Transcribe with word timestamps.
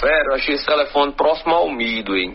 Velho, 0.00 0.32
achei 0.32 0.54
esse 0.54 0.64
telefone 0.64 1.12
próximo 1.12 1.54
ao 1.54 1.68
Midway. 1.68 2.34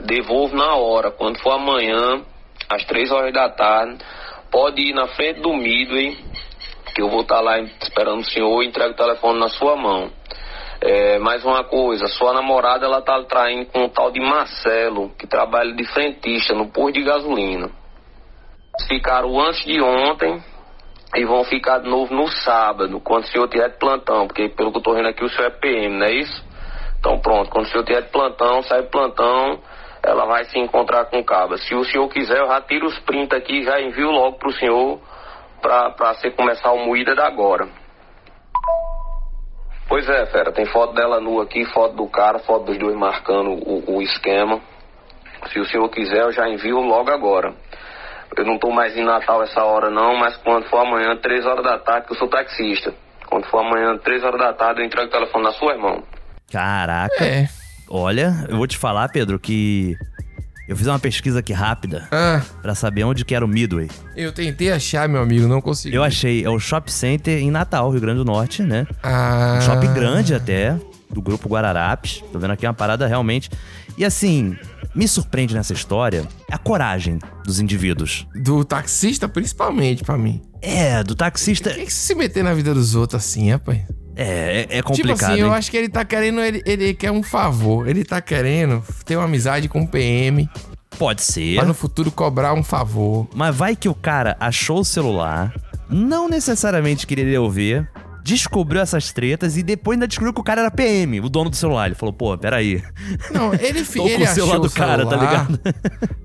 Devolvo 0.00 0.56
na 0.56 0.76
hora. 0.76 1.10
Quando 1.10 1.38
for 1.38 1.52
amanhã, 1.52 2.22
às 2.70 2.84
três 2.84 3.12
horas 3.12 3.34
da 3.34 3.50
tarde, 3.50 3.98
pode 4.50 4.80
ir 4.80 4.94
na 4.94 5.06
frente 5.08 5.40
do 5.40 5.52
Midway, 5.52 6.16
que 6.94 7.02
eu 7.02 7.10
vou 7.10 7.20
estar 7.20 7.40
lá 7.42 7.60
esperando 7.60 8.20
o 8.20 8.24
senhor 8.24 8.62
e 8.62 8.68
entrego 8.68 8.94
o 8.94 8.96
telefone 8.96 9.38
na 9.38 9.48
sua 9.48 9.76
mão. 9.76 10.10
É, 10.80 11.18
mais 11.18 11.44
uma 11.44 11.62
coisa, 11.64 12.06
sua 12.06 12.32
namorada 12.32 12.86
ela 12.86 13.02
tá 13.02 13.22
traindo 13.24 13.66
com 13.66 13.84
um 13.84 13.88
tal 13.90 14.10
de 14.10 14.18
Marcelo, 14.18 15.10
que 15.18 15.26
trabalha 15.26 15.74
de 15.74 15.84
frentista 15.84 16.54
no 16.54 16.68
posto 16.72 16.94
de 16.94 17.02
gasolina. 17.02 17.70
Ficaram 18.88 19.38
antes 19.38 19.62
de 19.66 19.78
ontem 19.82 20.42
e 21.14 21.26
vão 21.26 21.44
ficar 21.44 21.80
de 21.80 21.90
novo 21.90 22.14
no 22.14 22.26
sábado, 22.28 22.98
quando 23.00 23.24
o 23.24 23.26
senhor 23.26 23.46
tiver 23.48 23.68
de 23.68 23.76
plantão, 23.76 24.26
porque 24.26 24.48
pelo 24.48 24.72
que 24.72 24.78
eu 24.78 24.82
tô 24.82 24.94
vendo 24.94 25.08
aqui 25.08 25.22
o 25.22 25.28
senhor 25.28 25.48
é 25.48 25.50
PM, 25.50 25.98
não 25.98 26.06
é 26.06 26.12
isso? 26.14 26.49
Então 27.00 27.18
pronto, 27.18 27.50
quando 27.50 27.64
o 27.64 27.68
senhor 27.68 27.84
tiver 27.84 28.02
de 28.02 28.10
plantão, 28.10 28.62
sai 28.62 28.82
de 28.82 28.88
plantão, 28.88 29.58
ela 30.02 30.26
vai 30.26 30.44
se 30.44 30.58
encontrar 30.58 31.06
com 31.06 31.18
o 31.18 31.24
Caba. 31.24 31.56
Se 31.56 31.74
o 31.74 31.84
senhor 31.84 32.08
quiser, 32.08 32.38
eu 32.38 32.46
já 32.46 32.60
tiro 32.60 32.86
os 32.86 32.98
prints 33.00 33.36
aqui 33.36 33.60
e 33.60 33.64
já 33.64 33.80
envio 33.80 34.10
logo 34.10 34.38
pro 34.38 34.52
senhor 34.52 35.00
pra, 35.62 35.90
pra 35.90 36.14
você 36.14 36.30
começar 36.30 36.70
o 36.72 36.84
moída 36.84 37.14
da 37.14 37.26
agora. 37.26 37.68
Pois 39.88 40.08
é, 40.08 40.26
fera, 40.26 40.52
tem 40.52 40.66
foto 40.66 40.94
dela 40.94 41.20
nua 41.20 41.44
aqui, 41.44 41.64
foto 41.72 41.96
do 41.96 42.06
cara, 42.06 42.38
foto 42.40 42.66
dos 42.66 42.78
dois 42.78 42.94
marcando 42.94 43.50
o, 43.50 43.96
o 43.96 44.02
esquema. 44.02 44.60
Se 45.48 45.58
o 45.58 45.64
senhor 45.64 45.88
quiser, 45.88 46.22
eu 46.22 46.32
já 46.32 46.48
envio 46.48 46.78
logo 46.80 47.10
agora. 47.10 47.54
Eu 48.36 48.44
não 48.44 48.58
tô 48.58 48.70
mais 48.70 48.96
em 48.96 49.02
Natal 49.02 49.42
essa 49.42 49.64
hora 49.64 49.90
não, 49.90 50.14
mas 50.16 50.36
quando 50.36 50.68
for 50.68 50.86
amanhã, 50.86 51.16
três 51.16 51.44
horas 51.44 51.64
da 51.64 51.78
tarde, 51.78 52.06
que 52.06 52.12
eu 52.12 52.16
sou 52.16 52.28
taxista. 52.28 52.94
Quando 53.28 53.46
for 53.46 53.58
amanhã, 53.58 53.96
três 53.98 54.22
horas 54.22 54.38
da 54.38 54.52
tarde, 54.52 54.80
eu 54.80 54.86
entrego 54.86 55.08
o 55.08 55.10
telefone 55.10 55.44
na 55.44 55.52
sua 55.52 55.76
mão. 55.76 56.04
Caraca. 56.50 57.24
É. 57.24 57.48
Olha, 57.88 58.46
eu 58.48 58.56
vou 58.56 58.66
te 58.66 58.76
falar, 58.76 59.08
Pedro, 59.08 59.38
que 59.38 59.96
eu 60.68 60.76
fiz 60.76 60.86
uma 60.86 60.98
pesquisa 60.98 61.40
aqui 61.40 61.52
rápida 61.52 62.06
Ah, 62.12 62.40
pra 62.62 62.74
saber 62.74 63.02
onde 63.04 63.24
que 63.24 63.34
era 63.34 63.44
o 63.44 63.48
Midway. 63.48 63.88
eu 64.16 64.30
tentei 64.32 64.70
achar, 64.70 65.08
meu 65.08 65.20
amigo, 65.20 65.48
não 65.48 65.60
consegui. 65.60 65.96
Eu 65.96 66.04
achei, 66.04 66.44
é 66.44 66.48
o 66.50 66.58
Shop 66.60 66.90
Center 66.92 67.38
em 67.38 67.50
Natal, 67.50 67.90
Rio 67.90 68.00
Grande 68.00 68.18
do 68.18 68.24
Norte, 68.24 68.62
né? 68.62 68.86
Ah. 69.02 69.56
Um 69.58 69.60
shopping 69.62 69.92
grande 69.92 70.34
até, 70.34 70.76
do 71.10 71.20
grupo 71.20 71.48
Guararapes. 71.48 72.22
Tô 72.32 72.38
vendo 72.38 72.52
aqui 72.52 72.64
uma 72.66 72.74
parada 72.74 73.06
realmente. 73.08 73.50
E 73.98 74.04
assim, 74.04 74.56
me 74.94 75.08
surpreende 75.08 75.54
nessa 75.54 75.72
história 75.72 76.24
a 76.50 76.56
coragem 76.58 77.18
dos 77.44 77.58
indivíduos. 77.58 78.26
Do 78.34 78.64
taxista, 78.64 79.28
principalmente, 79.28 80.04
pra 80.04 80.16
mim. 80.16 80.40
É, 80.62 81.02
do 81.02 81.16
taxista. 81.16 81.70
Por 81.70 81.78
que, 81.80 81.86
que 81.86 81.92
se 81.92 82.14
meter 82.14 82.44
na 82.44 82.54
vida 82.54 82.72
dos 82.72 82.94
outros 82.94 83.20
assim, 83.24 83.50
rapaz? 83.50 83.80
É, 84.22 84.66
é, 84.70 84.78
é 84.78 84.82
Tipo 84.82 84.88
complicado. 84.88 85.30
assim, 85.32 85.40
eu 85.40 85.46
hein? 85.48 85.54
acho 85.54 85.70
que 85.70 85.76
ele 85.76 85.88
tá 85.88 86.04
querendo, 86.04 86.40
ele, 86.40 86.62
ele 86.66 86.92
quer 86.94 87.10
um 87.10 87.22
favor. 87.22 87.88
Ele 87.88 88.04
tá 88.04 88.20
querendo 88.20 88.82
ter 89.04 89.16
uma 89.16 89.24
amizade 89.24 89.68
com 89.68 89.80
o 89.82 89.88
PM, 89.88 90.48
Pode 90.98 91.22
ser. 91.22 91.56
pra 91.56 91.64
no 91.64 91.72
futuro 91.74 92.10
cobrar 92.10 92.52
um 92.52 92.62
favor. 92.62 93.26
Mas 93.34 93.56
vai 93.56 93.74
que 93.74 93.88
o 93.88 93.94
cara 93.94 94.36
achou 94.38 94.80
o 94.80 94.84
celular, 94.84 95.54
não 95.88 96.28
necessariamente 96.28 97.06
queria 97.06 97.40
ver, 97.48 97.88
descobriu 98.22 98.82
essas 98.82 99.10
tretas 99.10 99.56
e 99.56 99.62
depois 99.62 99.96
ainda 99.96 100.06
descobriu 100.06 100.34
que 100.34 100.40
o 100.40 100.44
cara 100.44 100.60
era 100.60 100.70
PM, 100.70 101.20
o 101.20 101.28
dono 101.30 101.48
do 101.48 101.56
celular. 101.56 101.86
Ele 101.86 101.94
falou, 101.94 102.12
pô, 102.12 102.36
peraí. 102.36 102.82
Não, 103.32 103.54
ele, 103.54 103.82
fi- 103.84 103.96
Tô 104.00 104.04
com 104.04 104.10
ele 104.10 104.24
o 104.24 104.28
celular 104.28 104.58
do 104.58 104.70
cara, 104.70 105.06
tá 105.06 105.18
celular 105.18 105.48
ligado? 105.48 105.60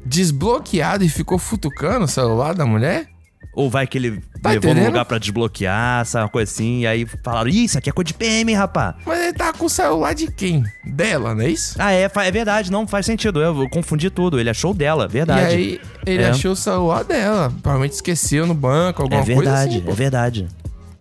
Desbloqueado 0.05 1.03
e 1.03 1.09
ficou 1.09 1.39
futucando 1.39 2.05
o 2.05 2.07
celular 2.09 2.53
da 2.53 2.65
mulher? 2.65 3.07
Ou 3.55 3.69
vai 3.69 3.87
que 3.87 3.97
ele 3.97 4.21
Tá 4.41 4.51
levou 4.51 4.65
no 4.65 4.71
entendendo? 4.73 4.85
lugar 4.91 5.05
pra 5.05 5.17
desbloquear, 5.17 6.05
sabe, 6.05 6.23
uma 6.25 6.29
coisa 6.29 6.51
assim, 6.51 6.81
e 6.81 6.87
aí 6.87 7.05
falaram, 7.23 7.49
Ih, 7.49 7.63
isso 7.63 7.77
aqui 7.77 7.89
é 7.89 7.93
coisa 7.93 8.05
de 8.07 8.13
PM, 8.13 8.53
rapá. 8.53 8.95
Mas 9.05 9.19
ele 9.19 9.33
tá 9.33 9.51
com 9.53 9.65
o 9.65 9.69
celular 9.69 10.13
de 10.13 10.29
quem? 10.31 10.63
Dela, 10.85 11.33
não 11.33 11.41
é 11.41 11.49
isso? 11.49 11.75
Ah, 11.79 11.91
é, 11.91 12.03
é 12.03 12.31
verdade, 12.31 12.71
não 12.71 12.85
faz 12.85 13.05
sentido. 13.05 13.41
Eu, 13.41 13.61
eu 13.61 13.69
confundi 13.69 14.09
tudo. 14.09 14.39
Ele 14.39 14.49
achou 14.49 14.73
dela, 14.73 15.07
verdade. 15.07 15.41
E 15.41 15.55
aí 15.55 15.81
ele 16.05 16.23
É. 16.23 16.29
achou 16.29 16.51
o 16.51 16.55
celular 16.55 17.03
dela. 17.03 17.51
Provavelmente 17.63 17.93
esqueceu 17.93 18.45
no 18.45 18.53
banco, 18.53 19.01
alguma 19.01 19.21
é 19.21 19.25
coisa 19.25 19.41
verdade, 19.41 19.75
assim. 19.77 19.85
pô. 19.85 19.91
é 19.91 19.95
verdade. 19.95 20.47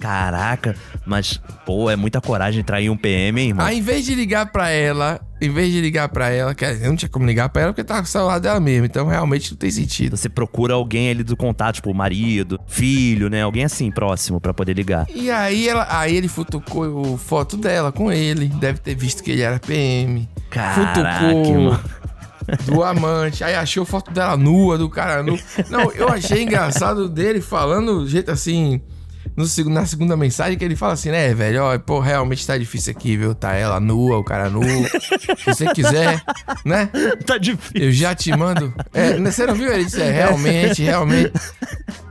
Caraca, 0.05 0.77
mas, 1.07 1.41
pô, 1.65 1.89
é 1.91 1.97
muita 1.97 2.21
coragem 2.21 2.63
trair 2.63 2.91
um 2.91 2.97
PM, 2.97 3.41
hein, 3.41 3.49
irmão? 3.49 3.65
Aí, 3.65 3.79
em 3.79 3.81
vez 3.81 4.05
de 4.05 4.15
ligar 4.15 4.53
pra 4.53 4.69
ela, 4.69 5.19
em 5.41 5.49
vez 5.49 5.73
de 5.73 5.81
ligar 5.81 6.11
pra 6.11 6.29
ela, 6.29 6.55
quer 6.55 6.75
dizer, 6.75 6.89
não 6.89 6.95
tinha 6.95 7.09
como 7.09 7.25
ligar 7.25 7.49
pra 7.49 7.63
ela 7.63 7.73
porque 7.73 7.83
tava 7.83 8.01
com 8.01 8.07
o 8.07 8.11
celular 8.11 8.39
dela 8.39 8.61
mesmo, 8.61 8.85
então 8.85 9.07
realmente 9.07 9.53
não 9.53 9.57
tem 9.57 9.71
sentido. 9.71 10.15
Você 10.15 10.29
procura 10.29 10.75
alguém 10.75 11.09
ali 11.09 11.25
do 11.25 11.35
contato, 11.35 11.77
tipo, 11.77 11.95
marido, 11.95 12.61
filho, 12.67 13.31
né? 13.31 13.41
Alguém 13.41 13.65
assim, 13.65 13.91
próximo, 13.91 14.39
pra 14.39 14.53
poder 14.53 14.75
ligar. 14.75 15.07
E 15.09 15.31
aí, 15.31 15.67
ela, 15.67 15.87
aí 15.89 16.15
ele 16.15 16.29
futucou 16.29 17.17
foto 17.17 17.57
dela 17.57 17.91
com 17.91 18.13
ele, 18.13 18.49
deve 18.49 18.81
ter 18.81 18.95
visto 18.95 19.23
que 19.23 19.31
ele 19.31 19.41
era 19.41 19.59
PM. 19.59 20.29
Caraca, 20.51 21.19
futucou 21.19 21.47
irmão. 21.47 21.81
do 22.67 22.85
amante, 22.85 23.43
aí 23.43 23.55
achou 23.55 23.87
foto 23.87 24.11
dela 24.11 24.37
nua, 24.37 24.77
do 24.77 24.91
cara 24.91 25.23
nu. 25.23 25.39
Não, 25.71 25.91
eu 25.93 26.11
achei 26.11 26.43
engraçado 26.43 27.09
dele 27.09 27.41
falando 27.41 28.01
do 28.01 28.07
jeito 28.07 28.31
assim. 28.31 28.83
No, 29.37 29.45
na 29.71 29.87
segunda 29.87 30.17
mensagem 30.17 30.59
que 30.59 30.65
ele 30.65 30.77
fala 30.77 30.93
assim, 30.93 31.11
né, 31.11 31.33
velho, 31.35 31.63
ó, 31.63 31.79
pô, 31.79 32.01
realmente 32.01 32.47
tá 32.47 32.57
difícil 32.57 32.93
aqui, 32.93 33.17
viu? 33.17 33.35
Tá 33.35 33.55
ela 33.55 33.81
nua, 33.81 34.19
o 34.19 34.25
cara 34.25 34.49
nu. 34.49 34.63
Se 34.63 35.47
você 35.47 35.67
quiser, 35.73 36.23
né? 36.65 36.89
tá 37.27 37.39
difícil. 37.39 37.89
Eu 37.89 37.93
já 37.93 38.15
te 38.15 38.31
mando. 38.37 38.73
É, 38.93 39.19
você 39.19 39.47
não 39.47 39.55
viu? 39.55 39.73
Ele 39.73 39.85
disse, 39.85 40.01
é, 40.01 40.11
realmente, 40.11 40.83
realmente. 40.83 41.33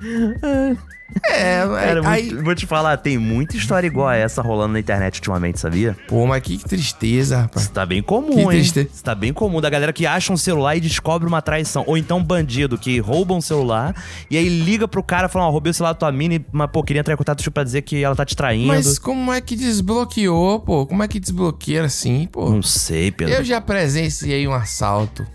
É, 1.28 1.60
Cara, 1.68 2.10
aí. 2.10 2.24
muito- 2.32 2.44
vou 2.44 2.56
te 2.56 2.66
falar, 2.66 2.98
tem 2.98 3.18
muita 3.18 3.56
história 3.58 3.88
igual 3.88 4.08
a 4.08 4.16
essa 4.16 4.42
rolando 4.42 4.74
na 4.74 4.80
internet 4.80 5.16
ultimamente, 5.18 5.60
sabia? 5.60 5.96
Pô, 6.08 6.26
mas 6.26 6.42
que 6.44 6.58
tristeza, 6.58 7.42
rapaz. 7.42 7.66
Isso 7.66 7.74
tá 7.74 7.86
bem 7.86 8.02
comum, 8.02 8.32
Que 8.34 8.40
hein? 8.42 8.48
triste. 8.48 8.90
Isso 8.94 9.04
tá 9.04 9.14
bem 9.16 9.32
comum 9.34 9.62
da 9.62 9.70
galera 9.70 9.94
que 9.94 10.06
acha 10.06 10.32
um 10.34 10.38
celular 10.38 10.76
e 10.76 10.80
descobre 10.82 11.28
uma 11.28 11.42
traição. 11.42 11.84
Ou 11.88 11.98
então 11.98 12.18
um 12.20 12.24
bandido 12.24 12.78
que 12.78 13.00
rouba 13.00 13.34
um 13.34 13.42
celular 13.42 13.96
e 14.30 14.38
aí 14.38 14.48
liga 14.50 14.88
pro 14.88 15.04
cara 15.04 15.28
falando, 15.30 15.48
ó, 15.48 15.52
roubei 15.52 15.72
o 15.72 15.74
celular 15.74 15.94
da 15.94 16.00
tua 16.00 16.12
mina, 16.12 16.36
e- 16.36 16.46
mas 16.52 16.70
pô, 16.72 16.84
queria 16.84 17.00
entrar 17.00 17.14
em 17.14 17.18
contato 17.18 17.50
pra 17.52 17.64
dizer 17.64 17.82
que 17.84 18.04
ela 18.04 18.16
tá 18.16 18.26
te 18.26 18.36
traindo. 18.36 18.68
Mas 18.68 18.98
como 19.00 19.32
é 19.34 19.40
que 19.42 19.56
desbloqueou, 19.56 20.60
pô? 20.60 20.86
Como 20.86 21.04
é 21.04 21.08
que 21.08 21.20
desbloqueia 21.20 21.84
assim, 21.84 22.28
pô? 22.32 22.50
Não 22.50 22.62
sei, 22.64 23.12
Pedro. 23.12 23.34
Eu 23.34 23.44
já 23.44 23.60
presenciei 23.62 24.48
um 24.48 24.54
assalto, 24.54 25.26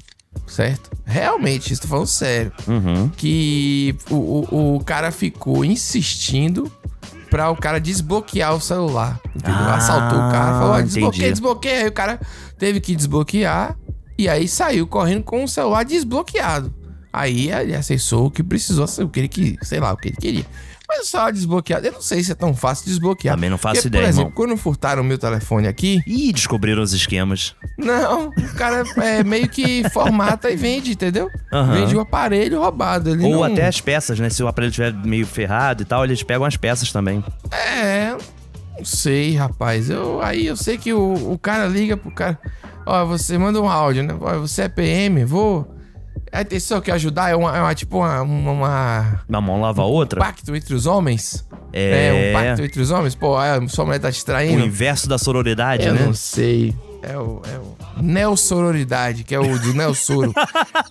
certo? 0.47 0.91
Realmente, 1.05 1.73
estou 1.73 1.89
falando 1.89 2.07
sério. 2.07 2.53
Uhum. 2.67 3.09
Que 3.17 3.97
o, 4.11 4.15
o, 4.15 4.77
o 4.77 4.85
cara 4.85 5.11
ficou 5.11 5.65
insistindo 5.65 6.71
pra 7.31 7.51
o 7.51 7.57
cara 7.57 7.79
desbloquear 7.81 8.55
o 8.55 8.61
celular. 8.61 9.21
Entendeu? 9.35 9.55
Ah, 9.55 9.77
Assaltou 9.77 10.19
o 10.19 10.31
cara, 10.31 10.59
falou: 10.59 10.75
"Ah, 10.75 10.81
desbloqueia, 10.83 11.31
desbloqueia. 11.31 11.81
Aí 11.83 11.89
o 11.89 11.93
cara 11.93 12.21
teve 12.59 12.81
que 12.81 12.95
desbloquear 12.95 13.77
e 14.17 14.29
aí 14.29 14.49
saiu 14.49 14.87
correndo 14.87 15.23
com 15.23 15.45
o 15.45 15.49
celular 15.49 15.85
desbloqueado. 15.85 16.75
Aí 17.13 17.51
ele 17.51 17.75
acessou 17.75 18.27
o 18.27 18.31
que 18.31 18.43
precisou, 18.43 18.85
o 19.05 19.09
que 19.09 19.21
ele 19.21 19.29
queria, 19.29 19.59
sei 19.63 19.81
lá, 19.81 19.93
o 19.93 19.97
que 19.97 20.09
ele 20.09 20.17
queria. 20.17 20.47
Mas 20.89 21.01
o 21.01 21.05
celular 21.11 21.33
desbloqueado, 21.33 21.87
eu 21.87 21.93
não 21.93 22.01
sei 22.01 22.23
se 22.25 22.33
é 22.33 22.35
tão 22.35 22.55
fácil 22.55 22.87
desbloquear. 22.87 23.35
Também 23.35 23.51
não 23.51 23.59
faço 23.59 23.75
Porque, 23.83 23.89
ideia, 23.89 24.05
Por 24.05 24.09
exemplo, 24.09 24.31
irmão. 24.31 24.47
quando 24.49 24.57
furtaram 24.57 25.03
o 25.03 25.05
meu 25.05 25.19
telefone 25.19 25.69
aqui, 25.69 26.03
Ih, 26.07 26.33
descobriram 26.33 26.83
os 26.83 26.95
esquemas. 26.95 27.55
não, 27.77 28.29
o 28.29 28.55
cara 28.57 28.83
é 28.97 29.23
meio 29.23 29.49
que 29.51 29.87
formata 29.93 30.51
e 30.51 30.57
vende, 30.57 30.93
entendeu? 30.93 31.29
Aham. 31.53 31.75
Vende 31.75 31.95
o 31.95 32.01
aparelho 32.01 32.59
roubado. 32.61 33.11
Ele 33.11 33.23
Ou 33.25 33.33
não... 33.33 33.45
até 33.45 33.67
as 33.67 33.81
peças, 33.83 34.19
né? 34.19 34.31
Se 34.31 34.43
o 34.43 34.49
aparelho 34.49 34.71
estiver 34.71 34.95
meio 34.95 35.27
ferrado 35.27 35.83
e 35.83 35.85
tal, 35.85 36.05
eles 36.05 36.23
pegam 36.23 36.47
as 36.47 36.57
peças 36.57 36.91
também. 36.91 37.23
É, 37.53 38.17
não 38.79 38.85
sei, 38.85 39.37
rapaz. 39.37 39.91
Eu, 39.91 40.23
aí 40.23 40.47
eu 40.47 40.57
sei 40.57 40.79
que 40.79 40.93
o, 40.95 41.33
o 41.33 41.39
cara 41.39 41.67
liga 41.67 41.99
pro 41.99 42.11
cara. 42.11 42.39
Ó, 42.87 43.05
você 43.05 43.37
manda 43.37 43.61
um 43.61 43.69
áudio, 43.69 44.03
né? 44.05 44.17
Ó, 44.19 44.39
você 44.39 44.63
é 44.63 44.69
PM, 44.71 45.23
vou. 45.27 45.77
Tem 46.49 46.61
só 46.61 46.81
que 46.81 46.91
ajudar, 46.91 47.31
é 47.31 47.37
uma, 47.37 47.57
é 47.57 47.61
uma 47.61 47.75
tipo 47.75 47.99
uma, 47.99 48.23
uma, 48.23 48.53
uma- 49.29 49.41
mão 49.41 49.61
lava 49.61 49.83
a 49.83 49.85
outra. 49.85 50.21
pacto 50.21 50.55
entre 50.55 50.75
os 50.75 50.87
homens. 50.87 51.45
É. 51.73 52.31
um 52.31 52.33
pacto 52.33 52.63
entre 52.63 52.81
os 52.83 52.91
homens. 52.91 53.15
Pô, 53.15 53.37
a 53.37 53.67
sua 53.69 53.85
mulher 53.85 53.99
tá 53.99 54.11
te 54.11 54.21
O 54.23 54.25
traindo. 54.25 54.65
inverso 54.65 55.09
da 55.09 55.19
sororidade, 55.19 55.87
Eu 55.87 55.95
né? 55.95 56.03
não 56.07 56.15
sei. 56.15 56.75
É 57.03 57.17
o, 57.17 57.41
é 57.45 57.59
o 57.59 58.03
Neossororidade, 58.03 59.25
que 59.25 59.35
é 59.35 59.39
o 59.39 59.59
do 59.59 59.73
Neossoro, 59.73 60.33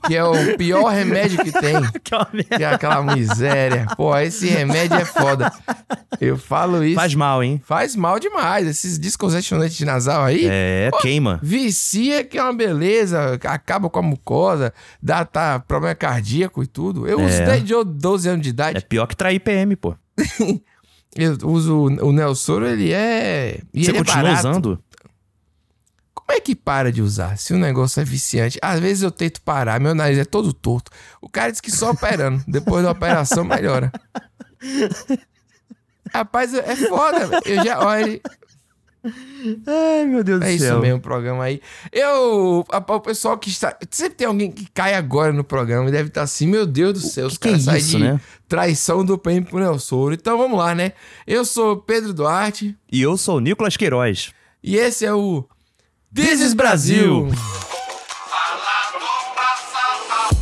que 0.05 0.15
é 0.15 0.23
o 0.23 0.57
pior 0.57 0.87
remédio 0.89 1.43
que 1.43 1.51
tem. 1.51 1.75
Que 2.03 2.15
é 2.55 2.63
é 2.63 2.65
aquela 2.65 3.03
miséria. 3.03 3.85
Pô, 3.95 4.17
esse 4.17 4.47
remédio 4.47 4.97
é 4.97 5.05
foda. 5.05 5.51
Eu 6.19 6.37
falo 6.37 6.83
isso. 6.83 6.95
Faz 6.95 7.13
mal, 7.13 7.43
hein? 7.43 7.61
Faz 7.63 7.95
mal 7.95 8.19
demais. 8.19 8.65
Esses 8.67 8.97
descongestionantes 8.97 9.75
de 9.77 9.85
nasal 9.85 10.23
aí. 10.23 10.45
É, 10.49 10.89
queima. 11.01 11.39
Vicia 11.43 12.23
que 12.23 12.37
é 12.37 12.43
uma 12.43 12.53
beleza, 12.53 13.33
acaba 13.43 13.89
com 13.89 13.99
a 13.99 14.03
mucosa, 14.03 14.73
dá 15.01 15.25
tá, 15.25 15.59
problema 15.59 15.95
cardíaco 15.95 16.63
e 16.63 16.67
tudo. 16.67 17.07
Eu 17.07 17.19
uso 17.19 17.41
É. 17.41 17.45
desde 17.45 17.73
eu 17.73 17.83
12 17.83 18.29
anos 18.29 18.41
de 18.43 18.49
É 18.49 18.51
idade. 18.51 18.85
pior 18.85 19.05
que 19.07 19.15
trair 19.15 19.39
PM, 19.39 19.75
pô. 19.75 19.95
Eu 21.15 21.35
uso 21.45 21.85
o 21.85 22.11
Nelsoro, 22.11 22.67
ele 22.67 22.93
é. 22.93 23.59
E 23.73 23.83
Você 23.83 23.89
ele 23.91 23.97
é 23.97 24.01
continua 24.01 24.23
barato. 24.23 24.39
usando? 24.49 24.79
Como 26.27 26.37
é 26.37 26.41
que 26.41 26.53
para 26.53 26.91
de 26.91 27.01
usar 27.01 27.37
se 27.37 27.53
o 27.53 27.57
negócio 27.57 28.01
é 28.01 28.03
viciante? 28.03 28.59
Às 28.61 28.79
vezes 28.81 29.01
eu 29.01 29.09
tento 29.11 29.41
parar, 29.41 29.79
meu 29.79 29.95
nariz 29.95 30.17
é 30.17 30.25
todo 30.25 30.51
torto. 30.51 30.91
O 31.21 31.29
cara 31.29 31.51
diz 31.51 31.61
que 31.61 31.71
só 31.71 31.91
operando. 31.91 32.43
Depois 32.47 32.83
da 32.83 32.91
operação 32.91 33.45
melhora. 33.45 33.91
Rapaz, 36.13 36.53
é 36.53 36.75
foda. 36.75 37.39
Eu 37.45 37.63
já. 37.63 37.79
Olha, 37.79 38.19
Ai, 39.65 40.05
meu 40.05 40.21
Deus 40.23 40.41
É 40.41 40.45
do 40.47 40.51
isso 40.51 40.65
céu. 40.65 40.81
mesmo, 40.81 40.97
o 40.97 41.01
programa 41.01 41.43
aí. 41.45 41.61
Eu. 41.93 42.65
a- 42.71 42.77
o 42.93 42.99
pessoal 42.99 43.37
que 43.37 43.49
está. 43.49 43.77
Sempre 43.89 44.15
tem 44.17 44.27
alguém 44.27 44.51
que 44.51 44.65
cai 44.73 44.95
agora 44.95 45.31
no 45.31 45.43
programa 45.43 45.87
e 45.87 45.91
deve 45.91 46.09
estar 46.09 46.23
assim, 46.23 46.45
meu 46.47 46.65
Deus 46.65 46.93
do 46.93 46.99
céu, 46.99 47.27
os 47.27 47.37
Que 47.37 47.43
que 47.43 47.47
é 47.47 47.51
caras 47.51 47.63
saem 47.63 47.77
isso, 47.79 47.97
de 47.97 48.03
né? 48.03 48.19
traição 48.49 49.05
do 49.05 49.17
PEM 49.17 49.43
pro 49.43 49.59
Nelson. 49.59 50.11
Então 50.11 50.37
vamos 50.37 50.57
lá, 50.57 50.75
né? 50.75 50.91
Eu 51.25 51.45
sou 51.45 51.77
Pedro 51.77 52.13
Duarte 52.13 52.77
E 52.91 53.01
eu 53.01 53.15
sou 53.17 53.37
o 53.37 53.39
Nicolas 53.39 53.77
Queiroz. 53.77 54.33
e 54.61 54.75
esse 54.75 55.05
é 55.05 55.13
o 55.13 55.45
This 56.13 56.39
is 56.41 56.53
Brasil. 56.53 57.29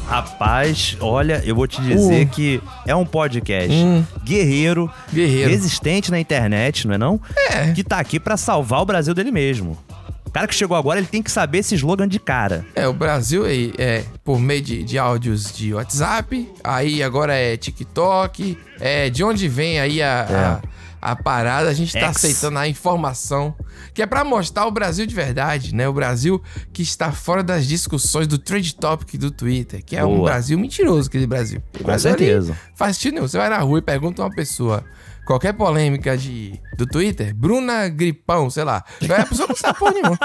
Rapaz, 0.08 0.96
olha, 1.02 1.42
eu 1.46 1.56
vou 1.56 1.68
te 1.68 1.82
dizer 1.82 2.26
Uh. 2.26 2.30
que 2.30 2.62
é 2.86 2.96
um 2.96 3.06
podcast 3.06 3.72
Hum. 3.74 4.06
guerreiro, 4.24 4.90
Guerreiro. 5.12 5.50
resistente 5.50 6.12
na 6.12 6.20
internet, 6.20 6.88
não 6.88 6.96
é 6.96 6.98
não? 6.98 7.20
É. 7.50 7.72
Que 7.74 7.84
tá 7.84 8.00
aqui 8.00 8.20
pra 8.20 8.38
salvar 8.38 8.82
o 8.82 8.86
Brasil 8.86 9.14
dele 9.14 9.32
mesmo. 9.32 9.78
O 10.26 10.30
cara 10.32 10.48
que 10.48 10.54
chegou 10.56 10.78
agora, 10.78 11.00
ele 11.00 11.08
tem 11.08 11.24
que 11.24 11.32
saber 11.32 11.60
esse 11.60 11.76
slogan 11.76 12.08
de 12.08 12.20
cara. 12.20 12.66
É, 12.76 12.88
o 12.88 12.94
Brasil 12.94 13.46
é, 13.46 13.72
é 13.78 14.04
por 14.24 14.40
meio 14.40 14.62
de, 14.62 14.84
de 14.84 14.98
áudios 15.00 15.52
de 15.52 15.74
WhatsApp, 15.74 16.50
aí 16.64 17.02
agora 17.02 17.34
é 17.34 17.58
TikTok, 17.58 18.58
é 18.80 19.10
de 19.10 19.24
onde 19.24 19.48
vem 19.48 19.80
aí 19.80 20.02
a, 20.04 20.60
a, 20.62 20.68
a 21.06 21.16
parada, 21.16 21.70
a 21.70 21.74
gente 21.74 21.94
tá 21.94 22.08
X. 22.08 22.18
aceitando 22.18 22.58
a 22.58 22.68
informação, 22.68 23.54
que 23.94 24.02
é 24.02 24.08
pra 24.08 24.24
mostrar 24.24 24.66
o 24.66 24.72
Brasil 24.72 25.06
de 25.06 25.14
verdade, 25.14 25.74
né? 25.76 25.88
O 25.88 25.94
Brasil 25.94 26.42
que 26.74 26.82
está 26.82 27.12
fora 27.12 27.44
das 27.44 27.68
discussões 27.68 28.26
do 28.26 28.40
trade 28.40 28.76
topic 28.76 29.20
do 29.20 29.30
Twitter, 29.30 29.86
que 29.86 29.96
é 29.96 30.04
um 30.04 30.16
Boa. 30.16 30.32
Brasil 30.32 30.58
mentiroso, 30.58 31.08
aquele 31.08 31.28
Brasil. 31.28 31.62
Com 31.84 31.92
ali 31.92 32.00
certeza. 32.00 32.58
Faz 32.76 32.98
sentido 32.98 33.14
nenhum. 33.14 33.28
Você 33.28 33.38
vai 33.38 33.50
na 33.50 33.60
rua 33.60 33.78
e 33.78 33.82
pergunta 33.84 34.24
a 34.24 34.26
uma 34.26 34.36
pessoa 34.36 34.84
qualquer 35.26 35.54
polêmica 35.54 36.18
de, 36.18 36.60
do 36.78 36.86
Twitter, 36.86 37.34
Bruna 37.36 37.88
Gripão, 37.90 38.50
sei 38.50 38.64
lá. 38.64 38.84
A 39.20 39.26
pessoa 39.26 39.48
não 39.50 39.56
sabe 39.56 39.80
porra 39.80 39.92
nenhuma. 39.94 40.18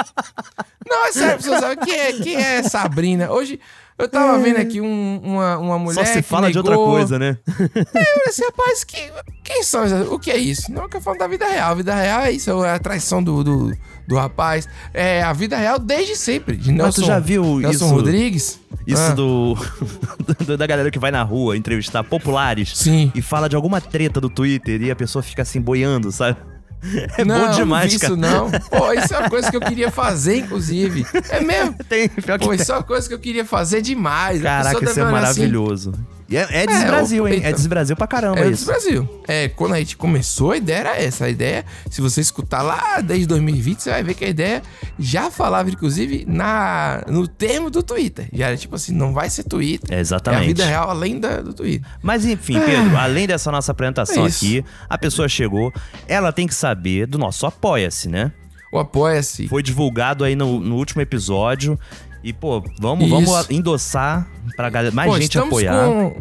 Não, 0.88 1.06
é 1.06 1.12
sério, 1.12 1.34
a 1.34 1.36
pessoa 1.36 1.60
sabe 1.60 1.84
quem 1.84 1.94
é, 1.98 2.12
quem 2.12 2.36
é 2.36 2.62
Sabrina. 2.62 3.30
Hoje 3.30 3.60
eu 3.98 4.08
tava 4.08 4.38
vendo 4.38 4.56
aqui 4.58 4.80
um- 4.80 5.20
uma, 5.22 5.58
uma 5.58 5.78
mulher. 5.78 6.06
Só 6.06 6.12
se 6.12 6.22
fala 6.22 6.50
de 6.50 6.58
outra 6.58 6.72
negou- 6.72 6.90
coisa, 6.90 7.18
né? 7.18 7.38
Eu 7.46 7.66
falei 7.84 8.26
assim, 8.28 8.44
rapaz, 8.44 8.84
que, 8.84 9.12
quem 9.44 9.62
são? 9.62 9.84
O 10.12 10.18
que 10.18 10.30
é 10.30 10.36
isso? 10.36 10.72
Não, 10.72 10.88
que 10.88 10.96
eu 10.96 11.00
falo 11.00 11.18
da 11.18 11.26
vida 11.28 11.46
real. 11.46 11.70
A 11.70 11.74
vida 11.74 11.94
real 11.94 12.22
é 12.22 12.32
isso, 12.32 12.64
é 12.64 12.72
a 12.72 12.78
traição 12.78 13.22
do, 13.22 13.44
do, 13.44 13.76
do 14.10 14.16
rapaz. 14.16 14.68
É 14.92 15.22
a 15.22 15.32
vida 15.32 15.56
real 15.56 15.78
desde 15.78 16.14
sempre. 16.16 16.56
De 16.56 16.70
Mas 16.72 16.94
tu 16.94 17.00
Nelson, 17.00 17.04
já 17.06 17.18
viu 17.18 17.58
Nelson 17.58 17.86
isso- 17.86 17.94
Rodrigues? 17.94 18.60
Isso 18.86 19.00
Ah, 19.02 19.14
do, 20.44 20.56
da 20.56 20.66
galera 20.66 20.90
que 20.90 20.98
vai 20.98 21.10
na 21.10 21.22
rua 21.22 21.56
entrevistar 21.56 22.02
populares 22.04 22.72
Sim. 22.74 23.10
e 23.14 23.22
fala 23.22 23.48
de 23.48 23.54
alguma 23.56 23.80
treta 23.80 24.20
do 24.20 24.28
Twitter 24.28 24.82
e 24.82 24.90
a 24.90 24.96
pessoa 24.96 25.22
fica 25.22 25.42
assim 25.42 25.60
boiando, 25.60 26.10
sabe? 26.12 26.36
É 27.18 27.24
não, 27.26 27.48
bom 27.48 27.50
demais, 27.54 27.92
não 27.92 27.98
vi 27.98 27.98
cara. 27.98 28.12
isso 28.14 28.16
não. 28.20 28.50
Pô, 28.72 28.92
isso 28.94 29.12
é 29.14 29.18
uma 29.18 29.28
coisa 29.28 29.50
que 29.50 29.56
eu 29.56 29.60
queria 29.60 29.90
fazer, 29.90 30.36
inclusive. 30.38 31.04
É 31.28 31.38
mesmo? 31.40 31.74
Tem, 31.86 32.08
pior 32.08 32.38
que 32.38 32.46
Pô, 32.46 32.54
isso 32.54 32.72
é 32.72 32.74
uma 32.74 32.82
coisa 32.82 33.06
que 33.06 33.12
eu 33.12 33.18
queria 33.18 33.44
fazer 33.44 33.82
demais. 33.82 34.40
Caraca, 34.40 34.70
isso 34.70 34.84
é 34.84 34.86
deve 34.86 35.00
olhar 35.02 35.06
assim, 35.24 35.40
maravilhoso. 35.40 35.92
E 36.30 36.36
é, 36.36 36.46
é 36.50 36.62
É, 36.62 36.84
Brasil, 36.86 37.26
hein? 37.26 37.40
É 37.42 37.50
então. 37.50 37.64
Brasil 37.68 37.96
pra 37.96 38.06
caramba 38.06 38.38
É 38.40 38.48
isso. 38.48 38.64
Brasil. 38.64 39.22
É, 39.26 39.48
quando 39.48 39.74
a 39.74 39.78
gente 39.78 39.96
começou, 39.96 40.52
a 40.52 40.56
ideia 40.56 40.78
era 40.78 40.96
essa. 40.96 41.24
A 41.24 41.28
ideia, 41.28 41.64
se 41.90 42.00
você 42.00 42.20
escutar 42.20 42.62
lá 42.62 43.00
desde 43.00 43.26
2020, 43.26 43.80
você 43.80 43.90
vai 43.90 44.02
ver 44.04 44.14
que 44.14 44.24
a 44.24 44.28
ideia 44.28 44.62
já 44.96 45.28
falava, 45.30 45.68
inclusive, 45.68 46.24
na, 46.28 47.02
no 47.08 47.26
termo 47.26 47.68
do 47.68 47.82
Twitter. 47.82 48.28
Já 48.32 48.46
era 48.46 48.56
tipo 48.56 48.76
assim, 48.76 48.92
não 48.92 49.12
vai 49.12 49.28
ser 49.28 49.42
Twitter. 49.42 49.92
É, 49.92 50.00
exatamente. 50.00 50.42
É 50.42 50.44
a 50.44 50.46
vida 50.46 50.64
real 50.64 50.90
além 50.90 51.18
da, 51.18 51.40
do 51.40 51.52
Twitter. 51.52 51.88
Mas 52.00 52.24
enfim, 52.24 52.60
Pedro, 52.60 52.96
além 52.96 53.26
dessa 53.26 53.50
nossa 53.50 53.72
apresentação 53.72 54.24
É 54.24 54.28
aqui, 54.28 54.64
a 54.88 54.96
pessoa 54.96 55.28
chegou, 55.28 55.72
ela 56.06 56.32
tem 56.32 56.46
que 56.46 56.54
saber 56.54 57.06
do 57.06 57.18
nosso 57.18 57.44
Apoia-se, 57.44 58.08
né? 58.08 58.30
O 58.72 58.78
Apoia-se. 58.78 59.48
Foi 59.48 59.62
divulgado 59.62 60.22
aí 60.22 60.36
no, 60.36 60.60
no 60.60 60.76
último 60.76 61.02
episódio. 61.02 61.78
E, 62.22 62.32
pô, 62.32 62.62
vamos, 62.78 63.06
Isso. 63.06 63.14
vamos 63.26 63.50
endossar 63.50 64.28
pra 64.56 64.68
galera, 64.68 64.94
mais 64.94 65.10
Pô, 65.10 65.20
gente 65.20 65.38
apoiar. 65.38 65.86
com 65.86 66.14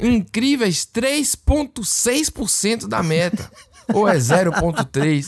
incríveis 0.00 0.86
3,6% 0.86 2.88
da 2.88 3.02
meta. 3.02 3.50
Ou 3.94 4.06
é 4.06 4.16
0,3%. 4.16 5.24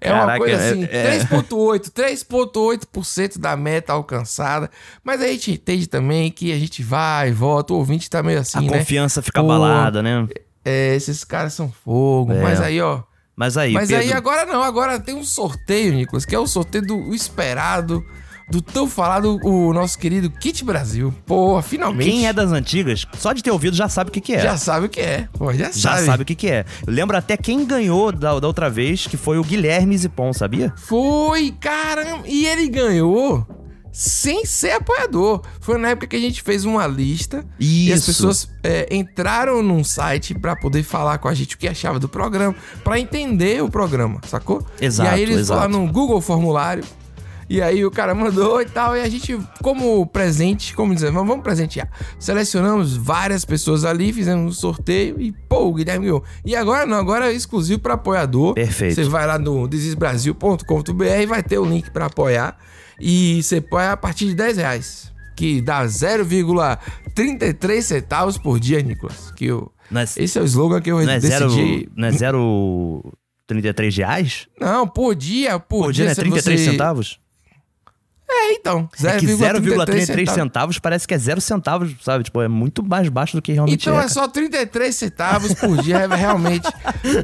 É 0.00 0.12
uma 0.12 0.20
Caraca, 0.20 0.38
coisa 0.38 0.56
é- 0.56 0.70
assim, 0.70 0.84
é. 0.84 1.02
3,8%, 1.02 1.90
3,8% 1.90 3.38
da 3.40 3.56
meta 3.56 3.92
alcançada. 3.92 4.70
Mas 5.02 5.20
a 5.20 5.26
gente 5.26 5.50
entende 5.52 5.88
também 5.88 6.30
que 6.30 6.52
a 6.52 6.58
gente 6.58 6.80
vai, 6.82 7.32
volta, 7.32 7.72
o 7.72 7.76
ouvinte 7.76 8.08
tá 8.08 8.22
meio 8.22 8.38
assim, 8.38 8.58
a 8.58 8.70
né? 8.70 8.78
confiança 8.78 9.20
fica 9.20 9.42
Pô, 9.42 9.50
abalada, 9.50 10.00
né? 10.00 10.28
É, 10.64 10.94
esses 10.94 11.24
caras 11.24 11.54
são 11.54 11.72
fogo. 11.84 12.32
É. 12.32 12.40
Mas 12.40 12.60
aí, 12.60 12.80
ó. 12.80 13.02
Mas 13.36 13.56
aí, 13.56 13.72
Mas 13.72 13.88
Pedro, 13.88 14.04
aí 14.04 14.12
agora 14.12 14.46
não, 14.46 14.62
agora 14.62 15.00
tem 15.00 15.16
um 15.16 15.24
sorteio, 15.24 15.92
Nicolas, 15.92 16.24
que 16.24 16.36
é 16.36 16.38
o 16.38 16.46
sorteio 16.46 16.86
do 16.86 17.12
esperado, 17.12 18.00
do 18.50 18.60
tão 18.60 18.88
falado, 18.88 19.38
o 19.42 19.72
nosso 19.72 19.98
querido 19.98 20.30
Kit 20.30 20.64
Brasil. 20.64 21.12
Pô, 21.26 21.60
finalmente. 21.62 22.10
quem 22.10 22.26
é 22.26 22.32
das 22.32 22.52
antigas, 22.52 23.06
só 23.18 23.32
de 23.32 23.42
ter 23.42 23.50
ouvido 23.50 23.74
já 23.76 23.88
sabe 23.88 24.10
o 24.10 24.12
que, 24.12 24.20
que 24.20 24.34
é. 24.34 24.40
Já 24.40 24.56
sabe 24.56 24.86
o 24.86 24.88
que 24.88 25.00
é. 25.00 25.28
Pô, 25.32 25.52
já, 25.52 25.66
Já 25.66 25.94
sabe. 25.94 26.06
sabe 26.06 26.22
o 26.22 26.26
que, 26.26 26.34
que 26.34 26.48
é. 26.50 26.64
Eu 26.86 26.92
lembro 26.92 27.16
até 27.16 27.36
quem 27.36 27.64
ganhou 27.64 28.12
da, 28.12 28.38
da 28.38 28.46
outra 28.46 28.68
vez, 28.68 29.06
que 29.06 29.16
foi 29.16 29.38
o 29.38 29.44
Guilherme 29.44 29.96
Zipon, 29.96 30.32
sabia? 30.32 30.72
Foi, 30.76 31.52
caramba. 31.60 32.24
E 32.26 32.46
ele 32.46 32.68
ganhou 32.68 33.46
sem 33.90 34.44
ser 34.44 34.72
apoiador. 34.72 35.40
Foi 35.60 35.78
na 35.78 35.90
época 35.90 36.08
que 36.08 36.16
a 36.16 36.20
gente 36.20 36.42
fez 36.42 36.64
uma 36.64 36.86
lista 36.86 37.44
e 37.60 37.92
as 37.92 38.00
Isso. 38.00 38.06
pessoas 38.08 38.48
é, 38.62 38.88
entraram 38.94 39.62
num 39.62 39.84
site 39.84 40.34
pra 40.34 40.56
poder 40.56 40.82
falar 40.82 41.18
com 41.18 41.28
a 41.28 41.34
gente 41.34 41.54
o 41.54 41.58
que 41.58 41.68
achava 41.68 41.98
do 42.00 42.08
programa, 42.08 42.54
pra 42.82 42.98
entender 42.98 43.62
o 43.62 43.70
programa, 43.70 44.20
sacou? 44.26 44.66
Exato, 44.80 45.08
E 45.10 45.12
aí 45.14 45.22
eles 45.22 45.36
exato. 45.38 45.60
falaram 45.60 45.86
no 45.86 45.92
Google 45.92 46.20
Formulário. 46.20 46.84
E 47.48 47.60
aí 47.60 47.84
o 47.84 47.90
cara 47.90 48.14
mandou 48.14 48.60
e 48.60 48.64
tal, 48.66 48.96
e 48.96 49.00
a 49.00 49.08
gente, 49.08 49.38
como 49.62 50.06
presente, 50.06 50.74
como 50.74 50.94
dizer, 50.94 51.10
vamos 51.12 51.40
presentear. 51.42 51.88
Selecionamos 52.18 52.96
várias 52.96 53.44
pessoas 53.44 53.84
ali, 53.84 54.12
fizemos 54.12 54.50
um 54.50 54.52
sorteio 54.58 55.20
e, 55.20 55.32
pô, 55.32 55.66
o 55.68 55.74
Guilherme 55.74 56.06
ganhou. 56.06 56.24
E 56.44 56.56
agora 56.56 56.86
não, 56.86 56.96
agora 56.96 57.30
é 57.30 57.34
exclusivo 57.34 57.80
pra 57.80 57.94
apoiador. 57.94 58.54
Perfeito. 58.54 58.94
Você 58.94 59.04
vai 59.04 59.26
lá 59.26 59.38
no 59.38 59.66
desisbrasil.com.br 59.68 61.04
e 61.22 61.26
vai 61.26 61.42
ter 61.42 61.58
o 61.58 61.64
link 61.64 61.90
pra 61.90 62.06
apoiar. 62.06 62.56
E 63.00 63.42
você 63.42 63.56
apoia 63.56 63.92
a 63.92 63.96
partir 63.96 64.26
de 64.26 64.34
10 64.34 64.56
reais. 64.56 65.12
Que 65.36 65.60
dá 65.60 65.84
0,33 65.84 67.80
centavos 67.82 68.38
por 68.38 68.58
dia, 68.60 68.80
Nicolas. 68.82 69.32
Que 69.32 69.46
eu, 69.46 69.70
é, 69.92 70.22
esse 70.22 70.38
é 70.38 70.42
o 70.42 70.44
slogan 70.44 70.80
que 70.80 70.90
eu 70.90 71.02
não 71.02 71.10
é 71.10 71.20
zero, 71.20 71.50
não 71.96 72.08
é 72.08 72.12
zero 72.12 73.12
33 73.46 73.96
reais? 73.96 74.46
Não, 74.60 74.86
por 74.86 75.14
dia, 75.14 75.58
por, 75.58 75.86
Por 75.86 75.92
dia 75.92 76.04
não 76.04 76.12
é 76.12 76.14
se 76.14 76.20
33 76.20 76.60
você- 76.60 76.70
centavos? 76.70 77.18
É, 78.36 78.52
então. 78.52 78.88
É 79.02 79.16
que 79.18 79.26
0,33 79.26 80.06
centavos. 80.06 80.34
centavos 80.34 80.78
parece 80.78 81.06
que 81.06 81.14
é 81.14 81.18
zero 81.18 81.40
centavos, 81.40 81.94
sabe? 82.02 82.24
Tipo, 82.24 82.42
é 82.42 82.48
muito 82.48 82.82
mais 82.84 83.08
baixo 83.08 83.36
do 83.36 83.42
que 83.42 83.52
realmente 83.52 83.82
Então 83.88 84.00
é. 84.00 84.04
é 84.04 84.08
só 84.08 84.26
33 84.28 84.94
centavos 84.94 85.54
por 85.54 85.80
dia, 85.82 85.98
é, 85.98 86.06
realmente. 86.14 86.68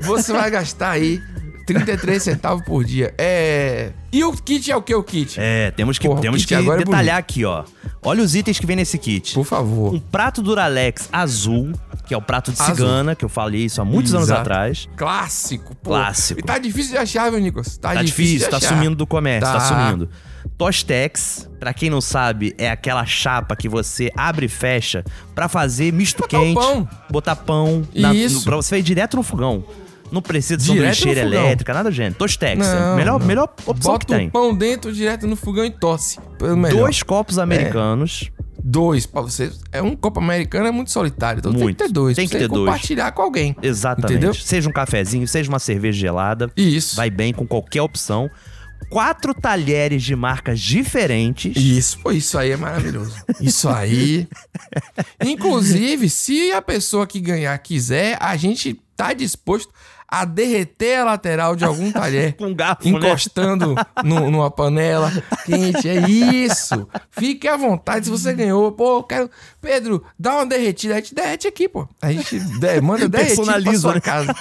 Você 0.03 0.33
vai 0.33 0.51
gastar 0.51 0.91
aí 0.93 1.21
33 1.67 2.23
centavos 2.23 2.65
por 2.65 2.85
dia. 2.85 3.15
É. 3.19 3.91
E 4.13 4.25
o 4.25 4.33
kit 4.33 4.71
é 4.71 4.77
o 4.77 4.83
que 4.83 4.95
o 4.95 5.03
kit? 5.03 5.37
É, 5.39 5.71
temos 5.71 5.99
que, 5.99 6.09
Porra, 6.09 6.21
temos 6.21 6.45
que 6.45 6.55
é 6.55 6.63
detalhar 6.63 7.19
aqui, 7.19 7.45
ó. 7.45 7.65
Olha 8.03 8.23
os 8.23 8.35
itens 8.35 8.59
que 8.59 8.67
vem 8.67 8.77
nesse 8.77 8.99
kit. 8.99 9.35
Por 9.35 9.45
favor. 9.45 9.95
Um 9.95 10.01
prato 10.01 10.43
Duralex 10.43 11.09
azul, 11.13 11.73
que 12.07 12.15
é 12.15 12.17
o 12.17 12.23
prato 12.23 12.51
de 12.51 12.61
Azul. 12.61 12.75
cigana, 12.75 13.15
que 13.15 13.25
eu 13.25 13.29
falei 13.29 13.65
isso 13.67 13.81
há 13.81 13.85
muitos 13.85 14.15
anos 14.15 14.27
Exato. 14.29 14.41
atrás. 14.41 14.89
Clássico, 14.97 15.77
pô. 15.77 15.91
Clássico. 15.91 16.41
E 16.41 16.43
tá 16.43 16.59
difícil 16.59 16.93
de 16.93 16.99
achar, 16.99 17.31
meu 17.31 17.41
Nicolas. 17.41 17.77
Tá, 17.77 17.93
Tá 17.95 18.03
difícil, 18.03 18.39
de 18.39 18.51
tá 18.51 18.59
sumindo 18.61 18.97
do 18.97 19.07
comércio, 19.07 19.53
tá, 19.53 19.59
Tá. 19.59 19.61
sumindo. 19.61 20.09
Tostex, 20.57 21.49
pra 21.59 21.73
quem 21.73 21.89
não 21.91 22.01
sabe, 22.01 22.55
é 22.59 22.71
aquela 22.71 23.05
chapa 23.07 23.57
que 23.57 23.69
você 23.69 24.11
abre 24.17 24.47
e 24.47 24.49
fecha 24.49 25.05
pra 25.35 25.49
fazer 25.49 25.93
misto 25.93 26.19
Botar 26.23 26.39
quente, 26.39 26.55
pão. 26.55 26.89
botar 27.11 27.37
pão, 27.37 27.83
na, 27.95 28.15
Isso. 28.15 28.41
no, 28.41 28.45
pra 28.45 28.57
você 28.57 28.79
ir 28.79 28.83
direto 28.83 29.17
no 29.17 29.23
fogão. 29.23 29.65
Não 30.13 30.21
precisa 30.21 30.57
de 30.57 30.65
sanduicheira 30.65 31.21
elétrica, 31.21 31.73
nada 31.73 31.89
do 31.89 31.95
gênero. 31.95 32.17
Tostex, 32.17 32.67
é 32.67 32.81
Não, 32.81 32.97
melhor, 32.97 33.21
não. 33.21 33.27
melhor 33.27 33.49
opção 33.65 33.93
Bota 33.93 34.07
que 34.07 34.13
tem. 34.13 34.27
o 34.29 34.31
pão 34.31 34.55
dentro, 34.55 34.93
direto 34.93 35.27
no 35.27 35.37
fogão 35.37 35.65
e 35.65 35.71
tosse. 35.71 36.19
Melhor. 36.41 36.81
Dois 36.81 37.03
copos 37.03 37.39
americanos. 37.39 38.31
Dois 38.63 39.07
pra 39.07 39.23
você. 39.23 39.51
É 39.73 39.81
um 39.81 39.97
copo 39.97 40.21
americano 40.21 40.67
é 40.67 40.71
muito 40.71 40.91
solitário. 40.91 41.39
Então 41.39 41.53
tem 41.53 41.63
Muito. 41.63 41.77
que 41.79 41.85
ter 41.85 41.93
dois. 41.93 42.17
Tem 42.17 42.29
que 42.29 42.37
ter 42.37 42.47
dois. 42.49 42.67
compartilhar 42.67 43.11
com 43.13 43.23
alguém. 43.23 43.57
Exatamente. 43.63 44.13
Entendeu? 44.13 44.35
Seja 44.35 44.69
um 44.69 44.73
cafezinho, 44.73 45.27
seja 45.27 45.49
uma 45.49 45.59
cerveja 45.59 45.99
gelada. 45.99 46.51
Isso. 46.57 46.95
Vai 46.97 47.09
bem 47.09 47.33
com 47.33 47.47
qualquer 47.47 47.81
opção. 47.81 48.29
Quatro 48.89 49.35
talheres 49.35 50.03
de 50.03 50.17
marcas 50.17 50.61
diferentes. 50.61 51.57
Isso, 51.57 51.99
pô, 52.01 52.11
isso 52.11 52.37
aí 52.39 52.51
é 52.51 52.57
maravilhoso. 52.57 53.15
Isso 53.41 53.69
aí. 53.69 54.27
Inclusive, 55.25 56.09
se 56.09 56.51
a 56.53 56.63
pessoa 56.63 57.07
que 57.07 57.21
ganhar 57.21 57.57
quiser, 57.59 58.17
a 58.21 58.37
gente 58.37 58.81
tá 58.97 59.13
disposto 59.13 59.73
a 60.11 60.25
derreter 60.25 60.99
a 61.01 61.05
lateral 61.05 61.55
de 61.55 61.65
algum 61.65 61.93
talher. 61.93 62.35
Com 62.37 62.53
garfo, 62.55 62.89
né? 62.91 62.99
encostando 62.99 63.75
no- 64.05 64.31
numa 64.31 64.51
panela 64.51 65.11
quente. 65.47 65.89
É 65.89 66.01
isso. 66.09 66.89
Fique 67.11 67.47
à 67.47 67.57
vontade 67.57 68.07
se 68.07 68.11
você 68.11 68.33
ganhou. 68.33 68.73
Pô, 68.73 68.99
eu 68.99 69.03
quero. 69.05 69.31
Pedro, 69.61 70.03
dá 70.19 70.35
uma 70.35 70.47
derretida. 70.47 70.95
A 70.95 70.97
gente 70.97 71.15
derrete 71.15 71.47
aqui, 71.47 71.69
pô. 71.69 71.87
A 72.03 72.11
gente 72.13 72.39
de- 72.41 72.81
manda 72.81 73.09
derretido 73.09 73.45
pra 73.63 73.75
sua 73.75 73.95
né? 73.95 74.01
casa. 74.01 74.35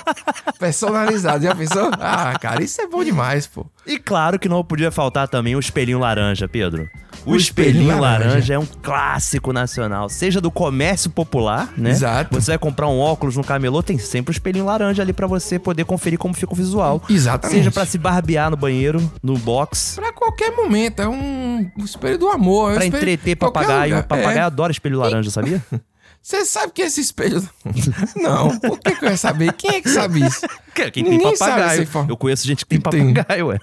Personalizado. 0.58 1.44
Já 1.44 1.56
pensou? 1.56 1.92
Ah, 2.00 2.34
cara, 2.40 2.64
isso 2.64 2.82
é 2.82 2.88
bom 2.88 3.04
demais, 3.04 3.46
pô. 3.48 3.66
E 3.86 3.98
claro 4.00 4.40
que 4.40 4.50
não 4.50 4.64
podia 4.64 4.92
faltar 4.92 5.28
também 5.28 5.56
o 5.56 5.60
espelhinho 5.60 6.00
laranja, 6.00 6.48
Pedro. 6.48 6.90
O, 7.30 7.34
O 7.34 7.36
espelhinho, 7.38 7.72
espelhinho 7.84 8.02
laranja. 8.02 8.28
laranja. 8.30 8.54
é 8.56 8.60
um 8.60 8.66
clássico 8.66 9.54
nacional, 9.54 10.10
seja 10.10 10.42
do 10.42 10.50
comércio 10.50 11.10
popular, 11.10 11.72
né? 11.78 11.92
Exato. 11.92 12.34
Você 12.40 12.52
vai 12.52 12.58
comprar 12.58 12.88
um 12.88 13.00
óculos 13.00 13.36
no 13.38 13.44
camelô, 13.44 13.82
tem 13.84 13.98
sempre 13.98 14.32
o 14.32 14.34
espelhinho 14.34 14.66
laranja 14.66 15.02
ali 15.02 15.14
pra 15.14 15.28
você 15.28 15.60
poder 15.60 15.86
conferir 15.86 16.18
como 16.18 16.34
fica 16.34 16.54
o 16.54 16.56
visual. 16.56 17.02
Exatamente. 17.10 17.58
Seja 17.58 17.72
pra 17.72 17.86
se 17.86 17.98
barbear 17.98 18.50
no 18.50 18.58
banheiro, 18.58 19.12
no 19.22 19.38
box, 19.38 19.94
Pra 19.96 20.12
qualquer 20.14 20.52
momento. 20.56 21.02
É 21.02 21.08
um, 21.08 21.70
um 21.78 21.86
espelho 21.86 22.18
do 22.18 22.28
amor. 22.30 22.72
é 22.72 22.74
um 22.74 22.76
pra 22.78 22.86
espelho- 22.86 22.98
entreter 23.04 23.36
papagaio. 23.36 23.90
lugar. 23.96 24.04
Papagaio 24.08 24.38
É. 24.38 24.42
adora 24.42 24.72
espelho 24.72 24.98
laranja, 25.00 25.30
sabia? 25.30 25.62
Você 26.22 26.44
sabe 26.46 26.74
que 26.74 26.82
esse 26.82 27.00
espelho. 27.00 27.42
Não, 28.18 28.60
por 28.60 28.78
que, 28.80 28.94
que 28.96 29.06
eu 29.06 29.10
ia 29.10 29.18
saber? 29.18 29.54
Quem 29.54 29.76
é 29.78 29.82
que 29.82 29.90
sabe 29.90 30.26
isso? 30.26 30.46
Quem 30.76 30.92
tem 30.92 31.04
Ninguém 31.04 31.38
papagaio. 31.38 31.88
Eu 32.10 32.18
conheço 32.18 32.46
gente 32.46 32.66
que 32.66 32.78
tem 32.78 32.82
tem. 32.82 33.14
papagaio, 33.14 33.48
ué. 33.48 33.58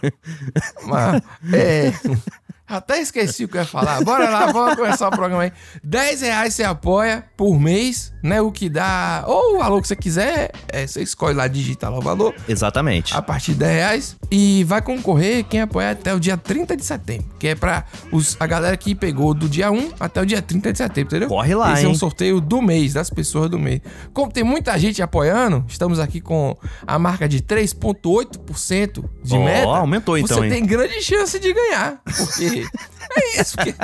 Mas, 0.86 1.22
é. 1.52 1.92
Até 2.68 3.00
esqueci 3.00 3.44
o 3.44 3.48
que 3.48 3.56
eu 3.56 3.60
ia 3.60 3.66
falar. 3.66 4.02
Bora 4.02 4.28
lá, 4.28 4.50
vamos 4.50 4.74
começar 4.74 5.06
o 5.08 5.10
programa 5.10 5.44
aí. 5.44 5.52
10 5.84 6.20
reais 6.22 6.54
você 6.54 6.64
apoia 6.64 7.24
por 7.36 7.60
mês, 7.60 8.12
né? 8.22 8.40
O 8.40 8.50
que 8.50 8.68
dá. 8.68 9.22
Ou 9.26 9.54
o 9.54 9.58
valor 9.58 9.80
que 9.80 9.86
você 9.88 9.94
quiser. 9.94 10.50
É, 10.68 10.84
você 10.86 11.00
escolhe 11.02 11.34
lá, 11.36 11.46
digita 11.46 11.88
lá 11.88 11.98
o 11.98 12.02
valor. 12.02 12.34
Exatamente. 12.48 13.14
A 13.14 13.22
partir 13.22 13.52
de 13.52 13.58
10 13.58 13.72
reais. 13.72 14.16
E 14.30 14.64
vai 14.64 14.82
concorrer 14.82 15.44
quem 15.44 15.60
apoiar 15.60 15.92
até 15.92 16.12
o 16.12 16.18
dia 16.18 16.36
30 16.36 16.76
de 16.76 16.84
setembro. 16.84 17.26
Que 17.38 17.48
é 17.48 17.54
pra 17.54 17.84
os, 18.10 18.36
a 18.40 18.46
galera 18.46 18.76
que 18.76 18.94
pegou 18.94 19.32
do 19.32 19.48
dia 19.48 19.70
1 19.70 19.92
até 20.00 20.20
o 20.20 20.26
dia 20.26 20.42
30 20.42 20.72
de 20.72 20.78
setembro, 20.78 21.10
entendeu? 21.10 21.28
Corre 21.28 21.54
lá, 21.54 21.72
Esse 21.74 21.84
é 21.84 21.88
um 21.88 21.92
hein? 21.92 21.96
sorteio 21.96 22.40
do 22.40 22.60
mês, 22.60 22.94
das 22.94 23.10
pessoas 23.10 23.48
do 23.48 23.58
mês. 23.58 23.80
Como 24.12 24.32
tem 24.32 24.42
muita 24.42 24.76
gente 24.78 25.00
apoiando, 25.00 25.64
estamos 25.68 26.00
aqui 26.00 26.20
com 26.20 26.56
a 26.84 26.98
marca 26.98 27.28
de 27.28 27.40
3,8% 27.40 29.04
de 29.22 29.34
Ó, 29.34 29.44
meta. 29.44 29.66
aumentou 29.68 30.18
então, 30.18 30.38
Você 30.38 30.44
hein? 30.44 30.50
tem 30.50 30.66
grande 30.66 31.00
chance 31.02 31.38
de 31.38 31.52
ganhar. 31.52 32.00
Porque 32.16 32.55
é 32.62 33.40
isso. 33.40 33.56
porque 33.56 33.74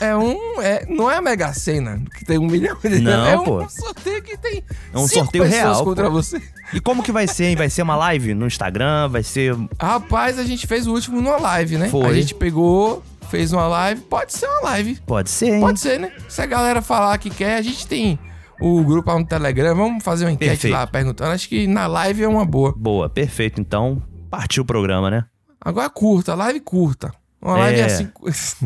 é 0.04 0.16
um. 0.16 0.60
É, 0.62 0.86
não 0.88 1.10
é 1.10 1.16
a 1.16 1.20
Mega 1.20 1.52
Sena 1.52 2.02
que 2.16 2.24
tem 2.24 2.38
um 2.38 2.46
milhão 2.46 2.76
de 2.82 3.00
Não, 3.00 3.26
É 3.26 3.38
um 3.38 3.44
pô. 3.44 3.68
sorteio 3.68 4.22
que 4.22 4.36
tem. 4.36 4.62
É 4.92 4.98
um 4.98 5.06
sorteio 5.06 5.44
real, 5.44 5.84
contra 5.84 6.06
pô. 6.06 6.12
você. 6.12 6.40
E 6.72 6.80
como 6.80 7.02
que 7.02 7.12
vai 7.12 7.26
ser, 7.26 7.46
hein? 7.46 7.56
Vai 7.56 7.68
ser 7.70 7.82
uma 7.82 7.96
live 7.96 8.34
no 8.34 8.46
Instagram? 8.46 9.08
Vai 9.08 9.22
ser. 9.22 9.54
Rapaz, 9.80 10.38
a 10.38 10.44
gente 10.44 10.66
fez 10.66 10.86
o 10.86 10.92
último 10.92 11.20
numa 11.20 11.36
live, 11.38 11.76
né? 11.78 11.88
Foi. 11.88 12.06
A 12.06 12.12
gente 12.12 12.34
pegou, 12.34 13.02
fez 13.28 13.52
uma 13.52 13.66
live. 13.66 14.00
Pode 14.02 14.32
ser 14.32 14.46
uma 14.46 14.60
live. 14.70 14.96
Pode 15.06 15.30
ser, 15.30 15.54
hein? 15.54 15.60
Pode 15.60 15.80
ser, 15.80 15.98
né? 15.98 16.12
Se 16.28 16.40
a 16.42 16.46
galera 16.46 16.80
falar 16.82 17.16
que 17.18 17.30
quer, 17.30 17.56
a 17.56 17.62
gente 17.62 17.86
tem 17.86 18.18
o 18.60 18.84
grupo 18.84 19.10
lá 19.10 19.18
no 19.18 19.26
Telegram. 19.26 19.74
Vamos 19.74 20.04
fazer 20.04 20.24
uma 20.26 20.32
enquete 20.32 20.50
Perfeito. 20.50 20.74
lá 20.74 20.86
perguntando. 20.86 21.32
Acho 21.32 21.48
que 21.48 21.66
na 21.66 21.86
live 21.86 22.22
é 22.22 22.28
uma 22.28 22.44
boa. 22.44 22.72
Boa, 22.76 23.08
perfeito. 23.08 23.60
Então, 23.60 24.02
partiu 24.30 24.62
o 24.62 24.66
programa, 24.66 25.10
né? 25.10 25.24
Agora 25.60 25.90
curta, 25.90 26.34
live 26.34 26.60
curta. 26.60 27.10
Uma 27.42 27.56
É. 27.58 27.60
live 27.60 27.80
assim. 27.82 28.08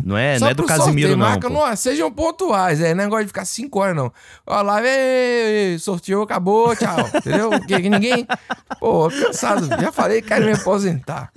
Não 0.05 0.17
é, 0.17 0.39
Só 0.39 0.45
não 0.47 0.51
é 0.51 0.55
do 0.55 0.65
Casimiro, 0.65 1.09
sorteio, 1.11 1.17
não. 1.17 1.27
marca, 1.27 1.49
pô. 1.49 1.55
não. 1.69 1.77
Sejam 1.77 2.11
pontuais, 2.13 2.81
é. 2.81 2.95
Não 2.95 3.03
é 3.03 3.05
negócio 3.07 3.25
de 3.25 3.29
ficar 3.29 3.45
5 3.45 3.79
horas, 3.79 3.95
não. 3.97 4.13
Ó, 4.47 4.63
live, 4.63 4.89
ei, 4.89 5.73
ei, 5.73 5.79
sorteou, 5.79 6.23
acabou, 6.25 6.75
tchau. 6.75 6.97
Entendeu? 7.15 7.51
Que, 7.61 7.81
que 7.83 7.89
ninguém. 7.91 8.27
Pô, 8.81 9.09
cansado. 9.11 9.69
Já 9.81 9.93
falei 9.93 10.21
que 10.23 10.29
quero 10.29 10.45
me 10.47 10.53
aposentar. 10.53 11.31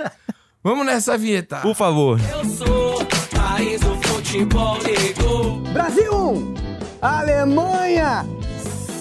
Vamos 0.64 0.86
nessa 0.86 1.18
vinheta. 1.18 1.58
Por 1.58 1.76
favor. 1.76 2.20
Eu 2.32 2.44
sou 2.46 3.06
país 3.36 3.80
do 3.82 3.96
futebol 4.02 4.78
negro. 4.82 5.58
Brasil 5.72 6.12
1, 6.14 6.54
Alemanha 7.02 8.26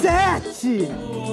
7. 0.03 0.89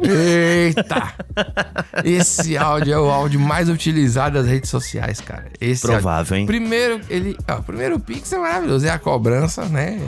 Eita! 0.00 1.14
Esse 2.04 2.56
áudio 2.56 2.92
é 2.94 2.98
o 2.98 3.10
áudio 3.10 3.38
mais 3.38 3.68
utilizado 3.68 4.34
das 4.38 4.46
redes 4.46 4.70
sociais, 4.70 5.20
cara. 5.20 5.50
Esse 5.60 5.82
Provável, 5.86 6.36
hein? 6.36 6.42
áudio. 6.44 6.58
Primeiro, 6.60 7.00
ele. 7.08 7.36
ó, 7.48 7.56
primeiro 7.60 7.96
o 7.96 8.00
Pix 8.00 8.32
é 8.32 8.38
maravilhoso. 8.38 8.86
É 8.86 8.90
a 8.90 8.98
cobrança, 8.98 9.64
né? 9.66 10.00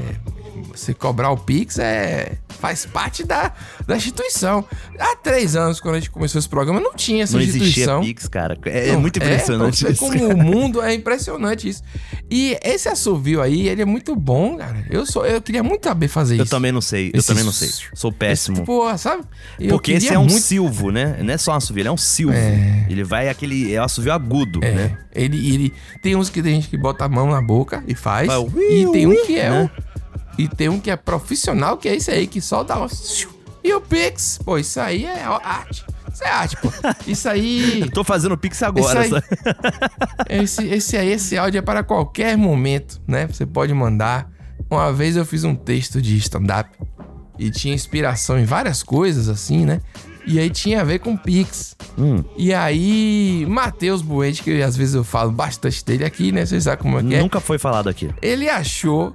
Você 0.74 0.92
cobrar 0.94 1.30
o 1.30 1.36
Pix 1.36 1.78
é. 1.78 2.38
Faz 2.64 2.86
parte 2.86 3.24
da, 3.24 3.52
da 3.86 3.94
instituição. 3.94 4.64
Há 4.98 5.16
três 5.16 5.54
anos, 5.54 5.80
quando 5.80 5.96
a 5.96 5.98
gente 5.98 6.08
começou 6.10 6.38
esse 6.38 6.48
programa, 6.48 6.80
não 6.80 6.94
tinha 6.94 7.24
essa 7.24 7.34
Não 7.34 7.40
existia 7.42 7.62
instituição. 7.62 8.00
Pix, 8.00 8.26
cara. 8.26 8.56
É, 8.64 8.92
Não, 8.92 9.00
muito 9.02 9.18
impressionante 9.18 9.86
É, 9.86 9.90
isso. 9.90 10.00
como 10.00 10.28
o 10.32 10.34
mundo 10.36 10.80
é 10.80 10.94
impressionante 10.94 11.68
isso. 11.68 11.82
E 12.30 12.56
esse 12.64 12.88
assovio 12.88 13.42
aí, 13.42 13.68
ele 13.68 13.82
é 13.82 13.84
muito 13.84 14.16
bom, 14.16 14.56
cara. 14.56 14.82
Eu 14.90 15.04
sou, 15.04 15.26
eu 15.26 15.42
queria 15.42 15.62
muito 15.62 15.84
saber 15.84 16.08
fazer 16.08 16.38
Eu 16.38 16.44
isso. 16.44 16.50
também 16.50 16.72
não 16.72 16.80
sei, 16.80 17.10
eu 17.12 17.18
Esse 17.18 17.28
também 17.28 17.44
não 17.44 17.52
sei. 17.52 17.68
Sou 17.92 18.10
péssimo. 18.10 18.56
Esse, 18.56 18.64
porra, 18.66 18.96
sabe? 18.96 19.24
Eu 19.60 19.68
Porque 19.68 19.92
esse 19.92 20.08
é 20.08 20.18
um 20.18 20.22
muito- 20.24 20.40
silvo, 20.40 20.90
né? 20.90 21.18
Não 21.22 21.34
é 21.34 21.36
só 21.36 21.52
um 21.52 21.56
assovio, 21.56 21.82
ele 21.82 21.88
é 21.88 21.92
um 21.92 21.98
silvo. 21.98 22.34
É. 22.34 22.86
Ele 22.88 23.04
vai 23.04 23.28
aquele. 23.28 23.74
É 23.74 23.80
um 23.80 23.84
assovio 23.84 24.12
agudo, 24.12 24.60
É, 24.64 24.72
né? 24.72 24.98
ele, 25.14 25.52
ele 25.54 25.72
tem 26.00 26.16
uns 26.16 26.30
que 26.30 26.42
tem 26.42 26.54
gente 26.54 26.68
que 26.68 26.78
bota 26.78 27.04
a 27.04 27.08
mão 27.10 27.30
na 27.30 27.42
boca 27.42 27.84
e 27.86 27.94
faz. 27.94 28.26
Vai, 28.26 28.40
e 28.40 28.86
tem 28.90 29.06
um 29.06 29.26
que 29.26 29.38
é 29.38 29.50
né? 29.50 29.70
o, 29.93 29.93
e 30.38 30.48
tem 30.48 30.68
um 30.68 30.80
que 30.80 30.90
é 30.90 30.96
profissional, 30.96 31.76
que 31.76 31.88
é 31.88 31.94
esse 31.96 32.10
aí 32.10 32.26
que 32.26 32.40
só 32.40 32.62
dá 32.62 32.80
um 32.82 32.86
e 33.62 33.72
o 33.72 33.80
Pix, 33.80 34.38
pô, 34.44 34.58
isso 34.58 34.78
aí 34.78 35.06
é 35.06 35.24
arte. 35.24 35.86
Isso 36.12 36.22
é 36.22 36.28
arte, 36.28 36.56
pô. 36.58 36.68
Isso 37.06 37.26
aí, 37.26 37.88
Tô 37.94 38.04
fazendo 38.04 38.36
Pix 38.36 38.62
agora. 38.62 39.06
Esse 39.06 39.14
aí- 39.14 39.22
esse, 40.42 40.64
esse 40.66 40.96
aí, 40.98 41.08
esse 41.12 41.38
áudio 41.38 41.58
é 41.58 41.62
para 41.62 41.82
qualquer 41.82 42.36
momento, 42.36 43.00
né? 43.08 43.26
Você 43.26 43.46
pode 43.46 43.72
mandar. 43.72 44.30
Uma 44.70 44.92
vez 44.92 45.16
eu 45.16 45.24
fiz 45.24 45.44
um 45.44 45.54
texto 45.54 46.00
de 46.00 46.14
stand-up 46.18 46.70
e 47.38 47.50
tinha 47.50 47.74
inspiração 47.74 48.38
em 48.38 48.44
várias 48.44 48.82
coisas, 48.82 49.30
assim, 49.30 49.64
né? 49.64 49.80
E 50.26 50.38
aí 50.38 50.50
tinha 50.50 50.82
a 50.82 50.84
ver 50.84 50.98
com 51.00 51.16
Pix. 51.16 51.74
Hum, 51.98 52.22
E 52.36 52.52
aí, 52.52 53.46
Matheus 53.48 54.02
Buente, 54.02 54.42
que 54.42 54.62
às 54.62 54.76
vezes 54.76 54.94
eu 54.94 55.04
falo 55.04 55.30
bastante 55.32 55.82
dele 55.84 56.04
aqui, 56.04 56.32
né? 56.32 56.44
Vocês 56.44 56.64
sabem 56.64 56.82
como 56.82 56.98
é 56.98 57.02
que 57.02 57.14
é. 57.14 57.20
nunca 57.20 57.40
foi 57.40 57.58
falado 57.58 57.88
aqui. 57.88 58.10
Ele 58.22 58.48
achou 58.48 59.14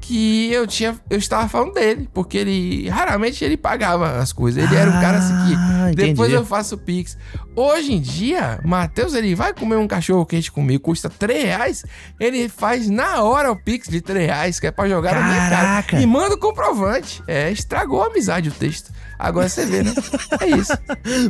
que 0.00 0.50
eu 0.52 0.66
tinha. 0.66 0.98
Eu 1.08 1.18
estava 1.18 1.48
falando 1.48 1.74
dele, 1.74 2.08
porque 2.12 2.38
ele. 2.38 2.88
Raramente 2.88 3.44
ele 3.44 3.56
pagava 3.56 4.18
as 4.18 4.32
coisas. 4.32 4.62
Ele 4.62 4.74
era 4.74 4.90
um 4.90 5.00
cara 5.00 5.18
assim 5.18 5.32
Ah, 5.34 5.86
que. 5.90 5.96
Depois 5.96 6.30
entendi. 6.30 6.34
eu 6.34 6.44
faço 6.46 6.78
Pix. 6.78 7.16
Hoje 7.54 7.92
em 7.92 8.00
dia, 8.00 8.60
Matheus, 8.64 9.12
ele 9.14 9.34
vai 9.34 9.52
comer 9.52 9.76
um 9.76 9.86
cachorro 9.86 10.24
quente 10.24 10.50
comigo, 10.50 10.82
custa 10.82 11.10
3 11.10 11.44
reais. 11.44 11.84
Ele 12.18 12.48
faz 12.48 12.88
na 12.88 13.22
hora 13.22 13.50
o 13.52 13.56
Pix 13.56 13.88
de 13.88 14.00
3 14.00 14.26
reais, 14.26 14.58
que 14.60 14.66
é 14.66 14.70
pra 14.70 14.88
jogar 14.88 15.14
na 15.14 15.22
minha 15.28 15.50
cara. 15.50 15.66
Caraca. 15.66 16.00
E 16.00 16.06
manda 16.06 16.34
o 16.34 16.38
comprovante. 16.38 17.22
É, 17.26 17.50
estragou 17.50 18.02
a 18.02 18.06
amizade 18.06 18.48
o 18.48 18.52
texto. 18.52 18.90
Agora 19.22 19.48
você 19.48 19.66
vê, 19.66 19.82
né? 19.82 19.92
É 20.40 20.46
isso. 20.48 20.72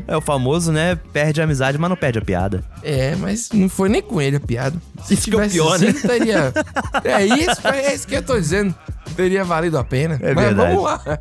É 0.07 0.17
o 0.17 0.21
famoso, 0.21 0.71
né? 0.71 0.95
Perde 1.13 1.41
a 1.41 1.45
amizade, 1.45 1.77
mas 1.77 1.91
não 1.91 1.97
perde 1.97 2.21
a 2.21 2.23
piada. 2.23 2.65
É, 2.83 3.17
mas 3.17 3.49
não 3.53 3.69
foi 3.69 3.89
nem 3.89 4.01
com 4.01 4.21
ele 4.21 4.37
a 4.37 4.41
piada. 4.41 4.81
Se 5.05 5.15
Isso 5.15 5.25
que 5.31 5.37
é 5.37 5.39
o 5.39 5.49
tivesse 5.49 5.55
pior, 5.55 5.79
né? 5.79 5.93
teria. 5.93 6.53
É 7.05 7.27
isso, 7.27 7.67
é 7.67 7.95
isso 7.95 8.07
que 8.07 8.15
eu 8.15 8.23
tô 8.23 8.39
dizendo. 8.39 8.75
Teria 9.17 9.43
valido 9.45 9.77
a 9.77 9.83
pena. 9.85 10.19
É 10.23 10.33
mas 10.35 10.45
verdade. 10.45 10.75
vamos 10.77 10.85
lá. 10.85 11.19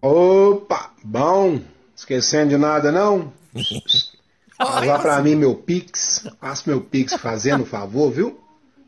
Opa, 0.00 0.90
bom. 1.02 1.60
Esquecendo 1.96 2.50
de 2.50 2.56
nada, 2.56 2.92
não? 2.92 3.32
Passar 4.56 5.00
pra 5.00 5.20
mim 5.20 5.34
meu 5.34 5.54
Pix. 5.56 6.26
Passa 6.40 6.62
meu 6.66 6.80
Pix 6.80 7.14
fazendo 7.14 7.64
favor, 7.66 8.10
viu? 8.12 8.38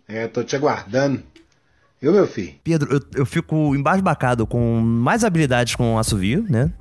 É, 0.06 0.26
tô 0.28 0.44
te 0.44 0.54
aguardando. 0.54 1.22
Viu, 2.00 2.12
meu 2.12 2.26
filho? 2.26 2.54
Pedro, 2.64 2.94
eu, 2.94 3.00
eu 3.14 3.26
fico 3.26 3.74
embasbacado 3.74 4.46
com 4.46 4.80
mais 4.80 5.22
habilidades 5.22 5.74
com 5.74 5.98
assovio, 5.98 6.46
né? 6.48 6.72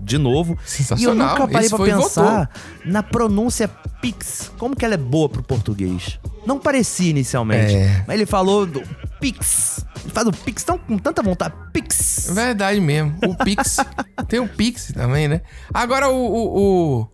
De 0.00 0.18
novo. 0.18 0.58
Sensacional. 0.64 1.14
E 1.14 1.20
eu 1.20 1.28
nunca 1.28 1.48
parei 1.48 1.68
pra 1.68 1.78
pensar 1.78 2.50
na 2.84 3.02
pronúncia 3.02 3.68
Pix. 4.00 4.52
Como 4.58 4.76
que 4.76 4.84
ela 4.84 4.94
é 4.94 4.98
boa 4.98 5.28
pro 5.28 5.42
português? 5.42 6.18
Não 6.46 6.58
parecia 6.58 7.10
inicialmente. 7.10 7.74
É. 7.74 8.04
Mas 8.06 8.16
ele 8.16 8.26
falou 8.26 8.64
do 8.64 8.82
Pix. 9.20 9.84
Ele 10.04 10.12
faz 10.12 10.26
o 10.26 10.32
Pix 10.32 10.64
tão, 10.64 10.78
com 10.78 10.96
tanta 10.96 11.22
vontade. 11.22 11.54
Pix. 11.72 12.30
Verdade 12.32 12.80
mesmo. 12.80 13.14
O 13.26 13.34
Pix. 13.34 13.78
Tem 14.28 14.40
o 14.40 14.48
Pix 14.48 14.92
também, 14.92 15.28
né? 15.28 15.42
Agora 15.72 16.08
o. 16.08 16.14
o, 16.14 17.00
o, 17.02 17.08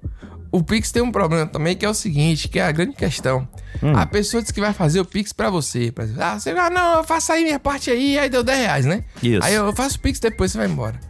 o 0.52 0.62
Pix 0.62 0.92
tem 0.92 1.02
um 1.02 1.10
problema 1.10 1.46
também, 1.46 1.74
que 1.74 1.84
é 1.84 1.88
o 1.88 1.94
seguinte, 1.94 2.46
que 2.46 2.60
é 2.60 2.62
a 2.62 2.70
grande 2.70 2.94
questão. 2.94 3.48
Hum. 3.82 3.96
A 3.96 4.06
pessoa 4.06 4.40
diz 4.40 4.52
que 4.52 4.60
vai 4.60 4.72
fazer 4.72 5.00
o 5.00 5.04
Pix 5.04 5.32
pra 5.32 5.50
você. 5.50 5.92
Exemplo, 5.98 6.22
ah, 6.22 6.38
você 6.38 6.50
ah, 6.50 6.70
não, 6.70 7.02
faça 7.02 7.32
aí 7.32 7.42
minha 7.42 7.58
parte 7.58 7.90
aí, 7.90 8.16
aí 8.16 8.30
deu 8.30 8.44
10 8.44 8.58
reais, 8.60 8.86
né? 8.86 9.02
Isso. 9.20 9.44
Aí 9.44 9.54
eu 9.54 9.72
faço 9.74 9.96
o 9.96 10.00
Pix, 10.00 10.20
depois 10.20 10.52
você 10.52 10.58
vai 10.58 10.68
embora. 10.68 11.00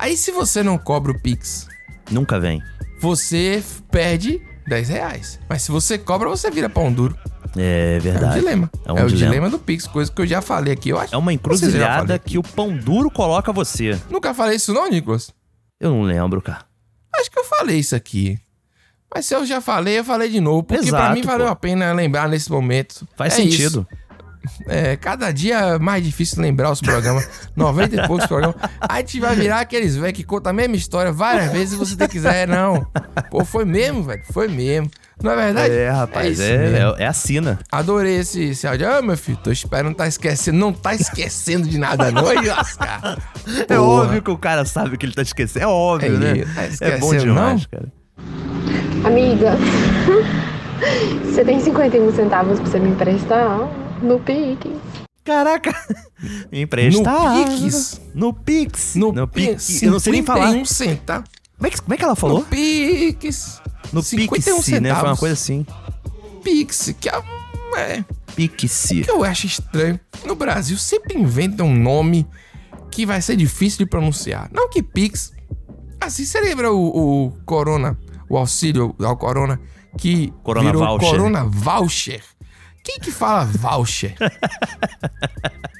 Aí 0.00 0.16
se 0.16 0.30
você 0.32 0.62
não 0.62 0.78
cobra 0.78 1.12
o 1.12 1.20
Pix, 1.20 1.68
Nunca 2.10 2.40
vem. 2.40 2.62
você 3.00 3.62
perde 3.90 4.40
10 4.66 4.88
reais. 4.88 5.38
Mas 5.48 5.62
se 5.62 5.70
você 5.70 5.98
cobra, 5.98 6.28
você 6.28 6.50
vira 6.50 6.68
pão 6.68 6.92
duro. 6.92 7.16
É 7.56 7.94
É 7.94 7.98
um 7.98 8.00
verdade. 8.00 8.38
dilema. 8.38 8.70
É 8.84 8.92
um 8.92 8.94
o 8.94 9.06
dilema. 9.08 9.16
dilema 9.32 9.50
do 9.50 9.58
Pix, 9.58 9.86
coisa 9.86 10.10
que 10.10 10.22
eu 10.22 10.26
já 10.26 10.40
falei 10.40 10.72
aqui. 10.72 10.88
Eu 10.90 10.98
acho 10.98 11.14
É 11.14 11.18
uma 11.18 11.32
encruzilhada 11.32 12.18
que 12.18 12.38
o 12.38 12.42
pão 12.42 12.76
duro 12.76 13.10
coloca 13.10 13.52
você. 13.52 13.98
Nunca 14.08 14.32
falei 14.32 14.56
isso 14.56 14.72
não, 14.72 14.88
Nicolas? 14.88 15.32
Eu 15.80 15.90
não 15.90 16.02
lembro, 16.02 16.40
cara. 16.40 16.64
Acho 17.16 17.30
que 17.30 17.38
eu 17.38 17.44
falei 17.44 17.78
isso 17.78 17.94
aqui. 17.96 18.38
Mas 19.12 19.26
se 19.26 19.34
eu 19.34 19.44
já 19.44 19.60
falei, 19.60 19.98
eu 19.98 20.04
falei 20.04 20.28
de 20.30 20.40
novo. 20.40 20.62
Porque 20.62 20.78
pra 20.88 20.98
Exato, 20.98 21.14
mim 21.14 21.22
valeu 21.22 21.46
pô. 21.46 21.52
a 21.52 21.56
pena 21.56 21.92
lembrar 21.92 22.28
nesse 22.28 22.48
momento. 22.50 23.06
Faz 23.16 23.32
É 23.32 23.36
sentido. 23.36 23.80
isso. 23.90 23.99
É, 24.66 24.96
cada 24.96 25.30
dia 25.32 25.58
é 25.58 25.78
mais 25.78 26.02
difícil 26.04 26.40
lembrar 26.42 26.70
os 26.70 26.80
programas. 26.80 27.28
90 27.54 27.96
e 27.96 28.06
poucos 28.06 28.26
programas. 28.26 28.56
Aí 28.80 28.88
a 28.88 28.98
gente 29.00 29.20
vai 29.20 29.34
virar 29.36 29.60
aqueles 29.60 29.96
velhos 29.96 30.16
que 30.16 30.24
contam 30.24 30.50
a 30.50 30.52
mesma 30.52 30.76
história 30.76 31.12
várias 31.12 31.52
vezes 31.52 31.74
e 31.74 31.76
você 31.76 31.96
tem 31.96 32.06
que 32.06 32.14
quiser. 32.14 32.48
Não. 32.48 32.86
Pô, 33.30 33.44
foi 33.44 33.64
mesmo, 33.64 34.02
velho. 34.02 34.22
Foi 34.32 34.48
mesmo. 34.48 34.90
Não 35.22 35.32
é 35.32 35.36
verdade? 35.36 35.74
É, 35.74 35.90
rapaz, 35.90 36.40
é, 36.40 36.54
é, 36.98 37.02
é 37.02 37.06
a 37.06 37.12
sina. 37.12 37.58
Adorei 37.70 38.16
esse, 38.20 38.42
esse 38.42 38.66
áudio. 38.66 38.90
Ah, 38.90 39.02
meu 39.02 39.18
filho, 39.18 39.36
tô 39.36 39.50
esperando, 39.52 39.94
tá 39.94 40.06
esquecendo. 40.08 40.56
Não 40.56 40.72
tá 40.72 40.94
esquecendo 40.94 41.68
de 41.68 41.76
nada, 41.76 42.10
não. 42.10 42.24
Lascar. 42.24 43.18
É 43.68 43.78
óbvio 43.78 44.22
que 44.22 44.30
o 44.30 44.38
cara 44.38 44.64
sabe 44.64 44.96
que 44.96 45.04
ele 45.04 45.12
tá 45.12 45.20
esquecendo. 45.20 45.64
É 45.66 45.68
óbvio, 45.68 46.16
É, 46.16 46.18
né? 46.18 46.44
tá 46.78 46.86
é 46.86 46.96
bom 46.96 47.14
demais, 47.14 47.68
não? 47.70 47.78
cara. 47.78 47.92
Amiga, 49.04 49.52
você 51.24 51.44
tem 51.44 51.60
51 51.60 52.12
centavos 52.14 52.58
pra 52.58 52.70
você 52.70 52.78
me 52.78 52.90
emprestar? 52.90 53.68
No 54.02 54.18
Pix. 54.20 54.66
Caraca. 55.24 55.70
Me. 56.50 56.64
No 56.64 57.02
Pix? 57.44 58.00
No 58.14 58.32
Pix. 58.32 58.94
No, 58.96 59.12
no 59.12 59.28
Pix. 59.28 59.66
Pix. 59.66 59.82
Eu 59.82 59.92
não 59.92 60.00
sei 60.00 60.12
nem 60.12 60.22
falar. 60.22 60.46
51 60.48 60.64
centavos. 60.64 61.30
Como 61.56 61.66
é 61.66 61.70
que, 61.70 61.82
como 61.82 61.94
é 61.94 61.96
que 61.96 62.04
ela 62.04 62.16
falou? 62.16 62.38
No 62.40 62.44
Pix. 62.46 63.60
No 63.92 64.02
51 64.02 64.56
Pix, 64.56 64.68
né? 64.68 64.78
Foi 64.80 64.80
uma 64.80 64.88
centavos. 64.94 65.20
coisa 65.20 65.34
assim. 65.34 65.66
Pix, 66.42 66.94
que 66.98 67.08
é, 67.08 67.18
um- 67.18 67.76
é 67.76 68.04
Pix. 68.34 68.86
que 68.88 69.10
eu 69.10 69.22
acho 69.22 69.46
estranho. 69.46 70.00
No 70.24 70.34
Brasil 70.34 70.76
sempre 70.78 71.18
inventam 71.18 71.66
um 71.66 71.76
nome 71.76 72.26
que 72.90 73.04
vai 73.04 73.20
ser 73.20 73.36
difícil 73.36 73.78
de 73.78 73.86
pronunciar. 73.86 74.48
Não 74.52 74.68
que 74.70 74.82
Pix. 74.82 75.32
Assim, 76.00 76.24
você 76.24 76.40
lembra 76.40 76.72
o, 76.72 77.26
o 77.26 77.30
Corona, 77.44 77.98
o 78.28 78.38
auxílio 78.38 78.94
ao 79.00 79.16
Corona, 79.18 79.60
que 79.98 80.32
Corona 80.42 80.66
virou 80.72 80.86
Voucher. 80.86 81.10
Corona 81.10 81.44
Voucher? 81.44 82.22
Quem 82.90 82.98
que 82.98 83.12
fala 83.12 83.44
voucher? 83.44 84.16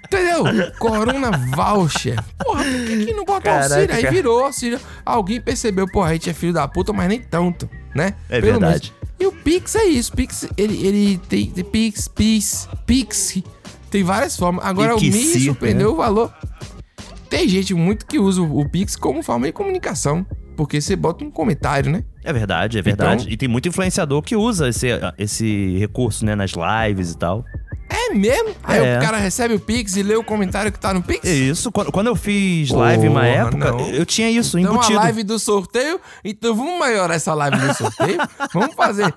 Entendeu? 0.06 0.44
Corona 0.78 1.30
Voucher. 1.30 2.16
Porra, 2.38 2.62
por 2.62 2.86
que, 2.86 3.06
que 3.06 3.12
não 3.12 3.24
bota 3.24 3.42
Caraca, 3.42 3.74
auxílio? 3.74 3.94
Aí 3.94 4.06
virou 4.14 4.44
auxílio. 4.44 4.80
Alguém 5.04 5.40
percebeu, 5.40 5.88
porra, 5.88 6.10
a 6.10 6.12
gente 6.12 6.30
é 6.30 6.34
filho 6.34 6.52
da 6.52 6.68
puta, 6.68 6.92
mas 6.92 7.08
nem 7.08 7.20
tanto, 7.20 7.68
né? 7.94 8.14
É 8.28 8.40
Pelo 8.40 8.60
verdade. 8.60 8.92
menos. 8.92 9.10
E 9.18 9.26
o 9.26 9.32
Pix 9.32 9.74
é 9.74 9.84
isso. 9.84 10.12
Pix, 10.12 10.48
ele, 10.56 10.86
ele 10.86 11.18
tem, 11.28 11.50
tem 11.50 11.64
Pix, 11.64 12.06
Pix, 12.06 12.68
Pix. 12.86 13.42
Tem 13.90 14.04
várias 14.04 14.36
formas. 14.36 14.64
Agora, 14.64 14.96
o 14.96 15.00
me 15.00 15.10
Pixi, 15.10 15.46
surpreendeu 15.46 15.88
né? 15.88 15.94
o 15.94 15.96
valor. 15.96 16.32
Tem 17.28 17.48
gente 17.48 17.74
muito 17.74 18.06
que 18.06 18.18
usa 18.20 18.40
o 18.40 18.68
Pix 18.68 18.94
como 18.94 19.20
forma 19.22 19.46
de 19.46 19.52
comunicação. 19.52 20.24
Porque 20.56 20.80
você 20.80 20.94
bota 20.94 21.24
um 21.24 21.30
comentário, 21.30 21.90
né? 21.90 22.04
É 22.22 22.32
verdade, 22.32 22.78
é 22.78 22.82
verdade. 22.82 23.22
Então- 23.22 23.32
E 23.32 23.36
tem 23.36 23.48
muito 23.48 23.68
influenciador 23.68 24.20
que 24.22 24.36
usa 24.36 24.68
esse, 24.68 24.88
esse 25.18 25.76
recurso, 25.78 26.24
né, 26.24 26.34
nas 26.34 26.52
lives 26.52 27.12
e 27.12 27.16
tal. 27.18 27.44
É 27.92 28.14
mesmo? 28.14 28.54
Aí 28.62 28.78
É. 28.78 28.98
o 28.98 29.02
cara 29.02 29.16
recebe 29.16 29.54
o 29.54 29.58
Pix 29.58 29.96
e 29.96 30.02
lê 30.02 30.14
o 30.14 30.22
comentário 30.22 30.70
que 30.70 30.78
tá 30.78 30.94
no 30.94 31.02
Pix? 31.02 31.26
É 31.26 31.32
isso. 31.34 31.72
Quando, 31.72 31.90
quando 31.90 32.06
eu 32.06 32.14
fiz 32.14 32.70
live 32.70 33.08
uma 33.08 33.20
Porra, 33.20 33.32
época, 33.32 33.72
não. 33.72 33.88
eu 33.90 34.06
tinha 34.06 34.30
isso 34.30 34.56
Então, 34.58 34.74
embutido. 34.74 34.98
a 34.98 35.02
live 35.02 35.22
do 35.24 35.38
sorteio. 35.40 36.00
Então, 36.24 36.54
vamos 36.54 36.78
melhorar 36.78 37.14
essa 37.14 37.34
live 37.34 37.56
do 37.58 37.74
sorteio. 37.74 38.18
vamos 38.54 38.74
fazer. 38.76 39.12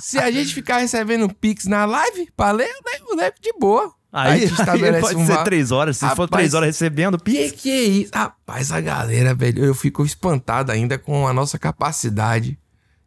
Se 0.00 0.18
a 0.18 0.28
gente 0.32 0.52
ficar 0.52 0.78
recebendo 0.78 1.32
Pix 1.32 1.66
na 1.66 1.84
live, 1.84 2.28
pra 2.36 2.50
ler, 2.50 2.68
eu 2.68 3.10
eu 3.10 3.16
levo 3.16 3.34
de 3.40 3.52
boa. 3.60 3.92
Aí, 4.12 4.44
a 4.44 4.46
gente 4.46 4.52
estabelece 4.60 4.96
aí 4.96 5.00
pode 5.02 5.16
um 5.16 5.26
ser 5.26 5.44
três 5.44 5.70
horas. 5.70 5.96
Se 5.96 6.06
for 6.10 6.22
Rapaz, 6.22 6.30
três 6.30 6.54
horas 6.54 6.66
recebendo, 6.68 7.18
Que 7.18 7.24
pix. 7.24 7.60
que 7.60 7.70
é 7.70 7.82
isso? 7.84 8.10
Rapaz, 8.14 8.72
a 8.72 8.80
galera, 8.80 9.34
velho, 9.34 9.64
eu 9.64 9.74
fico 9.74 10.04
espantado 10.04 10.72
ainda 10.72 10.98
com 10.98 11.26
a 11.28 11.32
nossa 11.32 11.58
capacidade 11.58 12.58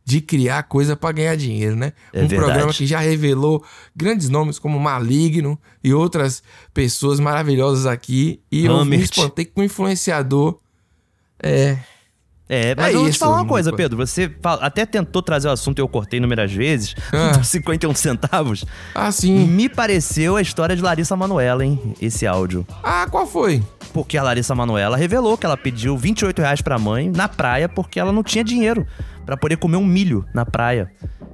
de 0.05 0.21
criar 0.21 0.63
coisa 0.63 0.95
pra 0.95 1.11
ganhar 1.11 1.35
dinheiro, 1.35 1.75
né? 1.75 1.93
É 2.11 2.17
um 2.23 2.27
verdade. 2.27 2.35
programa 2.35 2.73
que 2.73 2.85
já 2.87 2.99
revelou 2.99 3.63
grandes 3.95 4.27
nomes 4.27 4.57
como 4.57 4.79
Maligno 4.79 5.59
e 5.83 5.93
outras 5.93 6.41
pessoas 6.73 7.19
maravilhosas 7.19 7.85
aqui. 7.85 8.41
E 8.51 8.65
eu 8.65 8.83
me 8.85 8.97
espantei 8.97 9.45
com 9.45 9.61
um 9.61 9.63
influenciador. 9.63 10.59
É. 11.41 11.77
É, 12.51 12.73
mas 12.75 12.87
É 12.87 12.95
eu 12.95 13.01
vou 13.03 13.11
te 13.11 13.19
falar 13.19 13.35
uma 13.35 13.45
coisa. 13.45 13.71
Pedro. 13.71 13.95
Você 13.97 14.29
fala- 14.41 14.65
até 14.65 14.83
tentou 14.85 15.21
trazer 15.21 15.47
o 15.47 15.51
assunto 15.51 15.77
e 15.77 15.81
eu 15.81 15.87
cortei 15.87 16.17
inúmeras 16.17 16.51
vezes. 16.51 16.95
Ah. 17.13 17.37
dos 17.37 17.47
51 17.47 17.93
centavos. 17.93 18.65
Assim. 18.95 19.45
Me 19.45 19.69
pareceu 19.69 20.35
a 20.35 20.41
história 20.41 20.75
de 20.75 20.81
Larissa 20.81 21.15
Manoela, 21.15 21.63
hein? 21.63 21.93
Esse 22.01 22.25
áudio. 22.25 22.65
Ah, 22.83 23.05
qual 23.09 23.27
foi? 23.27 23.61
Porque 23.93 24.17
a 24.17 24.23
Larissa 24.23 24.55
Manoela 24.55 24.97
revelou 24.97 25.37
que 25.37 25.45
ela 25.45 25.55
pediu 25.57 25.95
28 25.97 26.39
reais 26.41 26.61
pra 26.61 26.79
mãe 26.79 27.11
na 27.15 27.27
praia 27.27 27.69
porque 27.69 27.99
ela 27.99 28.11
não 28.11 28.23
tinha 28.23 28.43
dinheiro 28.43 28.85
pra 29.25 29.37
poder 29.37 29.57
comer 29.57 29.77
um 29.77 29.85
milho 29.85 30.25
na 30.33 30.45
praia. 30.45 30.91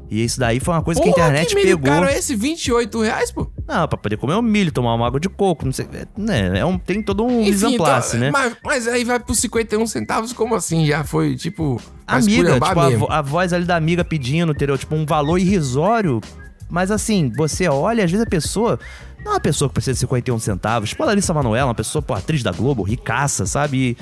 E 0.09 0.23
isso 0.23 0.39
daí 0.39 0.59
foi 0.59 0.73
uma 0.73 0.81
coisa 0.83 1.01
que 1.01 1.09
a 1.09 1.11
Porra, 1.13 1.25
internet 1.27 1.49
que 1.49 1.55
milho 1.55 1.79
pegou. 1.79 1.93
caro 1.95 2.07
é 2.07 2.17
esse? 2.17 2.35
28 2.35 3.01
reais, 3.01 3.31
pô? 3.31 3.49
Não, 3.67 3.87
pra 3.87 3.97
poder 3.97 4.17
comer 4.17 4.35
um 4.35 4.41
milho, 4.43 4.71
tomar 4.71 4.93
uma 4.93 5.07
água 5.07 5.19
de 5.19 5.27
coco, 5.27 5.65
não 5.65 5.73
sei. 5.73 5.87
Né, 6.15 6.59
é 6.59 6.65
um, 6.65 6.77
tem 6.77 7.01
todo 7.01 7.25
um 7.25 7.41
en 7.41 7.49
então, 7.49 8.19
né? 8.19 8.29
Mas, 8.31 8.55
mas 8.63 8.87
aí 8.87 9.03
vai 9.03 9.19
pros 9.19 9.39
51 9.39 9.87
centavos, 9.87 10.31
como 10.33 10.53
assim? 10.53 10.85
Já 10.85 11.03
foi, 11.03 11.35
tipo... 11.35 11.81
Amiga, 12.05 12.53
tipo, 12.53 12.65
a, 12.79 12.89
mesmo. 12.89 13.07
a 13.09 13.21
voz 13.23 13.51
ali 13.51 13.65
da 13.65 13.75
amiga 13.75 14.05
pedindo, 14.05 14.51
entendeu? 14.51 14.77
Tipo, 14.77 14.95
um 14.95 15.05
valor 15.05 15.39
irrisório. 15.39 16.21
Mas 16.69 16.91
assim, 16.91 17.31
você 17.35 17.67
olha, 17.67 18.03
às 18.03 18.11
vezes 18.11 18.25
a 18.25 18.29
pessoa. 18.29 18.79
Não 19.23 19.31
é 19.31 19.35
uma 19.35 19.41
pessoa 19.41 19.67
que 19.67 19.73
precisa 19.73 19.93
de 19.93 19.99
51 19.99 20.37
centavos. 20.37 20.89
Tipo, 20.89 21.01
a 21.01 21.07
Larissa 21.07 21.33
Manoela, 21.33 21.69
uma 21.69 21.75
pessoa, 21.75 21.99
pô, 22.01 22.13
atriz 22.13 22.43
da 22.43 22.51
Globo, 22.51 22.83
ricaça, 22.83 23.47
sabe? 23.47 23.97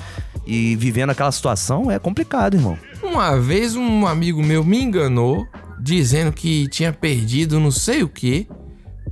E, 0.45 0.71
e 0.71 0.75
vivendo 0.75 1.11
aquela 1.11 1.31
situação 1.31 1.89
é 1.89 1.97
complicado, 1.97 2.55
irmão. 2.55 2.77
Uma 3.01 3.39
vez 3.39 3.75
um 3.77 4.05
amigo 4.05 4.43
meu 4.43 4.65
me 4.65 4.81
enganou, 4.81 5.47
dizendo 5.79 6.33
que 6.33 6.67
tinha 6.67 6.91
perdido 6.91 7.57
não 7.57 7.71
sei 7.71 8.03
o 8.03 8.09
que, 8.09 8.47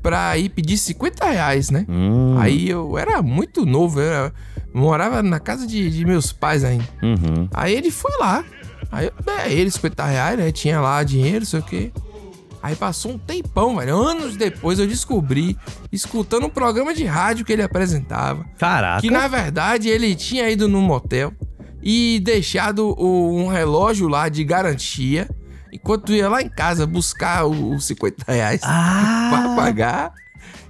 pra 0.02 0.38
ir 0.38 0.50
pedir 0.50 0.78
50 0.78 1.26
reais, 1.30 1.70
né? 1.70 1.86
Hum, 1.88 2.36
Aí 2.38 2.70
eu 2.70 2.98
era 2.98 3.22
muito 3.22 3.66
novo, 3.66 4.00
eu 4.00 4.06
era- 4.12 4.34
morava 4.74 5.22
na 5.22 5.40
casa 5.40 5.68
de, 5.68 5.90
de 5.90 6.06
meus 6.06 6.32
pais 6.32 6.64
ainda. 6.64 6.88
Uhum. 7.04 7.48
Aí 7.54 7.74
ele 7.74 7.92
foi 7.92 8.12
lá. 8.20 8.44
Aí 8.92 9.06
eu 9.08 9.14
dei 9.24 9.36
a 9.36 9.48
ele 9.50 9.70
50 9.72 10.06
reais, 10.06 10.38
né? 10.38 10.52
Tinha 10.52 10.80
lá 10.82 11.04
dinheiro, 11.04 11.40
não 11.40 11.46
sei 11.46 11.60
o 11.60 11.64
quê. 11.64 11.92
Aí 12.64 12.76
passou 12.76 13.14
um 13.14 13.18
tempão, 13.18 13.78
velho. 13.78 13.96
Anos 13.98 14.36
depois 14.38 14.78
eu 14.80 14.86
descobri, 14.86 15.58
escutando 15.92 16.46
um 16.46 16.50
programa 16.50 16.94
de 16.94 17.04
rádio 17.06 17.44
que 17.44 17.52
ele 17.52 17.64
apresentava, 17.64 18.46
Caraca. 18.60 19.02
que 19.02 19.10
na 19.10 19.28
verdade 19.28 19.90
ele 19.90 20.14
tinha 20.16 20.48
ido 20.50 20.68
num 20.68 20.82
motel 20.82 21.34
e 21.82 22.22
deixado 22.24 22.94
o- 23.00 23.36
um 23.36 23.48
relógio 23.48 24.08
lá 24.08 24.30
de 24.30 24.44
garantia, 24.44 25.28
enquanto 25.72 26.14
ia 26.14 26.30
lá 26.30 26.42
em 26.42 26.50
casa 26.50 26.86
buscar 26.86 27.46
os 27.46 27.86
50 27.86 28.32
reais 28.32 28.62
Ah! 28.64 29.30
pra 29.32 29.56
pagar. 29.56 30.14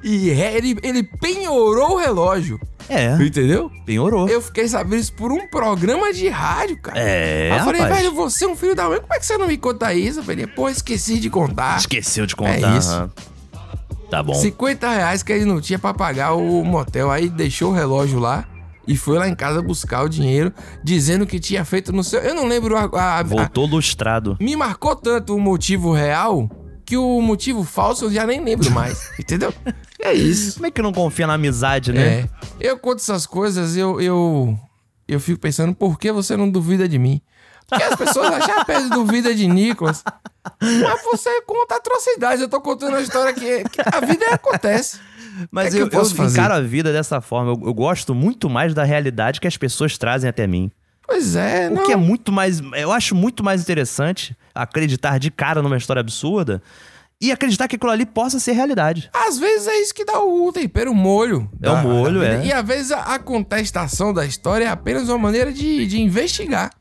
E 0.03 0.29
ele, 0.31 0.77
ele 0.81 1.03
penhorou 1.03 1.91
o 1.91 1.97
relógio, 1.97 2.59
É, 2.89 3.13
entendeu? 3.23 3.71
penhorou. 3.85 4.27
Eu 4.27 4.41
fiquei 4.41 4.67
sabendo 4.67 4.95
isso 4.99 5.13
por 5.13 5.31
um 5.31 5.47
programa 5.47 6.11
de 6.11 6.27
rádio, 6.27 6.77
cara. 6.81 6.99
É, 6.99 7.51
Aí 7.51 7.59
eu 7.59 7.63
falei, 7.65 7.81
velho, 7.85 8.11
você 8.13 8.45
é 8.45 8.47
um 8.47 8.55
filho 8.55 8.73
da 8.73 8.89
mãe, 8.89 8.99
como 8.99 9.13
é 9.13 9.19
que 9.19 9.25
você 9.27 9.37
não 9.37 9.45
me 9.47 9.57
conta 9.57 9.93
isso? 9.93 10.19
Eu 10.19 10.23
falei, 10.23 10.47
pô, 10.47 10.67
esqueci 10.69 11.19
de 11.19 11.29
contar. 11.29 11.77
Esqueceu 11.77 12.25
de 12.25 12.35
contar. 12.35 12.73
É 12.73 12.77
isso. 12.79 12.89
aham. 12.91 13.11
Tá 14.09 14.21
bom. 14.23 14.33
50 14.33 14.89
reais 14.89 15.23
que 15.23 15.31
ele 15.31 15.45
não 15.45 15.61
tinha 15.61 15.77
pra 15.79 15.93
pagar 15.93 16.33
o 16.33 16.63
motel. 16.65 17.09
Aí 17.11 17.29
deixou 17.29 17.69
o 17.71 17.73
relógio 17.73 18.19
lá 18.19 18.45
e 18.91 18.97
foi 18.97 19.17
lá 19.17 19.27
em 19.27 19.35
casa 19.35 19.61
buscar 19.61 20.03
o 20.03 20.09
dinheiro, 20.09 20.53
dizendo 20.83 21.25
que 21.25 21.39
tinha 21.39 21.63
feito 21.65 21.91
no 21.93 22.03
seu. 22.03 22.19
Eu 22.21 22.35
não 22.35 22.47
lembro 22.47 22.75
a. 22.75 22.89
a- 22.93 23.19
a- 23.19 23.23
Voltou 23.23 23.65
lustrado. 23.65 24.37
me 24.39 24.55
marcou 24.55 24.95
tanto 24.95 25.35
o 25.35 25.39
motivo 25.39 25.91
real 25.93 26.49
que 26.85 26.97
o 26.97 27.21
motivo 27.21 27.63
falso 27.63 28.05
eu 28.05 28.11
já 28.11 28.25
nem 28.25 28.43
lembro 28.43 28.69
mais. 28.71 29.09
entendeu? 29.17 29.53
É 29.99 30.11
isso. 30.13 30.55
Como 30.55 30.65
é 30.65 30.71
que 30.71 30.81
não 30.81 30.91
confia 30.91 31.25
na 31.27 31.33
amizade, 31.35 31.93
né? 31.93 32.01
É. 32.01 32.29
Eu 32.59 32.77
conto 32.77 32.97
essas 32.99 33.25
coisas, 33.25 33.77
eu, 33.77 34.01
eu, 34.01 34.57
eu 35.07 35.19
fico 35.19 35.39
pensando, 35.39 35.73
por 35.73 35.97
que 35.97 36.11
você 36.11 36.35
não 36.35 36.49
duvida 36.49 36.89
de 36.89 36.99
mim? 36.99 37.21
Porque 37.71 37.83
as 37.83 37.95
pessoas 37.95 38.27
acham 38.33 38.59
que 38.59 38.65
Pedro 38.65 38.89
duvida 38.89 39.33
de 39.33 39.47
Nicolas. 39.47 40.03
Mas 40.61 41.03
você 41.03 41.41
conta 41.43 41.75
atrocidades. 41.77 42.41
Eu 42.41 42.49
tô 42.49 42.59
contando 42.59 42.95
a 42.97 43.01
história 43.01 43.33
que, 43.33 43.63
que 43.69 43.81
a 43.81 43.99
vida 44.01 44.25
acontece. 44.31 44.99
Mas 45.49 45.69
O 45.73 45.77
que 45.77 45.81
eu, 45.83 45.85
eu 45.85 45.89
posso 45.89 46.11
eu 46.11 46.17
fazer? 46.17 46.37
encaro 46.37 46.53
a 46.55 46.59
vida 46.61 46.91
dessa 46.91 47.21
forma. 47.21 47.51
Eu, 47.53 47.67
eu 47.67 47.73
gosto 47.73 48.13
muito 48.13 48.49
mais 48.49 48.73
da 48.73 48.83
realidade 48.83 49.39
que 49.39 49.47
as 49.47 49.55
pessoas 49.55 49.97
trazem 49.97 50.29
até 50.29 50.45
mim. 50.45 50.69
Pois 51.07 51.35
é, 51.35 51.69
O 51.69 51.75
não. 51.75 51.83
que 51.85 51.93
é 51.93 51.95
muito 51.95 52.31
mais. 52.31 52.61
Eu 52.75 52.91
acho 52.91 53.15
muito 53.15 53.43
mais 53.43 53.61
interessante 53.61 54.35
acreditar 54.53 55.17
de 55.17 55.31
cara 55.31 55.61
numa 55.61 55.77
história 55.77 55.99
absurda 56.01 56.61
e 57.19 57.31
acreditar 57.31 57.67
que 57.67 57.75
aquilo 57.75 57.91
ali 57.91 58.05
possa 58.05 58.39
ser 58.39 58.51
realidade. 58.53 59.09
Às 59.13 59.37
vezes 59.37 59.67
é 59.67 59.75
isso 59.81 59.93
que 59.93 60.03
dá 60.03 60.19
o 60.19 60.51
tempero, 60.51 60.91
o 60.91 60.95
molho. 60.95 61.49
É 61.61 61.69
o 61.69 61.73
da- 61.75 61.81
molho, 61.83 62.19
da 62.19 62.29
vida. 62.31 62.43
é. 62.43 62.47
E 62.47 62.51
às 62.53 62.65
vezes 62.65 62.91
a, 62.91 63.01
a 63.15 63.19
contestação 63.19 64.13
da 64.13 64.25
história 64.25 64.65
é 64.65 64.67
apenas 64.69 65.07
uma 65.07 65.17
maneira 65.17 65.51
de, 65.53 65.85
de 65.85 66.01
investigar. 66.01 66.71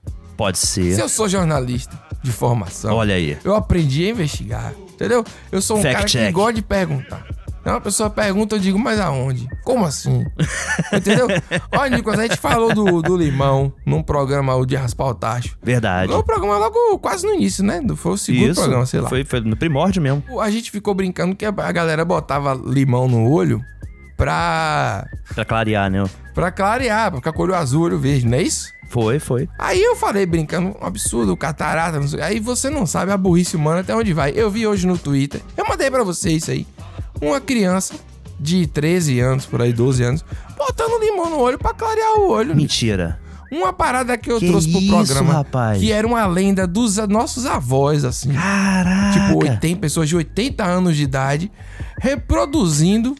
Pode 0.41 0.57
ser. 0.57 0.95
Se 0.95 1.01
eu 1.03 1.09
sou 1.09 1.29
jornalista 1.29 2.01
de 2.23 2.33
formação, 2.33 2.95
Olha 2.97 3.15
aí. 3.15 3.37
eu 3.45 3.55
aprendi 3.55 4.07
a 4.07 4.11
investigar, 4.11 4.73
entendeu? 4.95 5.23
Eu 5.53 5.61
sou 5.61 5.77
um 5.77 5.83
Fact 5.83 5.93
cara 5.95 6.07
que 6.07 6.13
check. 6.13 6.33
gosta 6.33 6.53
de 6.55 6.63
perguntar. 6.63 7.27
Então 7.61 7.75
uma 7.75 7.81
pessoa 7.83 8.09
pergunta, 8.09 8.55
eu 8.57 8.59
digo, 8.59 8.79
mas 8.79 8.99
aonde? 8.99 9.47
Como 9.65 9.85
assim? 9.85 10.25
Entendeu? 10.91 11.27
Olha, 11.73 11.95
Nicolas, 11.95 12.19
a 12.21 12.23
gente 12.23 12.39
falou 12.39 12.75
do, 12.75 13.03
do 13.03 13.15
limão 13.15 13.71
num 13.85 14.03
programa 14.03 14.55
o 14.57 14.65
de 14.65 14.77
raspar 14.77 15.09
o 15.09 15.15
tacho. 15.15 15.59
Verdade. 15.63 16.11
No 16.11 16.25
programa 16.25 16.57
logo 16.57 16.99
quase 17.01 17.27
no 17.27 17.35
início, 17.35 17.63
né? 17.63 17.83
Foi 17.97 18.13
o 18.13 18.17
segundo 18.17 18.53
Isso. 18.53 18.61
programa, 18.63 18.87
sei 18.87 19.01
lá. 19.03 19.11
Foi, 19.11 19.25
foi 19.27 19.41
no 19.43 19.59
primórdio 19.59 20.01
mesmo. 20.01 20.41
A 20.41 20.51
gente 20.51 20.71
ficou 20.71 20.95
brincando 20.95 21.37
que 21.37 21.45
a 21.45 21.51
a 21.55 21.71
galera 21.73 22.03
botava 22.03 22.55
limão 22.55 23.07
no 23.07 23.31
olho 23.31 23.61
pra, 24.17 25.07
Pra 25.35 25.45
clarear, 25.45 25.91
né? 25.91 26.03
pra 26.35 26.51
clarear, 26.51 27.11
pra 27.11 27.19
ficar 27.21 27.33
com 27.35 27.41
o 27.43 27.45
olho 27.45 27.55
azul, 27.55 27.83
olho 27.85 27.99
verde, 27.99 28.27
não 28.27 28.39
é 28.39 28.43
isso? 28.43 28.73
Foi, 28.91 29.19
foi. 29.21 29.49
Aí 29.57 29.81
eu 29.81 29.95
falei 29.97 30.27
brincando, 30.27 30.77
um 30.81 30.85
absurdo, 30.87 31.37
catarata, 31.37 31.99
não 32.01 32.09
sei. 32.09 32.21
Aí 32.21 32.41
você 32.41 32.69
não 32.69 32.85
sabe 32.85 33.13
a 33.13 33.17
burrice 33.17 33.55
humana 33.57 33.81
até 33.81 33.95
onde 33.95 34.13
vai. 34.13 34.33
Eu 34.35 34.51
vi 34.51 34.67
hoje 34.67 34.87
no 34.87 34.99
Twitter, 34.99 35.41
eu 35.57 35.65
mandei 35.69 35.89
pra 35.91 36.03
vocês 36.03 36.43
isso 36.43 36.51
aí. 36.51 36.67
Uma 37.23 37.41
criança 37.41 37.95
de 38.39 38.67
13 38.67 39.21
anos, 39.21 39.47
por 39.47 39.63
aí, 39.63 39.73
12 39.73 40.03
anos, 40.03 40.25
botando 40.59 41.01
limão 41.01 41.31
no 41.31 41.39
olho 41.39 41.59
pra 41.59 41.73
clarear 41.73 42.19
o 42.19 42.29
olho. 42.31 42.55
Mentira. 42.57 43.21
Uma 43.53 43.73
parada 43.73 44.17
que 44.17 44.31
eu 44.31 44.39
Que 44.39 44.47
trouxe 44.47 44.71
pro 44.71 44.81
isso, 44.81 44.89
programa, 44.95 45.33
rapaz? 45.35 45.79
que 45.81 45.91
era 45.91 46.07
uma 46.07 46.25
lenda 46.27 46.67
dos 46.67 46.97
nossos 47.09 47.47
avós, 47.47 48.05
assim. 48.05 48.33
Caraca. 48.33 49.13
Tipo, 49.29 49.45
80, 49.45 49.81
pessoas 49.81 50.09
de 50.09 50.17
80 50.17 50.65
anos 50.65 50.97
de 50.97 51.03
idade 51.03 51.51
reproduzindo 52.01 53.15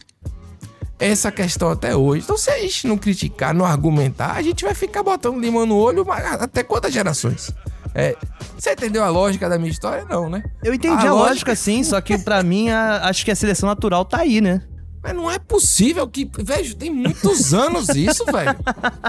essa 1.01 1.31
questão 1.31 1.69
até 1.71 1.95
hoje. 1.95 2.23
Então, 2.23 2.37
se 2.37 2.49
a 2.49 2.57
gente 2.59 2.87
não 2.87 2.97
criticar, 2.97 3.53
não 3.53 3.65
argumentar, 3.65 4.33
a 4.33 4.41
gente 4.41 4.63
vai 4.63 4.73
ficar 4.75 5.03
botando 5.03 5.39
limão 5.39 5.65
no 5.65 5.75
olho 5.75 6.05
mas 6.05 6.23
até 6.41 6.63
quantas 6.63 6.93
gerações? 6.93 7.51
É, 7.93 8.15
você 8.57 8.71
entendeu 8.71 9.03
a 9.03 9.09
lógica 9.09 9.49
da 9.49 9.57
minha 9.57 9.71
história? 9.71 10.05
Não, 10.09 10.29
né? 10.29 10.43
Eu 10.63 10.73
entendi 10.73 11.05
a, 11.05 11.11
lógica, 11.13 11.55
sim, 11.55 11.83
só 11.83 11.99
que 11.99 12.17
pra 12.17 12.41
mim, 12.43 12.69
a- 12.69 13.01
acho 13.09 13.25
que 13.25 13.31
a 13.31 13.35
seleção 13.35 13.67
natural 13.67 14.05
tá 14.05 14.19
aí, 14.19 14.39
né? 14.39 14.61
Mas 15.03 15.15
não 15.15 15.29
é 15.29 15.39
possível 15.39 16.07
que. 16.07 16.29
Velho, 16.39 16.75
tem 16.75 16.91
muitos 16.91 17.51
anos 17.55 17.89
isso, 17.89 18.23
velho. 18.25 18.55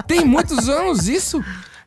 Tem 0.07 0.25
muitos 0.25 0.67
anos 0.67 1.07
isso. 1.07 1.41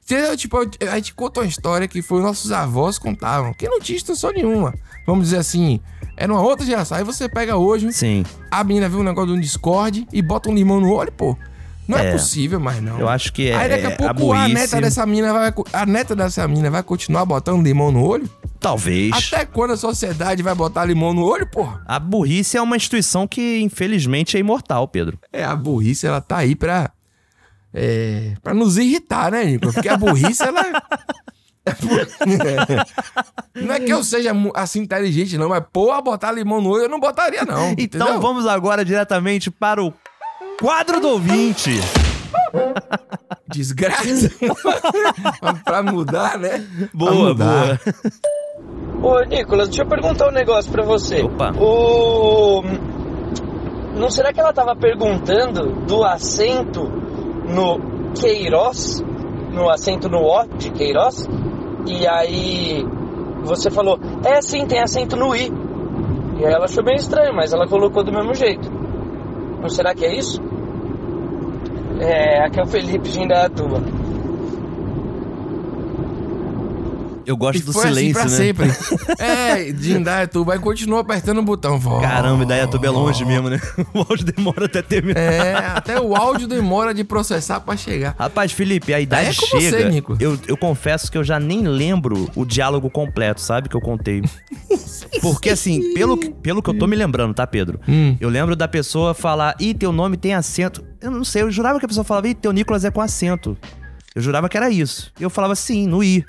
Entendeu? 0.04 0.36
Tipo, 0.36 0.58
a 0.88 0.94
gente 0.94 1.12
conta 1.12 1.40
uma 1.40 1.46
história 1.46 1.88
que 1.88 2.00
foi 2.00 2.22
nossos 2.22 2.52
avós 2.52 2.96
contavam, 2.96 3.52
que 3.52 3.68
não 3.68 3.80
tinha 3.80 3.96
instrução 3.96 4.30
nenhuma. 4.30 4.72
Vamos 5.06 5.26
dizer 5.26 5.38
assim, 5.38 5.80
era 6.16 6.32
uma 6.32 6.42
outra 6.42 6.66
geração. 6.66 6.96
Aí 6.98 7.04
você 7.04 7.28
pega 7.28 7.56
hoje, 7.56 7.92
Sim. 7.92 8.24
a 8.50 8.64
menina 8.64 8.88
vê 8.88 8.96
um 8.96 9.02
negócio 9.02 9.32
de 9.32 9.38
um 9.38 9.40
Discord 9.40 10.06
e 10.12 10.20
bota 10.20 10.50
um 10.50 10.54
limão 10.54 10.80
no 10.80 10.92
olho, 10.92 11.12
pô. 11.12 11.36
Não 11.86 11.96
é, 11.96 12.08
É. 12.08 12.12
possível 12.12 12.58
mais, 12.58 12.82
não. 12.82 12.98
Eu 12.98 13.08
acho 13.08 13.32
que 13.32 13.48
é. 13.48 13.54
Aí 13.54 13.68
daqui 13.68 13.86
a 13.86 13.90
é 13.90 13.94
pouco 13.96 14.10
a, 14.10 14.12
burrice. 14.12 14.54
neta 14.54 14.80
dessa 14.80 15.06
mina 15.06 15.32
vai. 15.32 15.54
A 15.72 15.86
neta 15.86 16.16
dessa 16.16 16.48
mina 16.48 16.68
vai 16.68 16.82
continuar 16.82 17.24
botando 17.24 17.62
limão 17.62 17.92
no 17.92 18.02
olho? 18.04 18.28
Talvez. 18.58 19.12
Até 19.14 19.44
quando 19.46 19.70
a 19.74 19.76
sociedade 19.76 20.42
vai 20.42 20.52
botar 20.52 20.84
limão 20.84 21.14
no 21.14 21.24
olho, 21.24 21.46
porra? 21.48 21.80
A 21.86 22.00
burrice 22.00 22.56
é 22.56 22.60
uma 22.62 22.74
instituição 22.76 23.28
que, 23.28 23.60
infelizmente, 23.60 24.36
é 24.36 24.40
imortal, 24.40 24.88
Pedro. 24.88 25.16
É, 25.32 25.44
a 25.44 25.54
burrice, 25.54 26.08
ela 26.08 26.20
tá 26.20 26.38
aí 26.38 26.56
pra. 26.56 26.90
É, 27.72 28.32
pra 28.42 28.52
nos 28.52 28.76
irritar, 28.78 29.30
né, 29.30 29.44
Nico? 29.44 29.72
Porque 29.72 29.88
a 29.88 29.96
burrice, 29.96 30.42
ela. 30.42 30.62
Não 33.54 33.74
é 33.74 33.80
que 33.80 33.92
eu 33.92 34.02
seja 34.04 34.32
assim 34.54 34.80
inteligente, 34.80 35.36
não, 35.36 35.48
mas 35.48 35.62
pô, 35.72 36.00
botar 36.02 36.32
limão 36.32 36.60
no 36.60 36.70
olho 36.70 36.84
eu 36.84 36.88
não 36.88 37.00
botaria, 37.00 37.44
não. 37.44 37.74
Então 37.78 38.00
entendeu? 38.00 38.20
vamos 38.20 38.46
agora 38.46 38.84
diretamente 38.84 39.50
para 39.50 39.82
o 39.82 39.92
quadro 40.60 41.00
do 41.00 41.08
ouvinte. 41.08 41.80
Desgraça. 43.48 44.30
pra 45.64 45.82
mudar, 45.82 46.38
né? 46.38 46.64
Pra 46.78 46.88
Boa, 46.94 47.12
mudar. 47.28 47.80
boa. 49.00 49.20
Ô, 49.20 49.24
Nicolas, 49.24 49.68
deixa 49.68 49.82
eu 49.82 49.88
perguntar 49.88 50.28
um 50.28 50.32
negócio 50.32 50.70
pra 50.70 50.82
você. 50.84 51.22
Opa. 51.22 51.52
O. 51.58 52.62
Não 53.94 54.10
será 54.10 54.32
que 54.32 54.40
ela 54.40 54.52
tava 54.52 54.74
perguntando 54.76 55.86
do 55.86 56.04
assento 56.04 56.82
no 57.48 58.12
Queiroz? 58.14 59.02
No 59.56 59.70
assento 59.70 60.08
no 60.08 60.18
O 60.18 60.44
de 60.58 60.70
Queiroz? 60.70 61.26
E 61.86 62.06
aí 62.06 62.84
você 63.42 63.70
falou, 63.70 63.98
é 64.24 64.42
sim, 64.42 64.66
tem 64.66 64.82
assento 64.82 65.16
no 65.16 65.34
I. 65.34 65.50
E 66.38 66.44
aí 66.44 66.52
ela 66.52 66.66
achou 66.66 66.84
bem 66.84 66.96
estranho, 66.96 67.34
mas 67.34 67.54
ela 67.54 67.66
colocou 67.66 68.04
do 68.04 68.12
mesmo 68.12 68.34
jeito. 68.34 68.70
Não 69.60 69.68
será 69.70 69.94
que 69.94 70.04
é 70.04 70.14
isso? 70.14 70.42
É, 71.98 72.44
aqui 72.44 72.60
é 72.60 72.62
o 72.62 72.66
Felipe 72.66 73.08
de 73.08 73.22
Indaiatuba. 73.22 73.80
Eu 77.26 77.36
gosto 77.36 77.58
E 77.58 77.62
do 77.62 77.72
foi 77.72 77.88
silêncio, 77.88 78.22
assim 78.22 78.44
né? 78.46 78.52
pra 78.52 78.66
sempre. 78.72 79.16
É, 79.18 79.72
de 79.72 79.92
Indaiatuba, 79.96 80.52
aí 80.52 80.58
continua 80.58 81.00
apertando 81.00 81.38
o 81.38 81.42
botão. 81.42 81.78
Vó. 81.78 82.00
Caramba, 82.00 82.44
Indaiatuba 82.44 82.86
é 82.86 82.90
longe 82.90 83.24
mesmo, 83.24 83.50
né? 83.50 83.60
O 83.92 83.98
áudio 84.00 84.24
demora 84.24 84.66
até 84.66 84.80
terminar. 84.82 85.18
É, 85.20 85.54
até 85.56 86.00
o 86.00 86.14
áudio 86.14 86.46
demora 86.46 86.94
de 86.94 87.02
processar 87.02 87.60
pra 87.60 87.76
chegar. 87.76 88.14
Rapaz, 88.18 88.52
Felipe, 88.52 88.94
a 88.94 89.00
idade 89.00 89.30
é 89.30 89.34
com 89.34 89.46
você, 89.58 89.70
chega. 89.70 89.88
Nico. 89.88 90.16
eu, 90.20 90.38
eu 90.46 90.56
confesso 90.56 91.10
que 91.10 91.18
eu 91.18 91.24
já 91.24 91.40
nem 91.40 91.66
lembro 91.66 92.30
o 92.36 92.44
diálogo 92.44 92.88
completo, 92.90 93.40
sabe? 93.40 93.68
Que 93.68 93.76
eu 93.76 93.80
contei. 93.80 94.22
Porque, 95.20 95.50
assim, 95.50 95.92
pelo, 95.94 96.16
que- 96.16 96.30
pelo 96.30 96.62
que 96.62 96.70
eu 96.70 96.78
tô 96.78 96.86
me 96.86 96.94
lembrando, 96.96 97.34
tá, 97.34 97.46
Pedro? 97.46 97.80
Hum. 97.88 98.16
Eu 98.20 98.28
lembro 98.28 98.54
da 98.54 98.68
pessoa 98.68 99.14
falar, 99.14 99.56
ih, 99.60 99.74
teu 99.74 99.92
nome 99.92 100.16
tem 100.16 100.34
acento. 100.34 100.84
Eu 101.00 101.10
não 101.10 101.24
sei, 101.24 101.42
eu 101.42 101.50
jurava 101.50 101.78
que 101.78 101.84
a 101.84 101.88
pessoa 101.88 102.04
falava, 102.04 102.28
ih, 102.28 102.34
teu 102.34 102.52
Nicolas 102.52 102.84
é 102.84 102.90
com 102.90 103.00
acento. 103.00 103.56
Eu 104.14 104.22
jurava 104.22 104.48
que 104.48 104.56
era 104.56 104.70
isso. 104.70 105.12
E 105.18 105.22
eu 105.22 105.30
falava, 105.30 105.54
sim, 105.54 105.86
no 105.86 106.02
I. 106.02 106.24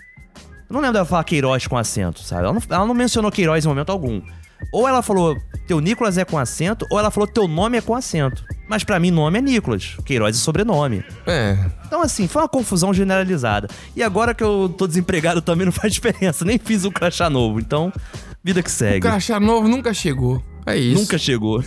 Eu 0.69 0.73
não 0.73 0.81
lembro 0.81 0.93
dela 0.93 1.05
falar 1.05 1.23
Queiroz 1.23 1.65
com 1.67 1.77
acento, 1.77 2.21
sabe? 2.21 2.43
Ela 2.43 2.53
não, 2.53 2.61
ela 2.69 2.85
não 2.85 2.93
mencionou 2.93 3.31
Queiroz 3.31 3.63
em 3.63 3.67
momento 3.67 3.91
algum. 3.91 4.21
Ou 4.71 4.87
ela 4.87 5.01
falou, 5.01 5.37
teu 5.67 5.79
Nicolas 5.79 6.17
é 6.17 6.25
com 6.25 6.37
acento, 6.37 6.85
ou 6.89 6.97
ela 6.99 7.11
falou, 7.11 7.27
teu 7.27 7.47
nome 7.47 7.77
é 7.77 7.81
com 7.81 7.93
acento. 7.95 8.43
Mas 8.67 8.83
pra 8.83 8.99
mim, 8.99 9.11
nome 9.11 9.37
é 9.37 9.41
Nicolas. 9.41 9.95
Queiroz 10.03 10.35
é 10.35 10.39
sobrenome. 10.39 11.05
É. 11.25 11.57
Então, 11.85 12.01
assim, 12.01 12.27
foi 12.27 12.41
uma 12.41 12.49
confusão 12.49 12.93
generalizada. 12.93 13.67
E 13.95 14.01
agora 14.03 14.33
que 14.33 14.43
eu 14.43 14.73
tô 14.77 14.87
desempregado 14.87 15.41
também 15.41 15.65
não 15.65 15.71
faz 15.71 15.93
diferença. 15.93 16.43
Nem 16.43 16.57
fiz 16.57 16.83
o 16.83 16.91
crachá 16.91 17.29
novo. 17.29 17.59
Então, 17.59 17.93
vida 18.43 18.61
que 18.61 18.69
O 18.69 18.73
segue. 18.73 18.99
crachá 19.01 19.39
novo 19.39 19.67
nunca 19.67 19.93
chegou. 19.93 20.43
É 20.67 20.77
isso. 20.77 20.99
Nunca 21.01 21.17
chegou. 21.17 21.63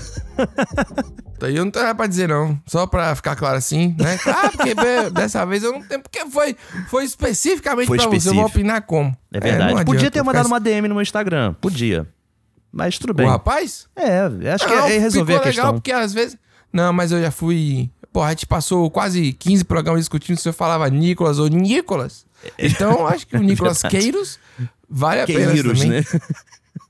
Aí 1.43 1.57
eu 1.57 1.65
não 1.65 1.71
tenho 1.71 1.85
nada 1.87 1.95
pra 1.97 2.07
dizer, 2.07 2.29
não. 2.29 2.61
Só 2.67 2.87
pra 2.87 3.15
ficar 3.15 3.35
claro 3.35 3.57
assim, 3.57 3.95
né? 3.99 4.19
Ah, 4.27 4.51
porque 4.51 4.75
dessa 5.13 5.45
vez 5.47 5.63
eu 5.63 5.73
não 5.73 5.83
tenho. 5.83 6.03
Porque 6.03 6.25
foi, 6.27 6.55
foi 6.89 7.05
especificamente 7.05 7.87
Foi 7.87 7.97
pra 7.97 8.07
você. 8.07 8.29
Eu 8.29 8.35
vou 8.35 8.45
específico. 8.45 8.59
opinar 8.59 8.83
como. 8.83 9.17
É 9.33 9.41
verdade. 9.41 9.75
não 9.75 9.85
Podia 9.85 10.11
ter 10.11 10.23
mandado 10.23 10.45
ficar- 10.45 10.55
uma 10.55 10.61
DM 10.61 10.87
no 10.89 10.95
meu 10.95 11.03
Instagram. 11.03 11.55
Podia. 11.55 12.07
Mas 12.71 12.99
tudo 12.99 13.15
bem. 13.15 13.27
O 13.27 13.31
rapaz? 13.31 13.87
É, 13.97 14.27
acho 14.53 14.67
que 14.67 14.75
Não, 14.75 14.87
é 14.87 14.99
resolver 14.99 15.33
a 15.33 15.37
ficou 15.37 15.47
questão. 15.47 15.65
legal 15.65 15.75
porque 15.75 15.93
às 15.93 16.13
vezes. 16.13 16.37
Não, 16.73 16.93
mas 16.93 17.11
eu 17.11 17.21
já 17.23 17.31
fui. 17.31 17.91
Pô, 18.13 18.23
a 18.23 18.31
gente 18.31 18.47
passou 18.47 18.91
quase 18.91 19.33
15 19.33 19.65
programas 19.65 20.03
discutindo 20.03 20.37
se 20.39 20.49
eu 20.49 20.53
falava 20.53 20.89
Nicolas 20.91 21.39
ou 21.39 21.47
Nicolas. 21.49 22.27
Então, 22.59 23.07
acho 23.07 23.27
que 23.27 23.37
o 23.37 23.41
Nicolas 23.43 23.83
É 23.83 23.89
verdade. 23.89 24.05
Queiros 24.13 24.39
vale 24.89 25.21
a 25.23 25.27
pena 25.27 25.53
Queiros, 25.53 25.81
também. 25.81 26.01
né? 26.01 26.05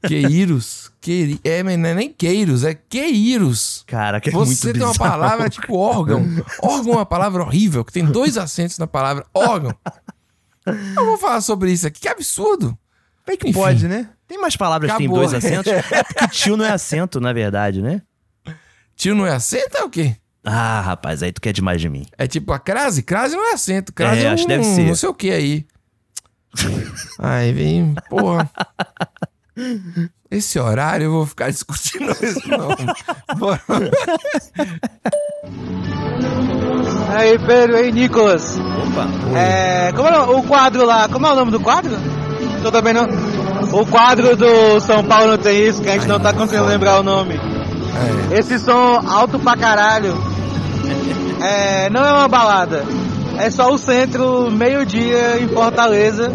Queiros. 0.07 0.91
Queiri... 1.01 1.41
É, 1.45 1.63
mas 1.63 1.79
não 1.79 1.89
é 1.89 1.95
nem 1.95 2.13
Queiros, 2.13 2.65
é 2.65 2.75
Queiros. 2.75 3.85
Cara, 3.87 4.21
que 4.21 4.29
é 4.29 4.33
Você 4.33 4.47
muito 4.47 4.63
tem 4.79 4.83
uma 4.83 4.93
bizarro. 4.93 5.11
palavra 5.11 5.49
tipo 5.51 5.77
órgão. 5.77 6.25
órgão 6.63 6.93
é 6.95 6.97
uma 6.97 7.07
palavra 7.07 7.43
horrível, 7.43 7.85
que 7.85 7.93
tem 7.93 8.05
dois 8.05 8.37
acentos 8.39 8.79
na 8.79 8.87
palavra 8.87 9.27
órgão. 9.35 9.75
Eu 10.67 11.05
vou 11.07 11.19
falar 11.19 11.41
sobre 11.41 11.73
isso 11.73 11.87
aqui, 11.87 12.01
que 12.01 12.09
absurdo. 12.09 12.77
Bem 13.27 13.37
que 13.37 13.49
Enfim. 13.49 13.59
pode, 13.59 13.89
né? 13.89 14.09
Tem 14.27 14.41
mais 14.41 14.57
palavras 14.57 14.91
que 14.91 14.97
tem 14.99 15.07
Acabou. 15.07 15.23
dois 15.25 15.35
acentos? 15.35 15.73
É 15.73 16.03
porque 16.05 16.29
tio 16.29 16.57
não 16.57 16.65
é 16.65 16.71
acento, 16.71 17.21
na 17.21 17.33
verdade, 17.33 17.83
né? 17.83 18.03
Tio 18.97 19.15
não 19.15 19.27
é 19.27 19.33
acento 19.33 19.77
é 19.77 19.83
o 19.83 19.91
quê? 19.91 20.17
Ah, 20.45 20.81
rapaz, 20.81 21.23
aí 21.23 21.33
tu 21.33 21.41
quer 21.41 21.53
demais 21.53 21.81
de 21.81 21.89
mim. 21.89 22.07
É 22.17 22.27
tipo 22.27 22.53
a 22.53 22.59
crase? 22.59 23.03
Crase 23.03 23.37
não 23.37 23.51
é 23.51 23.55
acento. 23.55 23.93
Crase 23.93 24.21
É, 24.21 24.25
é, 24.25 24.31
um, 24.31 24.33
acho 24.35 24.43
que 24.45 24.49
deve 24.49 24.65
ser. 24.65 24.87
não 24.87 24.95
sei 24.95 25.09
o 25.09 25.15
que 25.15 25.31
aí. 25.31 25.67
Aí 27.19 27.53
vem, 27.53 27.95
porra. 28.09 28.51
Esse 30.31 30.59
horário 30.59 31.07
eu 31.07 31.11
vou 31.13 31.27
ficar 31.27 31.51
discutindo 31.51 32.11
isso, 32.23 32.41
não. 32.49 32.69
Bora. 33.37 33.61
Aí, 37.17 37.39
Pedro, 37.39 37.77
aí, 37.77 37.91
Nicolas. 37.93 38.57
Opa. 38.59 39.09
É, 39.37 39.93
como 39.93 40.09
é 40.09 40.19
o 40.19 40.43
quadro 40.45 40.85
lá? 40.87 41.09
Como 41.09 41.27
é 41.27 41.33
o 41.33 41.35
nome 41.35 41.51
do 41.51 41.61
quadro? 41.61 41.97
Eu 42.63 42.71
também 42.71 42.95
não. 42.95 43.07
O 43.73 43.87
quadro 43.87 44.37
do 44.37 44.81
São 44.81 45.03
Paulo 45.05 45.33
não 45.33 45.39
tem 45.39 45.67
isso, 45.67 45.83
que 45.83 45.89
a 45.89 45.93
gente 45.93 46.07
não 46.07 46.21
tá 46.21 46.33
conseguindo 46.33 46.67
lembrar 46.67 47.01
o 47.01 47.03
nome. 47.03 47.35
Esse 48.31 48.59
som 48.59 49.03
alto 49.07 49.39
pra 49.39 49.57
caralho. 49.57 50.17
É, 51.41 51.91
não 51.91 52.05
é 52.05 52.13
uma 52.13 52.29
balada. 52.29 52.85
É 53.39 53.51
só 53.51 53.73
o 53.73 53.79
centro, 53.79 54.51
meio-dia 54.51 55.39
em 55.41 55.49
Fortaleza. 55.49 56.31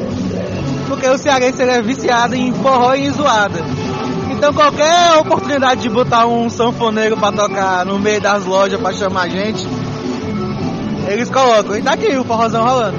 Porque 0.88 1.08
o 1.08 1.18
cearense 1.18 1.62
ele 1.62 1.72
é 1.72 1.82
viciado 1.82 2.36
em 2.36 2.54
forró 2.54 2.94
e 2.94 3.08
em 3.08 3.12
zoada. 3.12 3.60
Então 4.32 4.54
qualquer 4.54 5.18
oportunidade 5.20 5.82
de 5.82 5.90
botar 5.90 6.28
um 6.28 6.50
sanfoneiro 6.50 7.18
pra 7.18 7.32
tocar 7.32 7.86
no 7.86 7.98
meio 8.00 8.22
das 8.22 8.46
lojas 8.46 8.80
pra 8.80 8.92
chamar 8.94 9.24
a 9.24 9.30
gente, 9.30 9.66
eles 11.08 11.30
colocam. 11.30 11.78
E 11.78 11.82
tá 11.82 11.94
aqui 11.94 12.08
o 12.18 12.24
forrozão 12.24 12.64
rolando. 12.64 12.98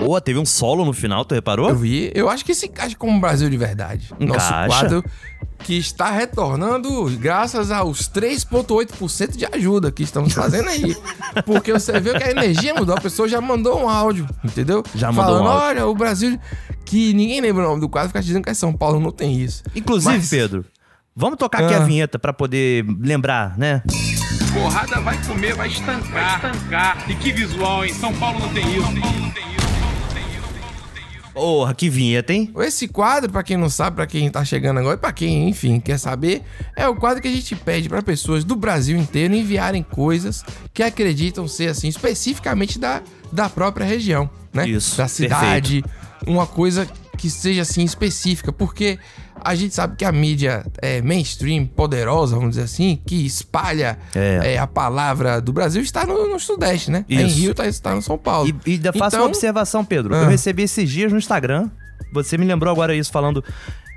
Boa, 0.00 0.20
teve 0.20 0.38
um 0.38 0.44
solo 0.44 0.84
no 0.84 0.92
final, 0.92 1.24
tu 1.24 1.34
reparou? 1.34 1.70
Eu 1.70 1.76
vi. 1.76 2.10
Eu 2.14 2.28
acho 2.28 2.44
que 2.44 2.54
se 2.54 2.66
encaixa 2.66 2.94
como 2.98 3.18
Brasil 3.20 3.48
de 3.48 3.56
verdade. 3.56 4.12
Nosso 4.18 4.34
Encaixa. 4.48 4.66
quadro 4.66 5.04
que 5.60 5.76
está 5.78 6.10
retornando 6.10 7.04
graças 7.18 7.70
aos 7.70 8.08
3,8% 8.10 9.36
de 9.36 9.46
ajuda 9.46 9.90
que 9.90 10.02
estamos 10.02 10.32
fazendo 10.34 10.68
aí. 10.68 10.96
Porque 11.46 11.72
você 11.72 11.98
viu 12.00 12.14
que 12.14 12.22
a 12.24 12.30
energia 12.30 12.74
mudou, 12.74 12.94
a 12.96 13.00
pessoa 13.00 13.26
já 13.28 13.40
mandou 13.40 13.80
um 13.82 13.88
áudio, 13.88 14.26
entendeu? 14.44 14.82
Já 14.94 15.10
mandou 15.10 15.36
Falando, 15.38 15.44
um 15.46 15.48
áudio. 15.50 15.66
olha, 15.68 15.86
o 15.86 15.94
Brasil. 15.94 16.38
Que 16.84 17.14
ninguém 17.14 17.40
lembra 17.40 17.64
o 17.64 17.68
nome 17.68 17.80
do 17.80 17.88
quadro, 17.88 18.08
fica 18.10 18.20
dizendo 18.22 18.44
que 18.44 18.50
é 18.50 18.54
São 18.54 18.72
Paulo, 18.74 19.00
não 19.00 19.10
tem 19.10 19.40
isso. 19.40 19.62
Inclusive, 19.74 20.16
Mas- 20.18 20.28
Pedro, 20.28 20.66
vamos 21.16 21.38
tocar 21.38 21.64
aqui 21.64 21.72
Ah. 21.74 21.78
a 21.78 21.84
vinheta 21.84 22.18
pra 22.18 22.32
poder 22.32 22.84
lembrar, 23.00 23.56
né? 23.56 23.82
Porrada 24.52 25.00
vai 25.00 25.16
comer, 25.26 25.54
vai 25.54 25.68
estancar. 25.68 26.40
Vai 26.42 26.50
estancar. 26.52 27.10
E 27.10 27.14
que 27.14 27.32
visual, 27.32 27.84
hein? 27.84 27.92
São 27.94 28.12
Paulo 28.14 28.38
não 28.38 28.48
tem 28.50 28.64
isso. 28.76 28.82
São 28.82 29.00
Paulo 29.00 29.18
não 29.20 29.30
tem 29.30 29.42
isso. 29.46 29.53
Porra, 31.34 31.74
que 31.74 31.90
vinheta, 31.90 32.32
hein? 32.32 32.50
Esse 32.60 32.86
quadro, 32.86 33.30
pra 33.30 33.42
quem 33.42 33.56
não 33.56 33.68
sabe, 33.68 33.96
pra 33.96 34.06
quem 34.06 34.30
tá 34.30 34.44
chegando 34.44 34.78
agora 34.78 34.94
e 34.94 34.98
pra 34.98 35.12
quem, 35.12 35.48
enfim, 35.48 35.80
quer 35.80 35.98
saber, 35.98 36.42
é 36.76 36.86
o 36.88 36.94
quadro 36.94 37.20
que 37.20 37.26
a 37.26 37.32
gente 37.32 37.56
pede 37.56 37.88
pra 37.88 38.00
pessoas 38.00 38.44
do 38.44 38.54
Brasil 38.54 38.96
inteiro 38.96 39.34
enviarem 39.34 39.82
coisas 39.82 40.44
que 40.72 40.82
acreditam 40.82 41.48
ser 41.48 41.68
assim 41.70 41.88
especificamente 41.88 42.78
da, 42.78 43.02
da 43.32 43.48
própria 43.48 43.84
região, 43.84 44.30
né? 44.52 44.68
Isso, 44.68 44.96
Da 44.96 45.08
cidade, 45.08 45.84
uma 46.24 46.46
coisa 46.46 46.88
que 47.16 47.30
seja 47.30 47.62
assim 47.62 47.82
específica, 47.84 48.52
porque 48.52 48.98
a 49.42 49.54
gente 49.54 49.74
sabe 49.74 49.96
que 49.96 50.04
a 50.04 50.12
mídia 50.12 50.64
é 50.80 51.00
mainstream, 51.02 51.66
poderosa, 51.66 52.34
vamos 52.36 52.50
dizer 52.50 52.62
assim, 52.62 53.00
que 53.06 53.24
espalha 53.26 53.98
É. 54.14 54.54
é, 54.54 54.58
a 54.58 54.66
palavra 54.66 55.40
do 55.40 55.52
Brasil 55.52 55.82
está 55.82 56.04
no, 56.06 56.28
no 56.28 56.38
Sudeste, 56.40 56.90
né? 56.90 57.04
É 57.08 57.14
Em 57.14 57.26
Isso. 57.26 57.38
Rio 57.38 57.54
tá, 57.54 57.66
está 57.66 57.94
no 57.94 58.02
São 58.02 58.16
Paulo. 58.18 58.48
E, 58.48 58.70
e 58.70 58.74
ainda 58.74 58.92
faço 58.92 59.16
uma 59.16 59.22
Então- 59.22 59.26
observação, 59.28 59.84
Pedro. 59.84 60.14
Ah. 60.14 60.22
Eu 60.22 60.28
recebi 60.28 60.62
esses 60.62 60.88
dias 60.90 61.10
no 61.12 61.18
Instagram. 61.18 61.70
Você 62.12 62.36
me 62.38 62.44
lembrou 62.44 62.72
agora 62.72 62.94
isso, 62.94 63.10
falando. 63.10 63.44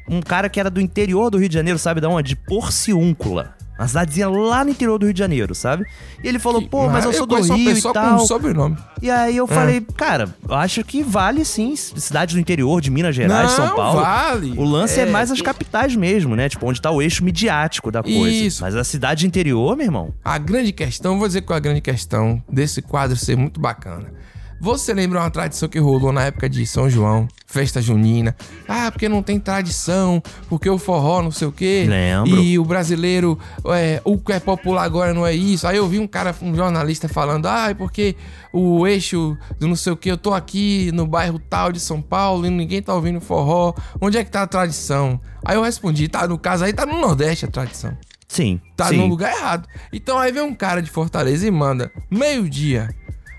Um 0.09 0.21
cara 0.21 0.47
que 0.49 0.59
era 0.59 0.69
do 0.69 0.79
interior 0.79 1.29
do 1.29 1.37
Rio 1.37 1.49
de 1.49 1.55
Janeiro, 1.55 1.77
sabe 1.77 1.99
da 1.99 2.07
onde? 2.09 2.29
De 2.29 2.35
Porciúncula. 2.35 3.56
Uma 3.77 3.87
cidadezinha 3.87 4.27
lá 4.29 4.63
no 4.63 4.71
interior 4.71 4.97
do 4.97 5.05
Rio 5.05 5.13
de 5.13 5.19
Janeiro, 5.19 5.53
sabe? 5.53 5.85
E 6.23 6.27
ele 6.27 6.39
falou, 6.39 6.61
pô, 6.67 6.89
mas 6.89 7.05
eu 7.05 7.13
sou 7.13 7.25
do 7.27 7.35
Rio 7.39 7.77
e 7.77 7.81
com 7.81 7.93
tal. 7.93 8.15
um 8.15 8.19
sobrenome. 8.19 8.75
E 9.01 9.09
aí 9.11 9.37
eu 9.37 9.45
Ah. 9.45 9.47
falei, 9.47 9.81
cara, 9.95 10.33
eu 10.47 10.55
acho 10.55 10.83
que 10.83 11.03
vale 11.03 11.45
sim, 11.45 11.75
cidades 11.75 12.33
do 12.33 12.39
interior 12.41 12.81
de 12.81 12.89
Minas 12.89 13.15
Gerais, 13.15 13.49
Não, 13.51 13.55
São 13.67 13.75
Paulo. 13.75 14.01
vale. 14.01 14.53
O 14.57 14.63
lance 14.63 14.99
é, 14.99 15.03
É, 15.03 15.05
mais 15.05 15.29
as 15.31 15.41
capitais 15.41 15.95
mesmo, 15.95 16.35
né? 16.35 16.49
Tipo, 16.49 16.67
onde 16.67 16.81
tá 16.81 16.89
o 16.89 17.01
eixo 17.01 17.23
midiático 17.23 17.91
da 17.91 18.01
coisa. 18.01 18.27
Isso. 18.29 18.63
Mas 18.63 18.75
a 18.75 18.83
cidade 18.83 19.27
interior, 19.27 19.75
meu 19.77 19.85
irmão. 19.85 20.13
A 20.25 20.37
grande 20.37 20.71
questão, 20.71 21.19
vou 21.19 21.27
dizer 21.27 21.41
qual 21.41 21.55
é 21.55 21.57
a 21.57 21.61
grande 21.61 21.81
questão 21.81 22.41
desse 22.51 22.81
quadro 22.81 23.15
ser 23.15 23.35
muito 23.37 23.59
bacana. 23.59 24.11
Você 24.59 24.91
lembra 24.91 25.19
uma 25.19 25.29
tradição 25.29 25.69
que 25.69 25.77
rolou 25.77 26.11
na 26.11 26.25
época 26.25 26.49
de 26.49 26.65
São 26.65 26.89
João, 26.89 27.27
festa 27.45 27.79
junina? 27.79 28.35
Ah, 28.67 28.91
porque 28.91 29.07
não 29.07 29.21
tem 29.21 29.39
tradição, 29.39 30.21
porque 30.49 30.67
o 30.67 30.79
forró 30.79 31.21
não 31.21 31.29
sei 31.29 31.47
o 31.47 31.51
quê. 31.51 31.85
Lembro. 31.87 32.41
E 32.41 32.57
o 32.57 32.65
brasileiro, 32.65 33.37
é, 33.67 34.01
o 34.03 34.17
que 34.17 34.33
é 34.33 34.39
popular 34.39 34.83
agora 34.83 35.13
não 35.13 35.25
é 35.25 35.33
isso. 35.33 35.67
Aí 35.67 35.77
eu 35.77 35.87
vi 35.87 35.99
um 35.99 36.07
cara, 36.07 36.35
um 36.41 36.55
jornalista 36.55 37.07
falando, 37.07 37.45
ah, 37.45 37.69
é 37.69 37.73
porque 37.75 38.15
o 38.51 38.87
eixo 38.87 39.37
do 39.59 39.67
não 39.67 39.75
sei 39.75 39.93
o 39.93 39.97
quê, 39.97 40.11
eu 40.11 40.17
tô 40.17 40.33
aqui 40.33 40.91
no 40.91 41.05
bairro 41.05 41.37
tal 41.37 41.71
de 41.71 41.79
São 41.79 42.01
Paulo 42.01 42.45
e 42.47 42.49
ninguém 42.49 42.81
tá 42.81 42.95
ouvindo 42.95 43.21
forró. 43.21 43.75
Onde 44.01 44.17
é 44.17 44.23
que 44.23 44.31
tá 44.31 44.41
a 44.41 44.47
tradição? 44.47 45.21
Aí 45.45 45.55
eu 45.55 45.61
respondi, 45.61 46.07
tá, 46.07 46.27
no 46.27 46.37
caso 46.37 46.65
aí 46.65 46.73
tá 46.73 46.85
no 46.85 46.99
Nordeste 46.99 47.45
a 47.45 47.47
tradição. 47.47 47.95
Sim. 48.27 48.59
Tá 48.75 48.87
sim. 48.87 48.97
no 48.97 49.05
lugar 49.05 49.31
errado. 49.31 49.67
Então 49.93 50.17
aí 50.17 50.31
vem 50.31 50.41
um 50.41 50.53
cara 50.53 50.81
de 50.81 50.89
Fortaleza 50.89 51.47
e 51.47 51.51
manda 51.51 51.91
meio-dia. 52.09 52.89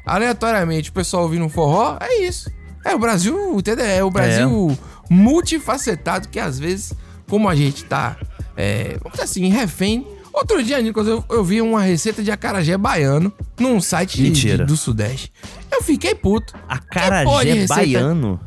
Aleatoriamente, 0.09 0.90
o 0.90 0.92
pessoal 0.92 1.25
ouvindo 1.25 1.44
um 1.44 1.49
forró, 1.49 1.97
é 2.01 2.23
isso. 2.23 2.51
É 2.85 2.94
o 2.94 2.99
Brasil, 2.99 3.59
entendeu? 3.59 3.85
É 3.87 4.03
o 4.05 4.11
Brasil 4.11 4.77
multifacetado 5.11 6.29
que 6.29 6.38
às 6.38 6.59
vezes, 6.59 6.92
como 7.29 7.49
a 7.49 7.55
gente 7.55 7.85
tá, 7.85 8.16
é, 8.57 8.97
vamos 9.03 9.12
dizer 9.12 9.25
assim, 9.25 9.49
refém. 9.49 10.07
Outro 10.33 10.62
dia, 10.62 10.81
Nicolas, 10.81 11.09
eu, 11.09 11.25
eu 11.31 11.42
vi 11.44 11.61
uma 11.61 11.83
receita 11.83 12.23
de 12.23 12.31
acarajé 12.31 12.77
baiano 12.77 13.33
num 13.59 13.81
site 13.81 14.16
de- 14.23 14.31
de- 14.31 14.64
do 14.64 14.77
Sudeste. 14.77 15.33
Eu 15.73 15.83
fiquei 15.83 16.14
puto. 16.14 16.55
Acarajé 16.68 17.66
baiano. 17.66 18.40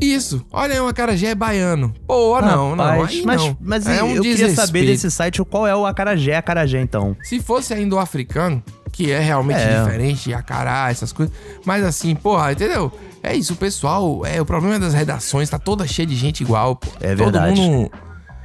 Isso, 0.00 0.44
olha 0.50 0.74
aí, 0.74 0.80
um 0.80 0.88
acarajé 0.88 1.34
baiano. 1.34 1.94
Pô, 2.06 2.40
não, 2.40 2.74
não, 2.74 2.84
Rapaz, 2.84 3.10
aí 3.10 3.22
mas, 3.24 3.40
não. 3.40 3.56
mas 3.60 3.86
é 3.86 4.02
um 4.02 4.10
eu 4.10 4.22
queria 4.22 4.36
saber 4.54 4.80
desrespeito. 4.80 4.86
desse 4.86 5.10
site 5.10 5.44
qual 5.44 5.66
é 5.68 5.76
o 5.76 5.86
acarajé 5.86 6.36
acarajé, 6.36 6.80
então. 6.80 7.16
Se 7.22 7.38
fosse 7.40 7.72
ainda 7.74 7.94
o 7.94 7.98
africano, 8.00 8.60
que 8.94 9.10
é 9.10 9.18
realmente 9.18 9.58
É. 9.58 9.82
diferente, 9.82 10.32
acará, 10.32 10.88
essas 10.88 11.12
coisas. 11.12 11.34
Mas 11.66 11.84
assim, 11.84 12.14
porra, 12.14 12.52
entendeu? 12.52 12.92
É 13.22 13.34
isso, 13.34 13.56
pessoal. 13.56 14.24
É, 14.24 14.40
o 14.40 14.46
problema 14.46 14.78
das 14.78 14.94
redações 14.94 15.50
tá 15.50 15.58
toda 15.58 15.84
cheia 15.86 16.06
de 16.06 16.14
gente 16.14 16.42
igual, 16.44 16.76
pô. 16.76 16.88
É 17.00 17.08
Todo 17.08 17.18
verdade. 17.32 17.60
mundo. 17.60 17.90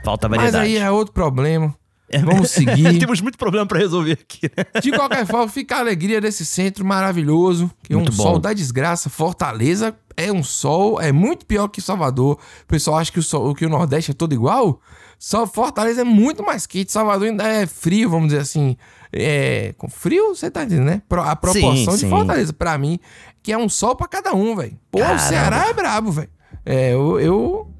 Falta 0.03 0.27
Mas 0.27 0.37
variedade. 0.37 0.65
aí 0.65 0.77
é 0.77 0.89
outro 0.89 1.13
problema. 1.13 1.75
É 2.11 2.17
Vamos 2.17 2.49
seguir. 2.49 2.97
Temos 2.97 3.21
muito 3.21 3.37
problema 3.37 3.67
pra 3.67 3.77
resolver 3.77 4.13
aqui, 4.13 4.49
né? 4.57 4.65
De 4.81 4.91
qualquer 4.91 5.27
forma, 5.27 5.47
fica 5.47 5.75
a 5.75 5.79
alegria 5.79 6.19
desse 6.19 6.43
centro 6.43 6.83
maravilhoso, 6.83 7.69
que 7.83 7.93
é 7.93 7.97
um 7.97 8.03
bom. 8.05 8.11
sol 8.11 8.39
da 8.39 8.51
desgraça. 8.51 9.07
Fortaleza 9.11 9.95
é 10.17 10.31
um 10.31 10.41
sol, 10.43 10.99
é 10.99 11.11
muito 11.11 11.45
pior 11.45 11.67
que 11.67 11.79
Salvador. 11.79 12.39
O 12.63 12.65
pessoal 12.67 12.97
acha 12.97 13.11
que 13.11 13.19
o, 13.19 13.23
sol, 13.23 13.53
que 13.53 13.63
o 13.65 13.69
Nordeste 13.69 14.09
é 14.09 14.13
todo 14.15 14.33
igual. 14.33 14.81
Só 15.19 15.45
Fortaleza 15.45 16.01
é 16.01 16.03
muito 16.03 16.43
mais 16.43 16.65
quente. 16.65 16.91
Salvador 16.91 17.27
ainda 17.27 17.47
é 17.47 17.67
frio, 17.67 18.09
vamos 18.09 18.29
dizer 18.29 18.41
assim. 18.41 18.75
É, 19.11 19.73
com 19.77 19.89
frio, 19.89 20.35
você 20.35 20.51
tá 20.51 20.63
entendendo, 20.63 20.85
né? 20.85 21.01
A 21.09 21.35
proporção 21.35 21.75
Sim, 21.75 21.85
de 21.85 21.97
sim. 21.97 22.09
Fortaleza, 22.09 22.53
pra 22.53 22.77
mim, 22.77 22.99
que 23.41 23.51
é 23.51 23.57
um 23.57 23.67
sol 23.67 23.95
pra 23.95 24.07
cada 24.07 24.33
um, 24.33 24.55
velho. 24.55 24.77
Pô, 24.91 24.99
o 24.99 25.01
Caramba. 25.01 25.19
Ceará 25.19 25.67
é 25.67 25.73
brabo, 25.73 26.11
velho. 26.11 26.29
É, 26.65 26.93
eu. 26.93 27.19
eu 27.19 27.73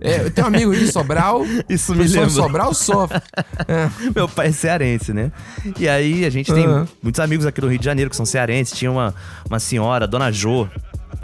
é, 0.00 0.20
eu 0.20 0.30
tenho 0.30 0.46
um 0.46 0.48
amigo 0.48 0.74
de 0.76 0.90
Sobral. 0.90 1.42
Isso 1.68 1.92
o 1.92 1.96
me 1.96 2.04
lembra. 2.04 2.26
de 2.26 2.32
Sobral 2.32 2.74
sofre. 2.74 3.22
É. 3.68 3.88
Meu 4.14 4.28
pai 4.28 4.48
é 4.48 4.52
cearense, 4.52 5.12
né? 5.14 5.30
E 5.78 5.88
aí 5.88 6.24
a 6.24 6.30
gente 6.30 6.52
tem 6.52 6.66
Aham. 6.66 6.88
muitos 7.02 7.20
amigos 7.20 7.46
aqui 7.46 7.60
no 7.60 7.68
Rio 7.68 7.78
de 7.78 7.84
Janeiro 7.84 8.10
que 8.10 8.16
são 8.16 8.26
cearenses. 8.26 8.76
Tinha 8.76 8.90
uma, 8.90 9.14
uma 9.48 9.58
senhora, 9.58 10.06
Dona 10.06 10.30
Jo, 10.30 10.68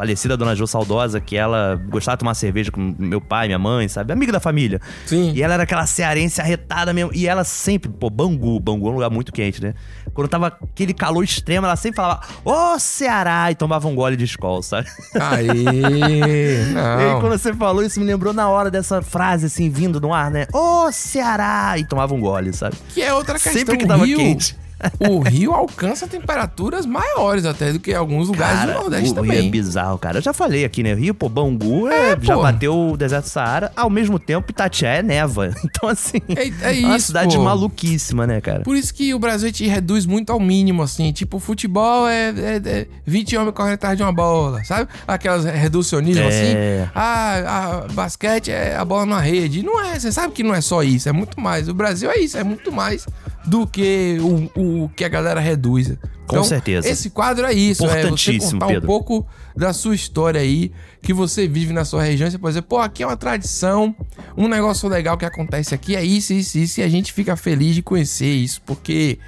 falecida 0.01 0.35
Dona 0.35 0.57
Jo 0.57 0.67
saudosa, 0.67 1.21
que 1.21 1.37
ela 1.37 1.79
gostava 1.91 2.17
de 2.17 2.21
tomar 2.21 2.33
cerveja 2.33 2.73
com 2.73 2.95
meu 2.99 3.21
pai, 3.21 3.49
minha 3.49 3.59
mãe, 3.59 3.87
sabe? 3.87 4.15
Amiga 4.15 4.33
da 4.33 4.41
família. 4.41 4.81
Sim. 5.05 5.33
E 5.35 5.43
ela 5.43 5.53
era 5.53 5.65
aquela 5.65 5.85
cearense 5.85 6.41
arretada 6.41 6.95
mesmo. 6.95 7.11
E 7.15 7.29
ela 7.29 7.45
sempre, 7.45 7.91
pô, 7.91 8.09
Bangu, 8.09 8.59
Bangu 8.59 8.87
é 8.87 8.91
um 8.91 8.95
lugar 8.95 9.11
muito 9.11 9.31
quente, 9.31 9.63
né? 9.63 9.75
Quando 10.15 10.27
tava 10.27 10.47
aquele 10.47 10.95
calor 10.95 11.23
extremo, 11.23 11.67
ela 11.67 11.77
sempre 11.77 11.97
falava, 11.97 12.23
ô 12.43 12.79
Ceará! 12.79 13.51
E 13.51 13.55
tomava 13.55 13.89
um 13.89 13.95
gole 13.95 14.17
de 14.17 14.25
escola, 14.25 14.63
sabe? 14.63 14.89
Aí, 15.21 15.49
E 15.69 15.95
aí, 15.95 16.73
não. 16.73 17.21
quando 17.21 17.39
você 17.39 17.53
falou 17.53 17.85
isso, 17.85 18.01
me 18.01 18.07
lembrou 18.07 18.33
na 18.33 18.49
hora 18.49 18.71
dessa 18.71 19.03
frase, 19.03 19.47
assim, 19.47 19.69
vindo 19.69 20.01
no 20.01 20.15
ar, 20.15 20.31
né? 20.31 20.47
Ô 20.51 20.91
Ceará! 20.91 21.75
E 21.77 21.85
tomava 21.85 22.15
um 22.15 22.21
gole, 22.21 22.55
sabe? 22.55 22.75
Que 22.95 23.03
é 23.03 23.13
outra 23.13 23.35
questão. 23.35 23.53
Sempre 23.53 23.77
que 23.77 23.87
tava 23.87 24.07
Rio, 24.07 24.17
quente. 24.17 24.57
O 24.99 25.21
Rio 25.21 25.53
alcança 25.53 26.07
temperaturas 26.07 26.87
maiores 26.87 27.45
até 27.45 27.73
do 27.73 27.79
que 27.81 27.93
alguns 27.95 28.29
lugares 28.29 28.59
Cara, 28.61 28.73
do 28.75 28.81
Nordeste 28.81 29.11
o 29.11 29.15
Rio 29.23 29.23
também. 29.33 29.47
é 29.47 29.51
bizarro, 29.51 29.99
cara. 29.99 30.19
Eu 30.19 30.23
já 30.23 30.33
falei 30.33 30.65
aqui, 30.65 30.83
né? 30.83 30.95
Rio, 30.95 31.15
pô, 31.15 31.29
Bangu 31.29 31.89
é, 31.89 32.13
É, 32.13 32.19
já 32.21 32.35
pô. 32.35 32.43
bateu 32.43 32.91
o 32.91 32.97
deserto 32.97 33.25
do 33.25 33.29
Saara. 33.31 33.73
Ao 33.77 33.91
mesmo 33.91 34.19
tempo, 34.19 34.51
Itatiaia 34.51 34.99
é 34.99 35.03
neva. 35.03 35.51
Então, 35.65 35.89
assim, 35.89 36.19
É, 36.29 36.81
é 36.83 36.87
uma 36.87 36.97
isso, 36.97 37.07
cidade 37.09 37.37
pô. 37.37 37.43
maluquíssima, 37.45 38.27
né, 38.27 38.41
cara? 38.41 38.61
Por 38.63 38.77
isso 38.77 38.93
que 38.93 39.15
o 39.15 39.19
Brasil 39.19 39.51
te 39.53 39.67
reduz 39.67 40.05
muito 40.07 40.31
ao 40.31 40.41
mínimo, 40.41 40.83
assim. 40.83 41.13
Tipo, 41.13 41.39
futebol 41.39 42.07
é, 42.09 42.31
é, 42.31 42.61
é 42.65 42.87
20 43.07 43.37
homens 43.37 43.55
correndo 43.55 43.75
atrás 43.75 43.97
de 43.97 44.03
uma 44.03 44.13
bola, 44.13 44.63
sabe? 44.65 44.89
Aquelas 45.07 45.45
reducionismo 45.45 46.23
É. 46.25 46.29
assim. 46.29 46.91
Ah, 46.95 47.85
a 47.89 47.93
basquete 47.93 48.51
é 48.51 48.77
a 48.77 48.85
bola 48.85 49.07
na 49.07 49.21
rede. 49.21 49.63
Não 49.63 49.81
é, 49.85 49.99
você 49.99 50.11
sabe 50.13 50.33
que 50.33 50.43
não 50.43 50.55
é 50.55 50.61
só 50.61 50.83
isso, 50.83 51.09
é 51.09 51.13
muito 51.13 51.41
mais. 51.41 51.69
O 51.69 51.75
Brasil 51.75 52.11
é 52.11 52.19
isso, 52.19 52.37
é 52.37 52.45
muito 52.45 52.71
mais 52.73 53.07
do 53.45 53.67
que 53.67 54.19
o, 54.21 54.61
o 54.61 54.70
que 54.97 55.05
a 55.05 55.09
galera 55.09 55.41
reduz. 55.41 55.97
Com 56.27 56.45
certeza. 56.45 56.89
Esse 56.89 57.11
quadro 57.11 57.45
é 57.45 57.53
isso, 57.53 57.85
é 57.85 57.89
você 57.89 57.99
Importantíssimo, 58.01 58.61
contar 58.61 58.67
Pedro. 58.67 58.83
um 58.83 58.87
pouco 58.87 59.27
da 59.57 59.73
sua 59.73 59.95
história 59.95 60.41
aí, 60.41 60.73
que 61.03 61.13
você 61.13 61.49
vive 61.49 61.73
na 61.73 61.85
sua 61.85 62.03
região. 62.03 62.31
Você 62.31 62.39
pode 62.39 62.53
dizer, 62.53 62.63
pô, 62.63 62.79
aqui 62.79 63.03
é 63.03 63.07
uma 63.07 63.17
tradição, 63.17 63.95
um 64.37 64.47
negócio 64.47 64.89
legal 64.89 65.19
que 65.19 65.25
acontece 65.25 65.75
aqui 65.75 65.97
é 65.97 66.05
isso, 66.05 66.33
isso, 66.33 66.59
isso, 66.59 66.81
e 66.81 66.83
a 66.83 66.89
gente 66.89 67.13
fica 67.13 67.37
feliz 67.37 67.75
de 67.75 67.83
conhecer 67.83 68.33
isso, 68.33 68.63
porque 68.63 69.19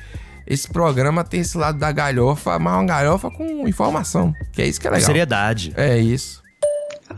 esse 0.47 0.69
programa 0.69 1.25
tem 1.25 1.41
esse 1.41 1.57
lado 1.59 1.79
da 1.79 1.91
galhofa, 1.91 2.59
mas 2.59 2.75
uma 2.75 2.85
galhofa 2.85 3.31
com 3.31 3.67
informação, 3.67 4.33
que 4.53 4.63
é 4.63 4.67
isso 4.67 4.81
que 4.81 4.87
é 4.87 4.91
legal. 4.91 5.07
seriedade. 5.07 5.73
É 5.77 5.99
isso. 5.99 6.43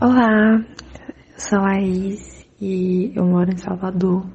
Olá, 0.01 0.57
eu 0.57 1.39
sou 1.39 1.59
a 1.59 1.61
Laís 1.61 2.45
e 2.59 3.11
eu 3.15 3.25
moro 3.25 3.51
em 3.51 3.57
Salvador. 3.57 4.25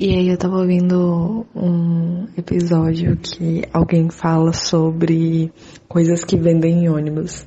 E 0.00 0.14
aí 0.14 0.28
eu 0.28 0.36
tava 0.36 0.58
ouvindo 0.58 1.44
um 1.52 2.28
episódio 2.36 3.16
que 3.16 3.64
alguém 3.72 4.08
fala 4.08 4.52
sobre 4.52 5.52
coisas 5.88 6.24
que 6.24 6.36
vendem 6.36 6.84
em 6.84 6.88
ônibus. 6.88 7.44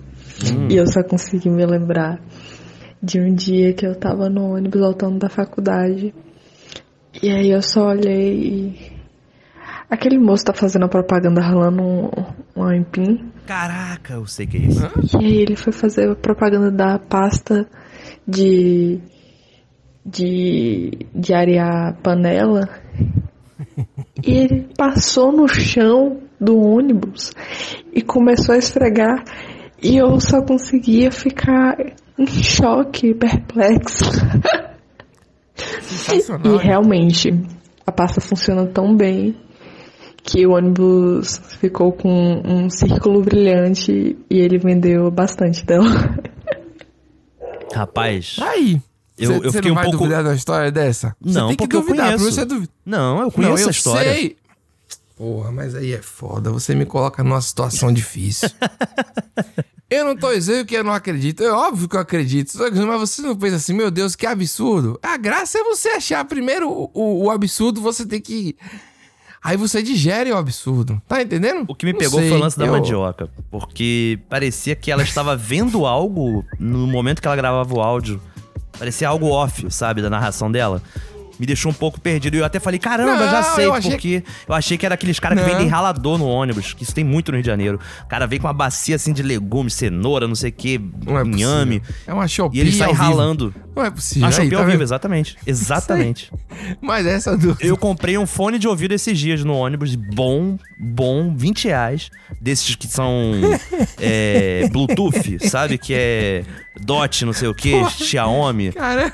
E 0.69 0.75
eu 0.75 0.85
só 0.85 1.01
consegui 1.01 1.49
me 1.49 1.65
lembrar 1.65 2.19
de 3.01 3.21
um 3.21 3.33
dia 3.33 3.73
que 3.73 3.87
eu 3.87 3.95
tava 3.95 4.29
no 4.29 4.53
ônibus 4.53 4.81
voltando 4.81 5.17
da 5.17 5.29
faculdade. 5.29 6.13
E 7.23 7.29
aí 7.29 7.51
eu 7.51 7.61
só 7.61 7.87
olhei 7.87 8.33
e. 8.33 9.01
Aquele 9.89 10.17
moço 10.17 10.43
tá 10.43 10.53
fazendo 10.53 10.83
a 10.83 10.89
propaganda 10.89 11.39
ralando 11.39 11.81
um, 11.81 12.09
um 12.55 12.63
aipim. 12.65 13.31
Caraca, 13.45 14.15
eu 14.15 14.25
sei 14.25 14.45
que 14.45 14.57
é 14.57 14.59
isso. 14.61 14.91
E 15.21 15.25
aí 15.25 15.37
ele 15.37 15.55
foi 15.55 15.71
fazer 15.71 16.09
a 16.09 16.15
propaganda 16.15 16.69
da 16.69 16.99
pasta 16.99 17.65
de. 18.27 18.99
De. 20.05 21.07
de 21.13 21.33
arear 21.33 21.97
panela. 22.01 22.67
E 24.23 24.37
ele 24.37 24.67
passou 24.77 25.31
no 25.31 25.47
chão 25.47 26.21
do 26.39 26.59
ônibus 26.59 27.31
e 27.91 28.03
começou 28.03 28.53
a 28.53 28.57
esfregar. 28.57 29.23
E 29.81 29.97
eu 29.97 30.19
só 30.19 30.43
conseguia 30.43 31.11
ficar 31.11 31.75
em 32.17 32.27
choque, 32.27 33.15
perplexo. 33.15 34.05
E 36.43 36.57
realmente, 36.57 37.29
a 37.85 37.91
pasta 37.91 38.21
funciona 38.21 38.65
tão 38.67 38.95
bem 38.95 39.35
que 40.23 40.45
o 40.45 40.51
ônibus 40.51 41.37
ficou 41.59 41.91
com 41.91 42.41
um 42.45 42.69
círculo 42.69 43.21
brilhante 43.21 44.17
e 44.29 44.37
ele 44.37 44.57
vendeu 44.57 45.09
bastante 45.09 45.65
dela. 45.65 46.15
Rapaz. 47.73 48.37
Aí. 48.41 48.79
Eu, 49.21 49.33
Você- 49.39 49.47
eu 49.47 49.51
fiquei 49.53 49.69
não 49.69 49.71
um 49.71 49.75
vai 49.75 49.83
pouco. 49.85 49.97
duvidar 49.99 50.23
da 50.23 50.33
história 50.35 50.71
dessa? 50.71 51.15
Não, 51.21 51.47
tem 51.47 51.55
que 51.57 51.63
porque 51.63 51.75
eu 51.75 51.81
duvidar, 51.81 52.05
conheço. 52.07 52.23
pra 52.25 52.33
você 52.33 52.45
duvidar. 52.45 52.73
Não, 52.85 53.21
eu 53.21 53.31
conheço 53.31 53.63
eu 53.63 53.67
a 53.67 53.71
história. 53.71 54.13
Sei. 54.13 54.37
Porra, 55.15 55.51
mas 55.51 55.75
aí 55.75 55.93
é 55.93 56.01
foda. 56.01 56.49
Você 56.51 56.73
me 56.73 56.85
coloca 56.85 57.23
numa 57.23 57.39
situação 57.41 57.93
difícil. 57.93 58.49
eu 59.89 60.05
não 60.05 60.15
tô 60.15 60.33
dizendo 60.33 60.65
que 60.65 60.75
eu 60.75 60.83
não 60.83 60.93
acredito. 60.93 61.43
É 61.43 61.51
óbvio 61.51 61.87
que 61.87 61.95
eu 61.95 61.99
acredito. 61.99 62.57
Que- 62.57 62.79
Mas 62.85 62.99
você 62.99 63.21
não 63.21 63.35
pensa 63.35 63.57
assim, 63.57 63.73
meu 63.73 63.91
Deus, 63.91 64.15
que 64.15 64.25
absurdo. 64.25 64.99
A 65.03 65.17
graça 65.17 65.59
é 65.59 65.63
você 65.63 65.89
achar 65.89 66.23
primeiro 66.25 66.69
o, 66.69 66.89
o- 66.93 67.23
o 67.25 67.29
absurdo, 67.29 67.81
você 67.81 68.05
tem 68.05 68.19
que. 68.21 68.55
Aí 69.43 69.57
você 69.57 69.81
digere 69.81 70.31
o 70.31 70.37
absurdo. 70.37 71.01
Tá 71.07 71.21
entendendo? 71.21 71.65
O 71.67 71.73
que 71.75 71.85
me 71.85 71.93
pegou 71.95 72.19
foi 72.19 72.31
o 72.31 72.37
lance 72.39 72.57
da 72.57 72.65
mandioca. 72.67 73.27
Porque 73.49 74.19
parecia 74.29 74.75
que 74.75 74.91
ela 74.91 75.01
estava 75.03 75.35
vendo 75.35 75.85
algo 75.85 76.45
no 76.59 76.85
momento 76.87 77.21
que 77.21 77.27
ela 77.27 77.35
gravava 77.35 77.73
o 77.73 77.81
áudio. 77.81 78.21
Parecia 78.81 79.07
algo 79.07 79.27
off, 79.29 79.69
sabe, 79.69 80.01
da 80.01 80.09
narração 80.09 80.51
dela. 80.51 80.81
Me 81.41 81.47
deixou 81.47 81.71
um 81.71 81.73
pouco 81.73 81.99
perdido. 81.99 82.35
E 82.35 82.37
eu 82.39 82.45
até 82.45 82.59
falei, 82.59 82.77
caramba, 82.77 83.25
já 83.27 83.41
Não, 83.41 83.55
sei 83.55 83.65
eu 83.65 83.73
achei- 83.73 83.91
porque. 83.91 84.23
Eu 84.47 84.53
achei 84.53 84.77
que 84.77 84.85
era 84.85 84.93
aqueles 84.93 85.19
caras 85.19 85.39
que 85.39 85.49
vendem 85.49 85.67
ralador 85.67 86.15
no 86.19 86.27
ônibus, 86.27 86.71
que 86.73 86.83
isso 86.83 86.93
tem 86.93 87.03
muito 87.03 87.31
no 87.31 87.37
Rio 87.37 87.41
de 87.43 87.47
Janeiro. 87.49 87.79
O 88.03 88.07
cara 88.07 88.27
vem 88.27 88.39
com 88.39 88.45
uma 88.45 88.53
bacia 88.53 88.95
assim 88.95 89.11
de 89.11 89.23
legumes, 89.23 89.73
cenoura, 89.73 90.27
não 90.27 90.35
sei 90.35 90.51
o 90.51 90.53
que, 90.53 90.75
é 90.75 91.25
inhame. 91.27 91.79
possível. 91.79 92.03
É 92.05 92.13
uma 92.13 92.27
Shopee 92.27 92.57
E 92.57 92.61
ele 92.61 92.71
sai 92.71 92.91
ralando. 92.91 93.51
Não 93.75 93.83
é 93.83 93.89
possível. 93.89 94.25
A 94.25 94.29
Aí, 94.29 94.33
Shopee 94.35 94.51
tá 94.51 94.57
ao 94.59 94.65
vivo, 94.67 94.83
exatamente. 94.83 95.35
Exatamente. 95.47 96.31
Mas 96.79 97.07
essa 97.07 97.35
do. 97.35 97.57
Eu 97.59 97.75
comprei 97.75 98.19
um 98.19 98.27
fone 98.27 98.59
de 98.59 98.67
ouvido 98.67 98.91
esses 98.93 99.17
dias 99.17 99.43
no 99.43 99.55
ônibus, 99.55 99.95
bom, 99.95 100.59
bom, 100.79 101.33
20 101.35 101.65
reais. 101.65 102.11
Desses 102.39 102.75
que 102.75 102.85
são 102.87 103.31
é, 103.99 104.69
Bluetooth, 104.71 105.39
sabe? 105.49 105.79
Que 105.79 105.93
é 105.95 106.43
Dot, 106.81 107.25
não 107.25 107.33
sei 107.33 107.47
o 107.47 107.55
que, 107.55 107.83
Xiaomi. 107.89 108.71
Cara. 108.73 109.11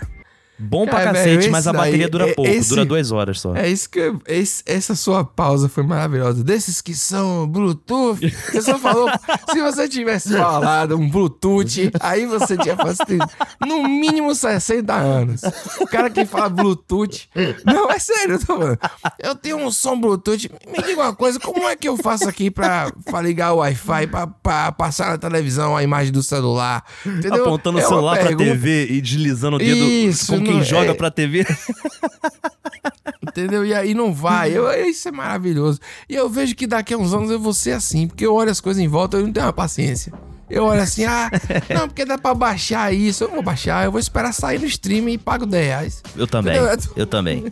Bom 0.59 0.85
pra 0.85 0.95
Cara, 0.99 1.13
cacete, 1.13 1.37
velho, 1.37 1.51
mas 1.51 1.67
a 1.67 1.73
bateria 1.73 1.99
daí- 1.99 2.09
dura 2.09 2.29
é- 2.29 2.33
pouco, 2.33 2.49
esse- 2.49 2.69
dura 2.69 2.83
duas 2.85 3.11
horas 3.11 3.39
só. 3.39 3.55
É 3.55 3.69
isso 3.69 3.89
que. 3.89 3.99
eu- 3.99 4.19
esse- 4.27 4.63
essa 4.65 4.95
sua 4.95 5.23
pausa 5.23 5.69
foi 5.69 5.83
maravilhosa. 5.83 6.43
Desses 6.43 6.81
que 6.81 6.95
são 6.95 7.47
Bluetooth. 7.47 8.19
Você 8.51 8.61
só 8.61 8.77
falou. 8.79 9.07
se 9.51 9.61
você 9.61 9.87
tivesse 9.87 10.29
falado 10.29 10.95
um 10.97 11.07
Bluetooth, 11.09 11.91
aí 11.99 12.25
você 12.25 12.57
tinha 12.57 12.75
facilitado. 12.75 13.31
No 13.65 13.83
mínimo 13.87 14.33
60 14.33 14.93
anos. 14.93 15.41
O 15.79 15.85
cara 15.85 16.09
que 16.09 16.25
fala 16.25 16.49
Bluetooth. 16.49 17.29
Não, 17.65 17.89
é 17.91 17.99
sério, 17.99 18.33
eu 18.35 18.39
tô 18.39 18.45
falando. 18.45 18.79
Eu 19.19 19.35
tenho 19.35 19.57
um 19.57 19.71
som 19.71 19.99
Bluetooth. 19.99 20.49
Me 20.67 20.81
diga 20.83 21.01
uma 21.01 21.15
coisa: 21.15 21.39
como 21.39 21.67
é 21.67 21.75
que 21.75 21.87
eu 21.87 21.97
faço 21.97 22.27
aqui 22.27 22.49
pra, 22.49 22.91
pra 23.05 23.21
ligar 23.21 23.53
o 23.53 23.57
Wi-Fi, 23.57 24.07
pra, 24.07 24.27
pra 24.27 24.71
passar 24.71 25.09
na 25.11 25.17
televisão 25.17 25.77
a 25.77 25.83
imagem 25.83 26.11
do 26.11 26.23
celular? 26.23 26.83
Entendeu? 27.05 27.43
Apontando 27.45 27.77
o 27.77 27.81
É 27.81 27.83
uma 27.83 27.89
celular 27.89 28.17
pra 28.19 28.35
TV 28.35 28.87
e 28.89 29.01
deslizando 29.01 29.57
o 29.57 29.59
dedo 29.59 29.83
Isso, 29.85 30.25
quem 30.51 30.63
joga 30.63 30.91
é- 30.91 30.93
pra 30.93 31.11
TV. 31.11 31.45
Entendeu? 33.27 33.65
E 33.65 33.73
aí 33.73 33.93
não 33.93 34.13
vai. 34.13 34.51
Eu, 34.51 34.69
isso 34.89 35.07
é 35.07 35.11
maravilhoso. 35.11 35.79
E 36.09 36.15
eu 36.15 36.29
vejo 36.29 36.55
que 36.55 36.65
daqui 36.65 36.93
a 36.93 36.97
uns 36.97 37.13
anos 37.13 37.29
eu 37.29 37.39
vou 37.39 37.53
ser 37.53 37.71
assim, 37.71 38.07
porque 38.07 38.25
eu 38.25 38.33
olho 38.33 38.49
as 38.51 38.59
coisas 38.59 38.81
em 38.81 38.87
volta 38.87 39.17
e 39.17 39.21
eu 39.21 39.25
não 39.25 39.33
tenho 39.33 39.45
uma 39.45 39.53
paciência. 39.53 40.11
Eu 40.49 40.63
olho 40.63 40.81
assim, 40.81 41.03
ah, 41.05 41.29
não, 41.73 41.87
porque 41.87 42.05
dá 42.05 42.17
pra 42.17 42.33
baixar 42.33 42.93
isso. 42.93 43.23
Eu 43.23 43.27
não 43.27 43.35
vou 43.35 43.43
baixar, 43.43 43.85
eu 43.85 43.91
vou 43.91 43.99
esperar 43.99 44.33
sair 44.33 44.59
no 44.59 44.65
streaming 44.65 45.13
e 45.13 45.17
pago 45.17 45.45
10 45.45 45.65
reais. 45.65 46.03
Eu 46.15 46.25
também, 46.27 46.55
Entendeu? 46.57 46.79
eu 46.95 47.05
também. 47.05 47.45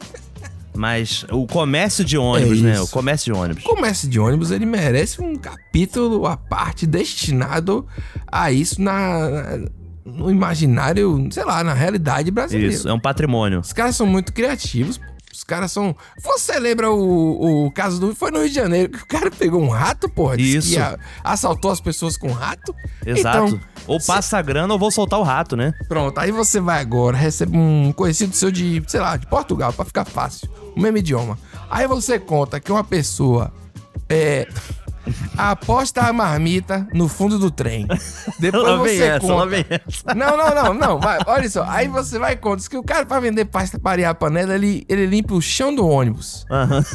Mas 0.73 1.25
o 1.31 1.45
comércio 1.47 2.03
de 2.03 2.17
ônibus, 2.17 2.62
né? 2.62 2.73
isso. 2.73 2.84
O 2.84 2.88
comércio 2.89 3.34
de 3.34 3.39
ônibus. 3.39 3.63
O 3.63 3.67
comércio 3.69 4.10
de 4.10 4.19
ônibus, 4.19 4.51
ele 4.51 4.65
merece 4.65 5.21
um 5.21 5.36
capítulo 5.38 6.25
à 6.25 6.36
parte 6.36 6.86
destinado 6.86 7.86
a 8.27 8.51
isso 8.51 8.81
na- 8.81 9.60
no 10.05 10.29
imaginário, 10.31 11.27
sei 11.31 11.43
lá, 11.43 11.63
na 11.63 11.73
realidade 11.73 12.29
brasileira. 12.31 12.73
Isso, 12.73 12.87
é 12.87 12.93
um 12.93 12.99
patrimônio. 12.99 13.59
Os 13.59 13.73
caras 13.73 13.95
são 13.95 14.05
muito 14.05 14.31
criativos. 14.31 14.99
Os 15.33 15.43
caras 15.43 15.69
são. 15.71 15.93
Você 16.23 16.57
lembra 16.57 16.89
o, 16.89 17.65
o 17.65 17.71
caso 17.71 17.99
do. 17.99 18.15
Foi 18.15 18.31
no 18.31 18.39
Rio 18.39 18.47
de 18.47 18.55
Janeiro 18.55 18.91
que 18.93 19.03
o 19.03 19.07
cara 19.07 19.29
pegou 19.29 19.61
um 19.61 19.67
rato, 19.67 20.07
porra? 20.07 20.39
Isso. 20.39 20.69
Que 20.69 20.77
a- 20.77 20.97
assaltou 21.23 21.71
as 21.71 21.81
pessoas 21.81 22.15
com 22.15 22.31
rato. 22.31 22.73
Exato. 23.05 23.47
Então, 23.47 23.59
ou 23.85 23.99
passa 23.99 24.37
a 24.37 24.41
grana 24.41 24.73
ou 24.73 24.79
vou 24.79 24.89
soltar 24.91 25.19
o 25.19 25.23
rato, 25.23 25.57
né? 25.57 25.73
Pronto, 25.89 26.17
aí 26.19 26.31
você 26.31 26.61
vai 26.61 26.79
agora, 26.79 27.17
recebe 27.17 27.57
um 27.57 27.91
conhecido 27.91 28.33
seu 28.33 28.49
de, 28.49 28.81
sei 28.87 29.01
lá, 29.01 29.17
de 29.17 29.27
Portugal, 29.27 29.73
pra 29.73 29.83
ficar 29.83 30.05
fácil. 30.05 30.49
O 30.75 30.79
mesmo 30.79 30.97
idioma. 30.99 31.37
Aí 31.69 31.85
você 31.85 32.17
conta 32.17 32.57
que 32.61 32.71
uma 32.71 32.83
pessoa 32.83 33.51
é. 34.07 34.47
Aposta 35.37 36.01
a 36.01 36.13
marmita 36.13 36.87
no 36.93 37.07
fundo 37.07 37.37
do 37.37 37.51
trem. 37.51 37.87
Depois 38.39 38.63
Lá 38.63 38.77
você 38.77 39.03
essa, 39.03 39.19
conta. 39.19 39.55
essa. 39.55 40.15
Não, 40.15 40.37
não, 40.37 40.55
não, 40.55 40.73
não. 40.73 40.99
Vai, 40.99 41.19
olha 41.25 41.49
só. 41.49 41.65
Aí 41.67 41.87
você 41.87 42.17
vai 42.17 42.33
e 42.33 42.37
conta 42.37 42.67
que 42.69 42.77
o 42.77 42.83
cara, 42.83 43.05
pra 43.05 43.19
vender 43.19 43.45
pasta 43.45 43.77
para 43.79 43.91
arear 43.91 44.11
a 44.11 44.15
panela, 44.15 44.55
ele, 44.55 44.85
ele 44.87 45.05
limpa 45.05 45.33
o 45.33 45.41
chão 45.41 45.73
do 45.73 45.87
ônibus. 45.87 46.45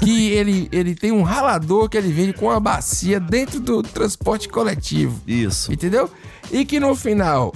Que 0.02 0.30
ele, 0.30 0.68
ele 0.72 0.94
tem 0.94 1.12
um 1.12 1.22
ralador 1.22 1.88
que 1.88 1.96
ele 1.96 2.12
vende 2.12 2.32
com 2.32 2.46
uma 2.46 2.60
bacia 2.60 3.20
dentro 3.20 3.60
do 3.60 3.82
transporte 3.82 4.48
coletivo. 4.48 5.20
Isso. 5.26 5.72
Entendeu? 5.72 6.10
E 6.50 6.64
que 6.64 6.80
no 6.80 6.94
final, 6.96 7.52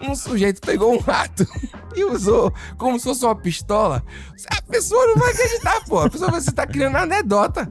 um, 0.00 0.10
um 0.10 0.14
sujeito 0.14 0.60
pegou 0.60 0.94
um 0.94 0.98
rato 0.98 1.46
e 1.94 2.04
usou 2.04 2.52
como 2.76 2.98
se 2.98 3.04
fosse 3.04 3.24
uma 3.24 3.34
pistola. 3.34 4.02
A 4.50 4.62
pessoa 4.62 5.06
não 5.06 5.16
vai 5.16 5.32
acreditar, 5.32 5.84
pô. 5.86 6.00
A 6.00 6.10
pessoa 6.10 6.30
vai 6.30 6.40
você 6.40 6.52
tá 6.52 6.66
criando 6.66 6.96
anedota. 6.96 7.70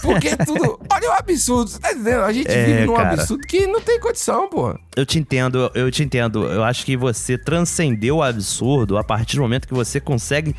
Porque 0.00 0.28
é 0.28 0.36
tudo. 0.36 0.80
Olha 0.92 1.08
o 1.10 1.12
absurdo. 1.12 1.70
Você 1.70 1.78
tá 1.78 1.92
entendendo? 1.92 2.22
A 2.22 2.32
gente 2.32 2.50
É, 2.50 2.64
vive 2.64 2.86
num 2.86 2.94
cara. 2.94 3.12
absurdo 3.12 3.46
que 3.46 3.66
não 3.66 3.80
tem 3.80 4.00
condição, 4.00 4.48
pô. 4.48 4.76
Eu 4.96 5.06
te 5.06 5.18
entendo, 5.18 5.70
eu 5.74 5.90
te 5.90 6.02
entendo. 6.02 6.44
Eu 6.46 6.64
acho 6.64 6.84
que 6.84 6.96
você 6.96 7.36
transcendeu 7.38 8.16
o 8.16 8.22
absurdo 8.22 8.98
a 8.98 9.04
partir 9.04 9.36
do 9.36 9.42
momento 9.42 9.68
que 9.68 9.74
você 9.74 10.00
consegue 10.00 10.54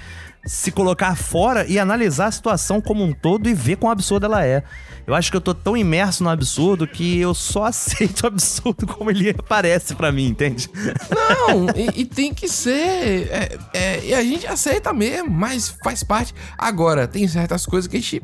se 0.46 0.72
colocar 0.72 1.16
fora 1.16 1.66
e 1.66 1.80
analisar 1.80 2.28
a 2.28 2.32
situação 2.32 2.82
como 2.82 3.04
um 3.04 3.14
todo 3.14 3.50
e 3.50 3.54
ver 3.54 3.78
quão 3.78 3.92
absurda 3.92 4.26
ela 4.26 4.46
é. 4.46 4.64
Eu 5.06 5.14
acho 5.14 5.30
que 5.30 5.36
eu 5.36 5.42
tô 5.42 5.54
tão 5.54 5.76
imerso 5.76 6.24
no 6.24 6.30
absurdo 6.30 6.88
que 6.88 7.20
eu 7.20 7.34
só 7.34 7.66
aceito 7.68 8.22
o 8.22 8.28
absurdo 8.28 8.88
como 8.88 9.10
ele 9.10 9.30
aparece 9.30 9.96
pra 9.96 10.12
mim, 10.12 10.28
entende? 10.28 10.70
Não, 11.10 11.68
e, 11.76 12.02
e 12.02 12.06
tem 12.06 12.34
que 12.34 12.48
ser. 12.48 13.30
é, 13.32 13.58
é, 13.74 14.06
e 14.06 14.14
a 14.14 14.24
gente 14.24 14.48
aceita 14.48 14.94
mesmo, 14.94 15.30
mas 15.30 15.76
faz 15.84 16.04
parte. 16.04 16.34
Agora, 16.58 17.08
tem 17.08 17.28
certas 17.28 17.66
coisas 17.66 17.88
que 17.88 17.98
a 17.98 18.00
gente 18.00 18.22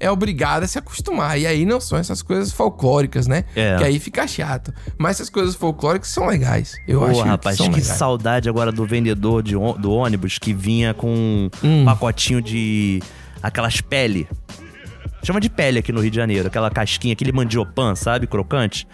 é 0.00 0.10
obrigado 0.10 0.64
a 0.64 0.66
se 0.66 0.78
acostumar. 0.78 1.38
E 1.38 1.46
aí 1.46 1.64
não 1.64 1.78
são 1.80 1.98
essas 1.98 2.22
coisas 2.22 2.50
folclóricas, 2.52 3.26
né? 3.26 3.44
É. 3.54 3.76
Que 3.76 3.84
aí 3.84 3.98
fica 4.00 4.26
chato. 4.26 4.72
Mas 4.98 5.16
essas 5.16 5.30
coisas 5.30 5.54
folclóricas 5.54 6.08
são 6.08 6.26
legais. 6.26 6.76
Eu 6.88 7.00
Pô, 7.00 7.06
acho 7.06 7.20
rapaz, 7.22 7.56
que 7.58 7.62
que, 7.64 7.68
legais. 7.68 7.86
saudade 7.86 8.48
agora 8.48 8.72
do 8.72 8.84
vendedor 8.86 9.42
de 9.42 9.52
do 9.52 9.92
ônibus 9.92 10.38
que 10.38 10.52
vinha 10.52 10.92
com 10.94 11.48
Hum. 11.62 11.82
um 11.82 11.84
pacotinho 11.84 12.40
de 12.42 13.00
aquelas 13.42 13.80
pele. 13.80 14.26
Chama 15.22 15.38
de 15.40 15.50
pele 15.50 15.78
aqui 15.80 15.92
no 15.92 16.00
Rio 16.00 16.10
de 16.10 16.16
Janeiro, 16.16 16.48
aquela 16.48 16.70
casquinha, 16.70 17.12
aquele 17.12 17.30
mandiopan, 17.30 17.94
sabe, 17.94 18.26
crocante. 18.26 18.88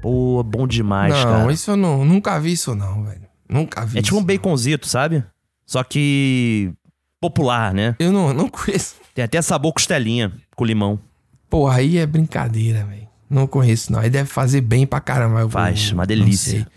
Pô, 0.00 0.40
bom 0.44 0.66
demais, 0.66 1.12
não, 1.12 1.22
cara. 1.24 1.52
isso 1.52 1.72
eu 1.72 1.76
não, 1.76 2.04
nunca 2.04 2.38
vi 2.38 2.52
isso 2.52 2.74
não, 2.74 3.02
velho. 3.04 3.22
Nunca 3.48 3.84
vi 3.84 3.98
É 3.98 4.02
tipo 4.02 4.16
um 4.16 4.22
baconzito, 4.24 4.86
sabe? 4.86 5.24
Só 5.66 5.82
que 5.82 6.72
popular, 7.20 7.74
né? 7.74 7.96
Eu 7.98 8.12
não, 8.12 8.32
não 8.32 8.46
conheço. 8.50 8.94
Tem 9.16 9.24
até 9.24 9.40
sabor 9.40 9.72
costelinha 9.72 10.30
com 10.54 10.62
limão. 10.64 11.00
Pô, 11.48 11.66
aí 11.68 11.96
é 11.96 12.04
brincadeira, 12.06 12.84
velho. 12.84 13.08
Não 13.30 13.46
conheço 13.46 13.90
não. 13.90 13.98
Aí 13.98 14.10
deve 14.10 14.28
fazer 14.28 14.60
bem 14.60 14.86
pra 14.86 15.00
caramba. 15.00 15.40
Eu 15.40 15.48
Faz, 15.48 15.86
não- 15.86 15.94
uma 15.94 16.02
não 16.02 16.06
delícia. 16.06 16.68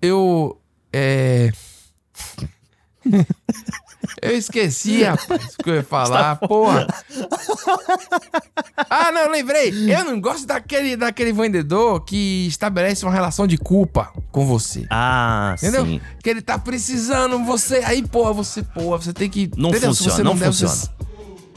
Eu. 0.00 0.58
É. 0.90 1.52
Eu 4.22 4.36
esqueci, 4.36 5.02
rapaz, 5.02 5.54
o 5.58 5.62
que 5.62 5.70
eu 5.70 5.74
ia 5.76 5.82
falar. 5.82 6.36
Porra. 6.36 6.86
Ah, 8.88 9.12
não, 9.12 9.30
lembrei. 9.30 9.70
Eu 9.94 10.04
não 10.04 10.20
gosto 10.20 10.46
daquele, 10.46 10.96
daquele 10.96 11.32
vendedor 11.32 12.00
que 12.04 12.46
estabelece 12.48 13.04
uma 13.04 13.12
relação 13.12 13.46
de 13.46 13.56
culpa 13.58 14.12
com 14.32 14.46
você. 14.46 14.86
Ah, 14.90 15.54
Entendeu? 15.58 15.84
sim. 15.84 16.00
Que 16.22 16.30
ele 16.30 16.42
tá 16.42 16.58
precisando, 16.58 17.38
você. 17.44 17.76
Aí, 17.84 18.06
porra, 18.06 18.32
você, 18.32 18.62
porra, 18.62 18.98
você 18.98 19.12
tem 19.12 19.28
que. 19.28 19.50
Não 19.56 19.68
entendeu? 19.70 19.90
Funciona, 19.90 20.16
você 20.16 20.22
não 20.22 20.34
deve, 20.34 20.46
funciona. 20.46 20.74
você- 20.74 20.90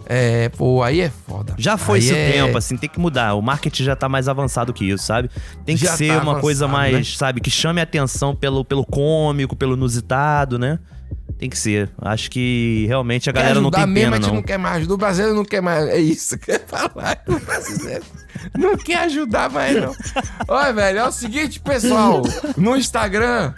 É, 0.06 0.50
pô, 0.50 0.84
aí 0.84 1.02
é 1.02 1.10
foda. 1.10 1.54
Já 1.58 1.78
foi 1.78 2.00
Aí 2.00 2.06
esse 2.06 2.14
é- 2.16 2.32
tempo, 2.32 2.58
assim, 2.58 2.76
tem 2.78 2.90
que 2.90 3.00
mudar. 3.00 3.36
O 3.36 3.42
marketing 3.42 3.84
já 3.84 3.96
tá 3.96 4.10
mais 4.10 4.28
avançado 4.28 4.74
que 4.74 4.86
isso, 4.86 5.06
sabe? 5.06 5.30
Tem 5.66 5.78
que 5.78 5.86
Já 5.86 5.96
ser 5.96 6.10
tá 6.14 6.22
uma 6.22 6.40
coisa 6.40 6.68
mais, 6.68 6.94
né? 6.94 7.04
sabe, 7.04 7.40
que 7.42 7.50
chame 7.50 7.80
a 7.80 7.84
atenção 7.84 8.36
pelo, 8.36 8.66
pelo 8.66 8.86
cômico, 8.86 9.56
pelo 9.56 9.76
inusitado, 9.76 10.60
né? 10.60 10.80
Tem 11.38 11.50
que 11.50 11.58
ser. 11.58 11.90
Acho 12.02 12.30
que 12.30 12.86
realmente 12.88 13.30
a 13.30 13.34
galera 13.34 13.60
não 13.60 13.72
tem 13.72 13.86
mesmo, 13.88 13.94
pena, 13.96 14.12
a 14.12 14.20
gente 14.20 14.28
não. 14.28 14.36
não 14.36 14.44
quer 14.44 14.58
mais 14.58 14.78
ajudar. 14.78 14.94
O 14.94 14.98
brasileiro 14.98 15.36
não 15.36 15.46
quer 15.46 15.62
mais. 15.62 15.88
É 15.90 15.98
isso 15.98 16.38
que 16.38 16.52
eu 16.52 16.56
ia 16.56 16.62
falar. 16.66 17.22
O 17.28 17.40
brasileiro 17.40 18.04
não 18.58 18.78
quer 18.78 19.00
ajudar 19.06 19.50
mais, 19.50 19.76
não. 19.82 19.94
Olha, 20.48 20.74
velho, 20.74 21.00
é 21.00 21.08
o 21.08 21.12
seguinte, 21.12 21.60
pessoal. 21.60 22.22
No 22.58 22.76
Instagram. 22.78 23.54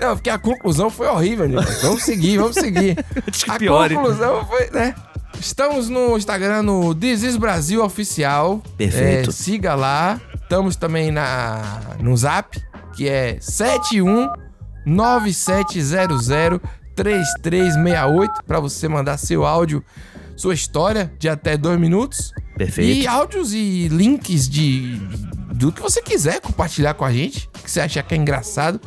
Não, 0.00 0.16
porque 0.16 0.30
a 0.30 0.38
conclusão 0.38 0.88
foi 0.88 1.06
horrível, 1.08 1.46
né? 1.48 1.60
Vamos 1.82 2.02
seguir, 2.02 2.38
vamos 2.38 2.54
seguir. 2.56 2.96
a 3.48 3.58
piore. 3.58 3.94
conclusão 3.94 4.46
foi, 4.46 4.70
né? 4.70 4.94
Estamos 5.40 5.88
no 5.88 6.18
Instagram, 6.18 6.62
no 6.62 6.94
This 6.94 7.22
is 7.22 7.36
Brasil 7.36 7.82
Oficial. 7.82 8.62
Perfeito. 8.76 9.30
É, 9.30 9.32
siga 9.32 9.74
lá. 9.74 10.20
Estamos 10.34 10.76
também 10.76 11.10
na, 11.10 11.96
no 11.98 12.14
Zap, 12.14 12.62
que 12.94 13.08
é 13.08 13.38
71 13.40 14.28
9700 14.84 16.28
3368 16.94 18.44
para 18.46 18.60
você 18.60 18.86
mandar 18.86 19.16
seu 19.16 19.46
áudio, 19.46 19.82
sua 20.36 20.52
história 20.52 21.10
de 21.18 21.28
até 21.28 21.56
dois 21.56 21.80
minutos. 21.80 22.32
Perfeito. 22.56 23.00
E 23.00 23.06
áudios 23.06 23.54
e 23.54 23.88
links 23.88 24.46
de 24.46 25.00
do 25.54 25.72
que 25.72 25.80
você 25.80 26.02
quiser 26.02 26.40
compartilhar 26.40 26.94
com 26.94 27.04
a 27.04 27.12
gente, 27.12 27.48
que 27.62 27.70
você 27.70 27.80
achar 27.80 28.02
que 28.02 28.14
é 28.14 28.16
engraçado 28.18 28.78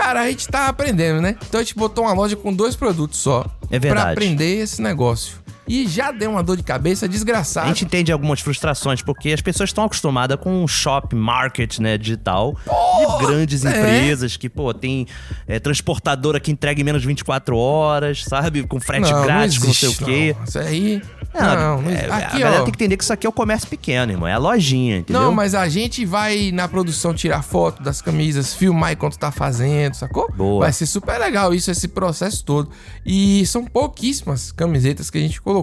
Cara, 0.00 0.20
a 0.22 0.30
gente 0.30 0.48
tá 0.48 0.66
aprendendo, 0.66 1.20
né? 1.20 1.36
Então 1.48 1.60
a 1.60 1.62
gente 1.62 1.76
botou 1.76 2.04
uma 2.04 2.12
loja 2.12 2.34
com 2.36 2.52
dois 2.52 2.74
produtos 2.74 3.18
só. 3.18 3.44
É 3.70 3.78
verdade. 3.78 4.02
Pra 4.02 4.12
aprender 4.12 4.60
esse 4.60 4.80
negócio. 4.80 5.39
E 5.70 5.86
já 5.86 6.10
deu 6.10 6.32
uma 6.32 6.42
dor 6.42 6.56
de 6.56 6.64
cabeça 6.64 7.06
A 7.06 7.08
desgraçada. 7.08 7.68
gente 7.68 7.84
entende 7.84 8.10
algumas 8.10 8.40
frustrações, 8.40 9.02
porque 9.02 9.30
as 9.32 9.40
pessoas 9.40 9.70
estão 9.70 9.84
acostumadas 9.84 10.36
com 10.40 10.64
um 10.64 10.66
shop 10.66 11.14
market, 11.14 11.78
né, 11.78 11.96
digital, 11.96 12.56
de 12.64 13.24
grandes 13.24 13.64
é. 13.64 13.68
empresas 13.70 14.36
que, 14.36 14.48
pô, 14.48 14.74
tem 14.74 15.06
é, 15.46 15.60
transportadora 15.60 16.40
que 16.40 16.50
entrega 16.50 16.80
em 16.80 16.84
menos 16.84 17.02
de 17.02 17.06
24 17.08 17.56
horas, 17.56 18.24
sabe? 18.24 18.64
Com 18.64 18.80
frete 18.80 19.12
Não, 19.12 19.18
não 19.18 19.24
grátis, 19.24 19.58
com 19.58 19.68
não 19.68 19.74
sei 19.74 19.88
o 19.88 19.92
existe, 19.92 20.04
quê. 20.04 20.34
não. 20.36 20.44
Isso 20.44 20.58
aí. 20.58 21.02
Não, 21.32 21.40
Não, 21.76 21.82
não 21.82 21.90
é, 21.90 21.92
existe. 21.94 22.10
a 22.10 22.16
Aqui, 22.16 22.38
galera 22.40 22.62
ó. 22.62 22.64
tem 22.64 22.72
que 22.72 22.76
entender 22.78 22.96
que 22.96 23.04
isso 23.04 23.12
aqui 23.12 23.24
é 23.24 23.30
o 23.30 23.32
comércio 23.32 23.68
pequeno, 23.68 24.10
irmão. 24.10 24.26
É 24.26 24.32
a 24.32 24.38
lojinha, 24.38 24.96
entendeu? 24.96 25.22
Não, 25.22 25.32
mas 25.32 25.54
a 25.54 25.68
gente 25.68 26.04
vai 26.04 26.50
na 26.50 26.66
produção 26.66 27.14
tirar 27.14 27.42
foto 27.42 27.80
das 27.80 28.02
camisas, 28.02 28.52
filmar 28.52 28.90
enquanto 28.92 29.16
tá 29.16 29.30
fazendo, 29.30 29.94
sacou? 29.94 30.28
Boa. 30.32 30.64
Vai 30.64 30.72
ser 30.72 30.86
super 30.86 31.16
legal 31.20 31.54
isso, 31.54 31.70
esse 31.70 31.86
processo 31.86 32.44
todo. 32.44 32.70
E 33.06 33.46
são 33.46 33.64
pouquíssimas 33.64 34.50
camisetas 34.50 35.08
que 35.08 35.18
a 35.18 35.20
gente 35.20 35.40
colocou. 35.40 35.59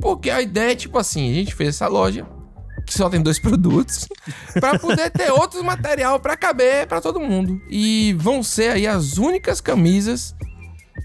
Porque 0.00 0.30
a 0.30 0.40
ideia 0.40 0.72
é 0.72 0.76
tipo 0.76 0.98
assim, 0.98 1.30
a 1.30 1.34
gente 1.34 1.54
fez 1.54 1.70
essa 1.70 1.88
loja 1.88 2.26
que 2.86 2.94
só 2.94 3.10
tem 3.10 3.20
dois 3.20 3.38
produtos 3.42 4.08
pra 4.54 4.78
poder 4.78 5.10
ter 5.10 5.30
outros 5.30 5.62
material 5.62 6.18
pra 6.18 6.36
caber 6.36 6.86
pra 6.86 7.00
todo 7.00 7.20
mundo. 7.20 7.60
E 7.68 8.14
vão 8.18 8.42
ser 8.42 8.72
aí 8.72 8.86
as 8.86 9.18
únicas 9.18 9.60
camisas 9.60 10.34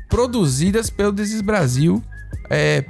produzidas 0.09 0.89
pelo 0.89 1.11
Desis 1.11 1.41
Brasil 1.41 2.01
é, 2.49 2.86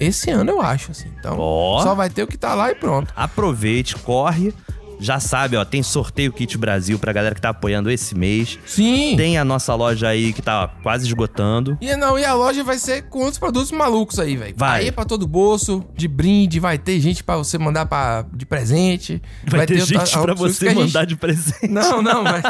esse 0.00 0.30
ano, 0.30 0.50
eu 0.50 0.60
acho, 0.60 0.90
assim. 0.90 1.08
Então, 1.18 1.36
Ó. 1.38 1.82
só 1.82 1.94
vai 1.94 2.10
ter 2.10 2.22
o 2.22 2.26
que 2.26 2.36
tá 2.36 2.54
lá 2.54 2.70
e 2.70 2.74
pronto. 2.74 3.12
Aproveite, 3.16 3.96
corre. 3.96 4.54
Já 4.98 5.20
sabe, 5.20 5.56
ó, 5.56 5.64
tem 5.64 5.82
sorteio 5.82 6.32
Kit 6.32 6.56
Brasil 6.56 6.98
pra 6.98 7.12
galera 7.12 7.34
que 7.34 7.40
tá 7.40 7.50
apoiando 7.50 7.90
esse 7.90 8.14
mês. 8.14 8.58
Sim. 8.66 9.14
Tem 9.16 9.36
a 9.38 9.44
nossa 9.44 9.74
loja 9.74 10.08
aí 10.08 10.32
que 10.32 10.40
tá 10.42 10.68
quase 10.82 11.06
esgotando. 11.06 11.76
E 11.80 11.94
não, 11.96 12.18
e 12.18 12.24
a 12.24 12.34
loja 12.34 12.64
vai 12.64 12.78
ser 12.78 13.02
com 13.08 13.18
outros 13.20 13.38
produtos 13.38 13.70
malucos 13.72 14.18
aí, 14.18 14.36
velho. 14.36 14.54
Vai. 14.56 14.80
Aí 14.82 14.88
é 14.88 14.92
pra 14.92 15.04
todo 15.04 15.26
bolso, 15.26 15.84
de 15.94 16.08
brinde, 16.08 16.58
vai 16.60 16.78
ter 16.78 16.98
gente 17.00 17.22
pra 17.22 17.36
você 17.36 17.58
mandar 17.58 17.86
pra, 17.86 18.24
de 18.32 18.46
presente. 18.46 19.20
Vai, 19.46 19.66
ter, 19.66 19.80
outra- 19.80 19.86
gente 19.86 20.12
pra 20.12 20.32
opções 20.32 20.38
você 20.56 20.66
a 20.66 20.70
gente- 20.70 20.78
mandar 20.86 21.04
de 21.06 21.16
presente. 21.16 21.68
Não, 21.68 22.00
não, 22.02 22.22
mas 22.24 22.42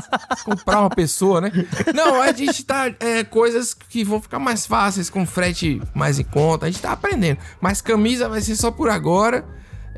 comprar 0.45 0.81
uma 0.81 0.91
pessoa, 0.91 1.41
né? 1.41 1.51
Não, 1.95 2.21
a 2.23 2.33
gente 2.33 2.65
tá. 2.65 2.91
É, 3.01 3.25
coisas 3.25 3.75
que 3.75 4.05
vão 4.05 4.21
ficar 4.21 4.39
mais 4.39 4.67
fáceis, 4.67 5.11
com 5.11 5.27
frete 5.27 5.81
mais 5.95 6.19
em 6.19 6.25
conta. 6.25 6.67
A 6.67 6.71
gente 6.71 6.81
tá 6.81 6.93
aprendendo. 6.93 7.39
Mas 7.61 7.81
camisa 7.81 8.29
vai 8.29 8.41
ser 8.41 8.57
só 8.57 8.71
por 8.71 8.89
agora. 8.89 9.45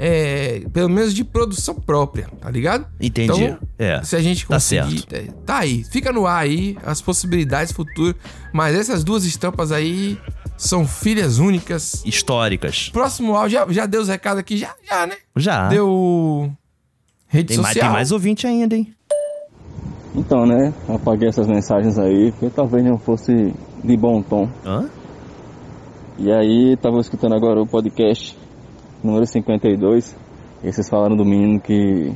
É, 0.01 0.63
pelo 0.73 0.89
menos 0.89 1.13
de 1.13 1.25
produção 1.25 1.75
própria, 1.75 2.29
tá 2.41 2.49
ligado? 2.49 2.87
Entendi. 3.01 3.43
Então, 3.47 3.59
É, 3.77 4.01
se 4.05 4.15
a 4.15 4.21
gente 4.23 4.47
tá 4.47 4.55
conseguir. 4.55 5.01
certo. 5.01 5.13
é, 5.13 5.25
tá 5.45 5.59
aí. 5.59 5.83
Fica 5.83 6.13
no 6.13 6.25
ar 6.25 6.43
aí 6.45 6.79
as 6.87 7.03
possibilidades 7.03 7.73
futuras. 7.73 8.15
Mas 8.53 8.77
essas 8.77 9.03
duas 9.03 9.25
estampas 9.25 9.73
aí 9.73 10.17
são 10.57 10.87
filhas 10.87 11.39
únicas. 11.39 12.01
Históricas. 12.07 12.89
Próximo 12.91 13.35
áudio, 13.35 13.59
já, 13.59 13.73
já 13.73 13.87
deu 13.87 14.01
os 14.01 14.07
recados 14.09 14.39
aqui? 14.39 14.57
Já, 14.57 14.73
já, 14.89 15.05
né? 15.05 15.17
Já. 15.35 15.67
Deu. 15.69 16.49
Rede 17.27 17.49
Tem 17.49 17.57
mais, 17.59 17.69
social. 17.75 17.87
tem 17.89 17.93
mais 17.93 18.13
ouvinte 18.13 18.47
ainda, 18.47 18.77
hein? 18.77 18.95
Então, 20.15 20.47
né, 20.47 20.73
apaguei 20.89 21.29
essas 21.29 21.47
mensagens 21.49 21.99
aí, 21.99 22.31
porque 22.33 22.51
talvez 22.55 22.85
não 22.85 22.99
fosse 22.99 23.53
de 23.85 23.97
bom 23.97 24.23
tom. 24.23 24.49
Hã? 24.65 24.89
E 26.19 26.31
aí, 26.33 26.77
tava 26.77 27.01
escutando 27.01 27.35
agora 27.35 27.61
o 27.61 27.67
podcast 27.67 28.37
número 29.03 29.27
52, 29.27 30.17
e 30.63 30.73
vocês 30.73 30.89
falaram 30.89 31.17
do 31.17 31.25
menino 31.25 31.61
que 31.61 32.13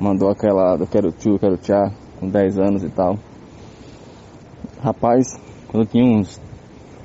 mandou 0.00 0.30
aquela 0.30 0.76
do 0.76 0.86
Quero 0.86 1.10
Tchu, 1.10 1.38
Quero 1.38 1.56
Tchá, 1.56 1.92
com 2.20 2.28
10 2.28 2.58
anos 2.58 2.84
e 2.84 2.88
tal. 2.88 3.18
Rapaz, 4.80 5.26
quando 5.68 5.82
eu 5.82 5.86
tinha 5.86 6.04
uns 6.04 6.40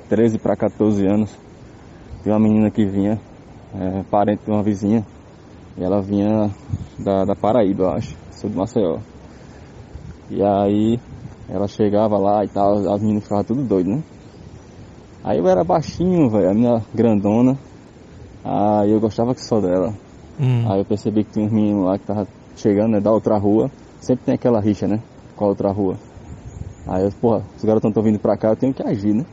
13 0.08 0.38
para 0.38 0.56
14 0.56 1.04
anos, 1.06 1.36
tinha 2.22 2.34
uma 2.34 2.40
menina 2.40 2.70
que 2.70 2.84
vinha, 2.86 3.20
é, 3.74 4.02
parente 4.04 4.44
de 4.44 4.50
uma 4.50 4.62
vizinha, 4.62 5.04
e 5.76 5.82
ela 5.82 6.00
vinha 6.00 6.50
da, 6.98 7.24
da 7.24 7.34
Paraíba, 7.34 7.84
eu 7.84 7.90
acho, 7.90 8.16
sou 8.30 8.48
de 8.48 8.56
Maceió. 8.56 8.98
E 10.30 10.40
aí 10.40 11.00
ela 11.48 11.66
chegava 11.66 12.16
lá 12.16 12.44
e 12.44 12.48
tal, 12.48 12.74
as 12.74 13.00
meninas 13.00 13.24
ficavam 13.24 13.44
tudo 13.44 13.62
doido, 13.62 13.90
né? 13.90 14.02
Aí 15.24 15.38
eu 15.38 15.48
era 15.48 15.64
baixinho, 15.64 16.30
velho, 16.30 16.50
a 16.50 16.54
minha 16.54 16.82
grandona. 16.94 17.58
Aí 18.44 18.92
eu 18.92 19.00
gostava 19.00 19.34
que 19.34 19.40
só 19.40 19.58
dela. 19.60 19.94
Hum. 20.38 20.70
Aí 20.70 20.80
eu 20.80 20.84
percebi 20.84 21.24
que 21.24 21.32
tinha 21.32 21.46
uns 21.46 21.52
meninos 21.52 21.86
lá 21.86 21.98
que 21.98 22.04
tava 22.04 22.28
chegando, 22.56 22.92
né, 22.92 23.00
da 23.00 23.10
outra 23.10 23.38
rua. 23.38 23.70
Sempre 24.00 24.26
tem 24.26 24.34
aquela 24.34 24.60
rixa, 24.60 24.86
né? 24.86 25.00
Com 25.34 25.46
a 25.46 25.48
outra 25.48 25.72
rua. 25.72 25.96
Aí 26.86 27.02
eu, 27.04 27.10
porra, 27.12 27.42
os 27.56 27.64
garotos 27.64 27.88
estão 27.88 28.02
vindo 28.02 28.18
pra 28.18 28.36
cá, 28.36 28.48
eu 28.48 28.56
tenho 28.56 28.74
que 28.74 28.82
agir, 28.86 29.14
né? 29.14 29.24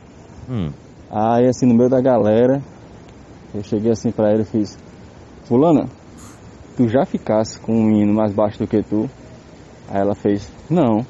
Hum. 0.48 0.70
Aí 1.10 1.46
assim, 1.46 1.66
no 1.66 1.74
meio 1.74 1.90
da 1.90 2.00
galera, 2.00 2.62
eu 3.54 3.62
cheguei 3.62 3.92
assim 3.92 4.10
pra 4.10 4.30
ela 4.30 4.40
e 4.40 4.46
fiz, 4.46 4.78
Fulana, 5.44 5.86
tu 6.74 6.88
já 6.88 7.04
ficasse 7.04 7.60
com 7.60 7.72
um 7.72 7.84
menino 7.84 8.14
mais 8.14 8.32
baixo 8.32 8.58
do 8.58 8.66
que 8.66 8.82
tu? 8.82 9.10
Aí 9.90 10.00
ela 10.00 10.14
fez, 10.14 10.50
não. 10.70 11.04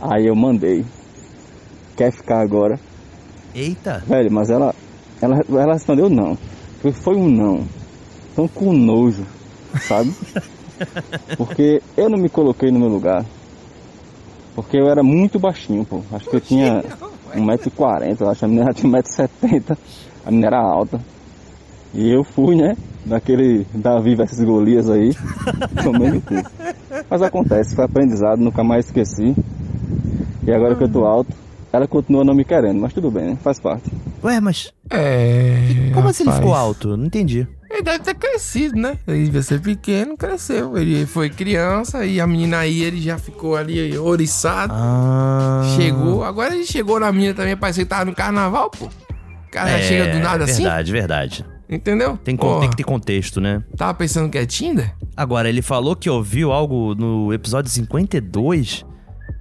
Aí 0.00 0.26
eu 0.26 0.36
mandei. 0.36 0.84
Quer 1.96 2.12
ficar 2.12 2.40
agora? 2.40 2.78
Eita. 3.52 3.98
Velho, 4.06 4.30
mas 4.30 4.48
ela, 4.48 4.72
ela, 5.20 5.40
ela 5.48 5.72
respondeu 5.72 6.08
não. 6.08 6.36
Foi- 6.86 6.92
Foi 6.92 7.16
um 7.16 7.28
não. 7.28 7.64
Então 8.32 8.46
com 8.46 8.72
nojo, 8.72 9.24
sabe? 9.80 10.12
Porque 11.36 11.82
eu 11.96 12.08
não 12.08 12.18
me 12.18 12.28
coloquei 12.28 12.70
no 12.70 12.78
meu 12.78 12.88
lugar. 12.88 13.24
Porque 14.54 14.76
eu 14.78 14.88
era 14.88 15.02
muito 15.02 15.38
baixinho, 15.38 15.84
pô. 15.84 16.00
Acho 16.12 16.28
que 16.28 16.36
eu 16.36 16.40
tinha 16.40 16.82
1,40m, 17.34 18.20
eu 18.20 18.28
acho 18.30 18.38
que 18.40 18.44
a 18.44 18.48
menina 18.48 18.72
tinha 18.72 18.90
1,70m. 18.92 19.76
A 20.24 20.30
menina 20.30 20.46
era 20.48 20.60
alta. 20.60 21.00
E 21.94 22.10
eu 22.12 22.22
fui, 22.24 22.54
né? 22.56 22.76
Daquele 23.04 23.66
Davi 23.74 24.14
versus 24.14 24.38
Golias 24.44 24.90
aí. 24.90 25.14
Cu. 26.20 26.34
Mas 27.08 27.22
acontece, 27.22 27.74
foi 27.74 27.84
aprendizado, 27.84 28.38
nunca 28.40 28.62
mais 28.62 28.86
esqueci. 28.86 29.34
E 30.46 30.52
agora 30.52 30.74
que 30.74 30.84
eu 30.84 30.88
tô 30.90 31.04
alto, 31.04 31.32
ela 31.72 31.86
continua 31.86 32.24
não 32.24 32.34
me 32.34 32.44
querendo, 32.44 32.80
mas 32.80 32.92
tudo 32.92 33.10
bem, 33.10 33.30
né? 33.30 33.36
Faz 33.42 33.58
parte. 33.60 33.90
Ué, 34.24 34.40
mas. 34.40 34.72
É. 34.90 35.90
Como 35.94 36.08
assim 36.08 36.22
ele 36.24 36.30
rapaz. 36.30 36.44
ficou 36.44 36.54
alto? 36.54 36.96
Não 36.96 37.06
entendi. 37.06 37.46
Ele 37.70 37.82
deve 37.82 37.98
ter 37.98 38.14
crescido, 38.14 38.76
né? 38.78 38.96
Ele 39.06 39.24
devia 39.24 39.42
ser 39.42 39.60
pequeno, 39.60 40.16
cresceu. 40.16 40.78
Ele 40.78 41.04
foi 41.04 41.28
criança 41.28 42.06
e 42.06 42.20
a 42.20 42.26
menina 42.26 42.58
aí, 42.58 42.82
ele 42.82 43.00
já 43.02 43.18
ficou 43.18 43.56
ali 43.56 43.96
ouriçado. 43.98 44.72
Ah. 44.74 45.74
Chegou. 45.76 46.24
Agora 46.24 46.54
ele 46.54 46.64
chegou 46.64 46.98
na 47.00 47.10
menina 47.12 47.34
também, 47.34 47.56
parecia 47.56 47.84
que 47.84 47.90
tava 47.90 48.04
no 48.06 48.14
carnaval, 48.14 48.70
pô. 48.70 48.86
O 48.86 49.50
cara 49.50 49.70
É, 49.70 49.82
chega 49.82 50.12
do 50.12 50.18
nada 50.20 50.44
assim. 50.44 50.62
Verdade, 50.62 50.92
verdade. 50.92 51.44
Entendeu? 51.68 52.16
Tem, 52.22 52.36
Porra. 52.36 52.60
tem 52.60 52.70
que 52.70 52.76
ter 52.76 52.84
contexto, 52.84 53.40
né? 53.40 53.60
Tava 53.76 53.92
pensando 53.94 54.30
que 54.30 54.38
é 54.38 54.46
Tinder? 54.46 54.94
Agora, 55.16 55.48
ele 55.48 55.60
falou 55.60 55.96
que 55.96 56.08
ouviu 56.08 56.52
algo 56.52 56.94
no 56.94 57.32
episódio 57.32 57.68
52. 57.70 58.85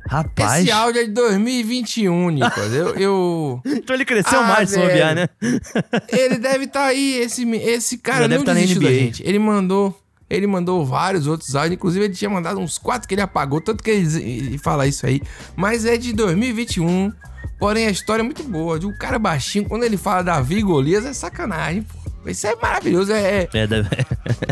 Rapaz. 0.07 0.61
Esse 0.61 0.71
áudio 0.71 1.01
é 1.01 1.05
de 1.05 1.11
2021, 1.11 2.29
Nicolas. 2.29 2.73
Eu. 2.73 2.95
eu... 2.95 3.61
então 3.65 3.95
ele 3.95 4.05
cresceu 4.05 4.39
Ah, 4.39 4.43
mais 4.47 4.69
se 4.69 4.77
bobear, 4.79 5.15
né? 5.15 5.27
Ele 6.09 6.37
deve 6.37 6.65
estar 6.65 6.85
aí, 6.85 7.17
esse, 7.17 7.43
esse 7.55 7.97
cara 7.97 8.21
Já 8.21 8.27
deve 8.27 8.37
não 8.39 8.45
tá 8.45 8.53
na 8.53 8.59
desistiu 8.59 8.81
da 8.83 8.89
NBA. 8.89 8.99
gente. 8.99 9.23
Ele 9.25 9.39
mandou, 9.39 9.99
ele 10.29 10.45
mandou 10.45 10.85
vários 10.85 11.25
outros 11.25 11.55
áudios, 11.55 11.73
inclusive 11.73 12.05
ele 12.05 12.13
tinha 12.13 12.29
mandado 12.29 12.59
uns 12.59 12.77
quatro 12.77 13.07
que 13.07 13.15
ele 13.15 13.21
apagou, 13.21 13.59
tanto 13.61 13.83
que 13.83 13.89
ele, 13.89 14.21
ele 14.21 14.57
fala 14.59 14.85
isso 14.85 15.05
aí. 15.07 15.21
Mas 15.55 15.85
é 15.85 15.97
de 15.97 16.13
2021, 16.13 17.11
porém 17.57 17.87
a 17.87 17.91
história 17.91 18.21
é 18.21 18.23
muito 18.23 18.43
boa. 18.43 18.77
De 18.79 18.85
um 18.85 18.95
cara 18.97 19.17
baixinho, 19.17 19.65
quando 19.65 19.83
ele 19.83 19.97
fala 19.97 20.21
Davi 20.23 20.61
Golias, 20.61 21.03
é 21.05 21.13
sacanagem, 21.13 21.81
pô. 21.81 22.04
Isso 22.31 22.47
é 22.47 22.55
maravilhoso, 22.55 23.11
é, 23.11 23.41
é, 23.43 23.49
É, 23.53 23.67
deve- 23.67 23.89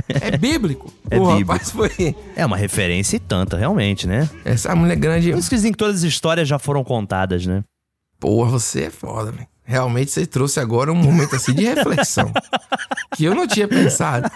é 0.09 0.37
bíblico. 0.37 0.91
É 1.09 1.17
Pô, 1.17 1.27
bíblico. 1.35 1.51
rapaz, 1.51 1.69
foi... 1.71 2.15
é 2.35 2.45
uma 2.45 2.57
referência 2.57 3.17
e 3.17 3.19
tanta, 3.19 3.55
realmente, 3.57 4.07
né? 4.07 4.27
Essa 4.43 4.73
mulher 4.75 4.95
grande... 4.95 5.31
Por 5.31 5.37
isso 5.39 5.49
que 5.49 5.55
dizem 5.55 5.71
que 5.71 5.77
todas 5.77 5.97
as 5.97 6.03
histórias 6.03 6.47
já 6.47 6.57
foram 6.57 6.83
contadas, 6.83 7.45
né? 7.45 7.63
Porra, 8.19 8.49
você 8.51 8.85
é 8.85 8.89
foda, 8.89 9.31
velho. 9.31 9.47
Realmente 9.65 10.11
você 10.11 10.25
trouxe 10.25 10.59
agora 10.59 10.91
um 10.91 10.95
momento 10.95 11.35
assim 11.35 11.53
de 11.53 11.63
reflexão. 11.65 12.31
que 13.15 13.25
eu 13.25 13.33
não 13.35 13.47
tinha 13.47 13.67
pensado. 13.67 14.29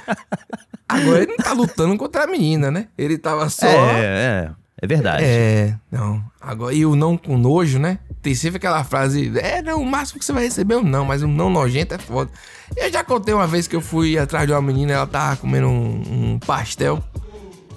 Agora 0.87 1.23
ele 1.23 1.27
não 1.31 1.37
tá 1.37 1.51
lutando 1.53 1.97
contra 1.97 2.23
a 2.23 2.27
menina, 2.27 2.71
né? 2.71 2.87
Ele 2.97 3.17
tava 3.17 3.49
só. 3.49 3.65
É, 3.65 4.01
é. 4.05 4.51
É 4.81 4.85
verdade. 4.87 5.23
É, 5.25 5.75
não. 5.91 6.23
Agora, 6.39 6.73
e 6.73 6.85
o 6.85 6.95
não 6.95 7.17
com 7.17 7.37
nojo, 7.37 7.79
né? 7.79 7.97
Tem 8.27 8.35
sempre 8.35 8.57
aquela 8.57 8.83
frase, 8.83 9.31
é, 9.37 9.61
não, 9.61 9.81
o 9.81 9.85
máximo 9.85 10.19
que 10.19 10.25
você 10.25 10.33
vai 10.33 10.43
receber 10.43 10.73
é 10.73 10.77
um 10.79 10.83
não, 10.83 11.05
mas 11.05 11.23
um 11.23 11.29
não 11.29 11.49
nojento 11.49 11.95
é 11.95 11.97
foda. 11.97 12.29
Eu 12.75 12.91
já 12.91 13.01
contei 13.01 13.33
uma 13.33 13.47
vez 13.47 13.69
que 13.69 13.75
eu 13.77 13.79
fui 13.79 14.19
atrás 14.19 14.45
de 14.45 14.51
uma 14.51 14.61
menina, 14.61 14.91
ela 14.91 15.07
tava 15.07 15.37
comendo 15.37 15.67
um, 15.69 16.33
um 16.33 16.39
pastel. 16.39 17.01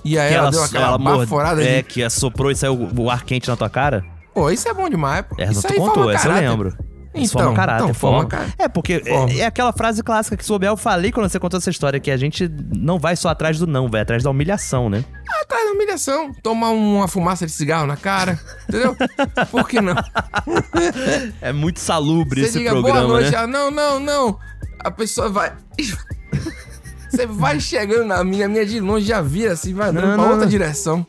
E 0.05 0.19
aí 0.19 0.31
Que 0.31 0.35
ela, 0.35 0.51
deu 0.51 0.65
aquela 0.65 0.99
baforada 0.99 1.63
É, 1.63 1.77
de. 1.77 1.83
que 1.85 2.03
assoprou 2.03 2.51
e 2.51 2.57
saiu 2.57 2.91
o 2.99 3.09
ar 3.09 3.23
quente 3.23 3.47
na 3.47 3.57
tua 3.57 3.71
cara? 3.71 4.05
Pô, 4.35 4.51
isso 4.51 4.69
é 4.69 4.75
bom 4.75 4.89
demais, 4.89 5.25
pô. 5.25 5.37
Essa 5.39 5.53
isso 5.53 5.69
tu 5.69 5.75
contou, 5.75 6.11
essa 6.11 6.29
eu 6.29 6.51
lembro. 6.51 6.77
Então, 7.13 7.29
forma 7.41 7.55
caráter, 7.57 7.83
então, 7.85 7.95
forma 7.95 8.31
forma. 8.31 8.55
É, 8.57 8.69
porque 8.69 9.01
Forma. 9.01 9.33
é, 9.33 9.39
é 9.41 9.47
aquela 9.47 9.73
frase 9.73 10.03
clássica 10.03 10.37
que 10.37 10.45
souber, 10.45 10.69
eu 10.71 10.77
falei 10.77 11.11
quando 11.11 11.29
você 11.29 11.41
contou 11.41 11.59
essa 11.59 11.69
história, 11.71 11.99
que 11.99 12.11
a 12.11 12.17
gente 12.17 12.49
não 12.77 13.01
vai 13.01 13.17
só 13.17 13.29
atrás 13.31 13.59
do 13.59 13.67
não, 13.67 13.89
vai 13.89 14.03
atrás 14.03 14.23
da 14.23 14.31
humilhação, 14.31 14.89
né? 14.89 15.05
Atrás 15.43 15.65
da 15.65 15.73
humilhação, 15.73 16.33
tomar 16.43 16.71
uma 16.71 17.09
fumaça 17.09 17.45
de 17.47 17.53
cigarro 17.53 17.87
na 17.87 17.97
cara, 17.97 18.39
entendeu? 18.69 18.97
Por 19.51 19.69
que 19.69 19.81
não? 19.81 19.95
É 21.41 21.53
muito 21.53 21.81
salubre 21.81 22.43
Você 22.43 22.49
esse 22.49 22.59
diga 22.59 22.71
programa, 22.71 23.01
boa 23.01 23.21
noite, 23.21 23.33
né? 23.33 23.47
não, 23.47 23.71
não, 23.71 23.99
não. 24.01 24.39
A 24.79 24.91
pessoa 24.91 25.29
vai. 25.29 25.53
Você 27.11 27.27
vai 27.27 27.59
chegando 27.59 28.05
na 28.07 28.23
minha, 28.23 28.47
a 28.47 28.49
minha 28.49 28.65
de 28.65 28.79
longe 28.79 29.05
já 29.07 29.21
vira 29.21 29.53
assim, 29.55 29.75
vai 29.75 29.89
andando 29.89 30.07
Não, 30.07 30.15
pra 30.15 30.25
não. 30.25 30.33
outra 30.33 30.47
direção. 30.47 31.05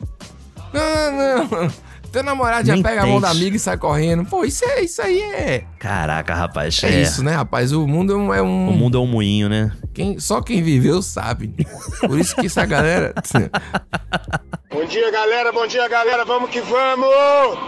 Não, 0.74 1.12
não, 1.12 1.48
não. 1.64 1.72
Teu 2.12 2.24
namorado 2.24 2.68
já 2.68 2.74
Nem 2.74 2.84
pega 2.84 3.04
a 3.04 3.06
mão 3.08 3.22
da 3.22 3.30
amiga 3.30 3.56
e 3.56 3.60
sai 3.60 3.78
correndo. 3.78 4.26
Pô, 4.26 4.44
isso, 4.44 4.66
é, 4.66 4.82
isso 4.82 5.02
aí 5.02 5.22
é. 5.22 5.64
Caraca, 5.80 6.34
rapaz. 6.36 6.84
É, 6.84 7.02
isso, 7.02 7.24
né, 7.24 7.34
rapaz? 7.34 7.72
O 7.72 7.88
mundo 7.88 8.12
é 8.14 8.16
um. 8.18 8.34
é 8.34 8.42
um- 8.42 8.70
O 8.70 8.74
mundo 8.74 8.98
é 8.98 9.02
um 9.02 9.08
moinho, 9.08 9.48
né? 9.48 9.72
Quem, 9.94 10.20
só 10.20 10.42
quem 10.42 10.62
viveu 10.62 11.02
sabe. 11.02 11.54
Por 12.02 12.20
isso 12.20 12.36
que 12.36 12.48
essa 12.48 12.66
galera. 12.66 13.14
Bom 14.70 14.86
dia, 14.86 15.10
galera. 15.12 15.52
Bom 15.54 15.66
dia, 15.68 15.88
galera. 15.88 16.26
Vamos 16.26 16.50
que 16.50 16.60
vamos. 16.62 17.08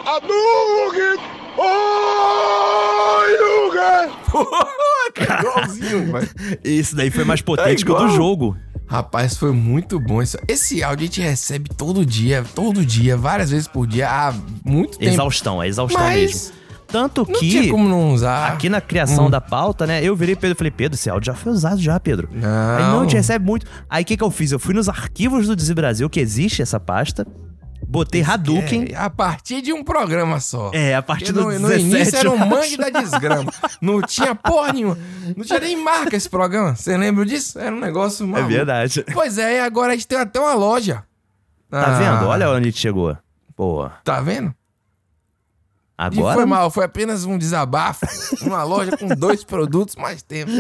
Hadouken! 0.06 1.24
Oi, 1.56 3.38
Luga! 3.38 4.10
Igualzinho, 5.40 6.12
vai. 6.12 6.28
Esse 6.64 6.96
daí 6.96 7.10
foi 7.12 7.24
mais 7.24 7.42
potente 7.44 7.86
que 7.86 7.92
o 7.92 7.96
do 7.96 8.06
É 8.08 8.10
jogo. 8.10 8.58
Rapaz, 8.94 9.36
foi 9.36 9.52
muito 9.52 10.00
bom 10.00 10.22
isso. 10.22 10.38
Esse 10.48 10.84
áudio 10.84 11.04
a 11.04 11.08
gente 11.08 11.20
recebe 11.20 11.68
todo 11.76 12.06
dia, 12.06 12.46
todo 12.54 12.86
dia, 12.86 13.18
várias 13.18 13.50
vezes 13.50 13.68
por 13.68 13.88
dia, 13.88 14.08
há 14.08 14.32
muito 14.64 15.00
tempo. 15.00 15.12
Exaustão, 15.12 15.64
é 15.64 15.68
exaustão 15.68 16.00
Mas 16.00 16.22
mesmo. 16.22 16.64
Tanto 16.86 17.26
Não 17.28 17.40
que. 17.40 17.50
tinha 17.50 17.72
como 17.72 17.90
não 17.90 18.14
usar. 18.14 18.52
Aqui 18.54 18.70
na 18.70 18.80
criação 18.80 19.26
Hum. 19.26 19.30
da 19.32 19.42
pauta, 19.42 19.88
né? 19.88 20.04
Eu 20.04 20.16
virei 20.16 20.36
Pedro 20.36 20.56
e 20.56 20.58
falei, 20.60 20.70
Pedro, 20.70 20.96
esse 20.96 21.10
áudio 21.10 21.26
já 21.26 21.34
foi 21.34 21.52
usado 21.52 21.82
já, 21.82 22.00
Pedro. 22.00 22.30
Não. 22.32 22.78
Aí 22.78 22.84
não, 22.84 23.00
a 23.00 23.02
gente 23.02 23.16
recebe 23.16 23.44
muito. 23.44 23.66
Aí 23.90 24.04
o 24.04 24.06
que, 24.06 24.16
que 24.16 24.24
eu 24.24 24.30
fiz? 24.30 24.52
Eu 24.52 24.60
fui 24.60 24.76
nos 24.76 24.88
arquivos 24.88 25.48
do 25.48 25.56
Desi 25.56 25.74
Brasil, 25.74 26.08
que 26.08 26.20
existe 26.20 26.62
essa 26.62 26.80
pasta. 26.80 27.26
Botei 27.94 28.24
Hadouken. 28.24 28.88
É, 28.92 28.96
a 28.96 29.08
partir 29.08 29.62
de 29.62 29.72
um 29.72 29.84
programa 29.84 30.40
só. 30.40 30.72
É, 30.74 30.96
a 30.96 31.02
partir 31.04 31.26
Porque 31.32 31.40
do 31.40 31.52
no, 31.52 31.60
no 31.60 31.68
17, 31.70 31.86
início 31.96 32.18
era 32.18 32.32
um 32.32 32.38
mangue 32.38 32.76
da 32.76 32.90
desgrama. 32.90 33.54
Não 33.80 34.02
tinha 34.02 34.34
porra 34.34 34.74
nenhuma. 34.74 34.98
Não 35.38 35.46
tinha 35.46 35.60
nem 35.60 35.78
marca 35.78 36.16
esse 36.18 36.28
programa. 36.28 36.76
Você 36.76 36.98
lembra 36.98 37.24
disso? 37.24 37.60
Era 37.60 37.76
um 37.76 37.80
negócio 37.80 38.24
É 38.26 38.28
maluco. 38.28 38.50
verdade. 38.50 39.06
Pois 39.14 39.38
é, 39.38 39.58
e 39.58 39.60
agora 39.60 39.94
a 39.94 39.96
gente 39.96 40.08
tem 40.08 40.18
até 40.18 40.40
uma 40.40 40.56
loja. 40.56 41.04
Tá 41.70 41.86
Ah, 41.96 42.00
vendo? 42.00 42.28
Olha 42.30 42.50
onde 42.50 42.62
a 42.62 42.72
gente 42.72 42.80
chegou. 42.80 43.16
Pô, 43.56 43.88
Tá 44.04 44.20
vendo? 44.22 44.50
E 44.50 44.56
agora. 46.20 46.34
foi 46.36 46.46
mal, 46.46 46.72
foi 46.72 46.86
apenas 46.86 47.24
um 47.24 47.38
desabafo. 47.38 48.06
Uma 48.42 48.64
loja 48.64 48.98
com 48.98 49.08
dois 49.10 49.44
produtos 49.46 49.96
mais 49.96 50.24
tempo. 50.24 50.52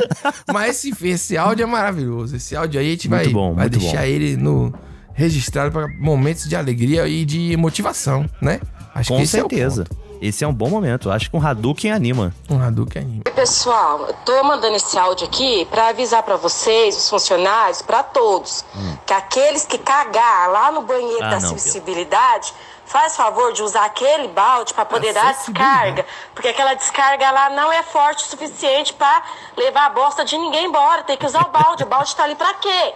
Mas 0.53 0.85
esse, 0.85 1.07
esse 1.07 1.35
áudio 1.35 1.63
é 1.63 1.65
maravilhoso. 1.65 2.35
Esse 2.35 2.55
áudio 2.55 2.79
aí 2.79 2.87
a 2.87 2.91
gente 2.91 3.09
Muito 3.09 3.23
vai, 3.23 3.33
bom, 3.33 3.53
vai 3.55 3.67
deixar 3.69 3.97
bom. 3.97 4.03
ele 4.03 4.37
no 4.37 4.71
registrado 5.13 5.71
para 5.71 5.87
momentos 5.99 6.47
de 6.47 6.55
alegria 6.55 7.07
e 7.07 7.25
de 7.25 7.55
motivação, 7.57 8.29
né? 8.41 8.59
Acho 8.95 9.09
Com 9.09 9.17
que 9.17 9.23
esse 9.23 9.31
certeza. 9.31 9.85
Esse 10.21 10.43
é 10.43 10.47
um 10.47 10.53
bom 10.53 10.69
momento. 10.69 11.11
Acho 11.11 11.29
que 11.29 11.35
um 11.35 11.45
Hadouken 11.45 11.91
anima. 11.91 12.33
é. 12.49 12.53
Um 12.53 12.61
Hadouken 12.63 13.01
anima. 13.01 13.23
Oi, 13.27 13.33
pessoal, 13.33 14.05
eu 14.07 14.13
tô 14.25 14.41
mandando 14.43 14.75
esse 14.77 14.97
áudio 14.97 15.27
aqui 15.27 15.65
pra 15.69 15.89
avisar 15.89 16.23
pra 16.23 16.37
vocês, 16.37 16.95
os 16.95 17.09
funcionários, 17.09 17.81
pra 17.81 18.03
todos, 18.03 18.63
que 19.05 19.11
aqueles 19.13 19.65
que 19.65 19.77
cagar 19.77 20.49
lá 20.49 20.71
no 20.71 20.83
banheiro 20.83 21.23
Ah, 21.25 21.29
da 21.31 21.39
não, 21.41 21.49
acessibilidade, 21.55 22.53
faz 22.85 23.17
favor 23.17 23.51
de 23.51 23.63
usar 23.63 23.83
aquele 23.83 24.29
balde 24.29 24.73
pra 24.73 24.85
poder 24.85 25.13
dar 25.13 25.27
a 25.29 25.33
descarga, 25.33 26.05
porque 26.33 26.47
aquela 26.47 26.73
descarga 26.73 27.29
lá 27.31 27.49
não 27.49 27.69
é 27.73 27.83
forte 27.83 28.23
o 28.23 28.27
suficiente 28.27 28.93
pra 28.93 29.23
levar 29.57 29.87
a 29.87 29.89
bosta 29.89 30.23
de 30.23 30.37
ninguém 30.37 30.67
embora, 30.67 31.03
tem 31.03 31.17
que 31.17 31.25
usar 31.25 31.41
o 31.45 31.51
balde, 31.51 31.83
o 31.83 31.87
balde 31.87 32.15
tá 32.15 32.23
ali 32.23 32.35
pra 32.35 32.53
quê? 32.53 32.93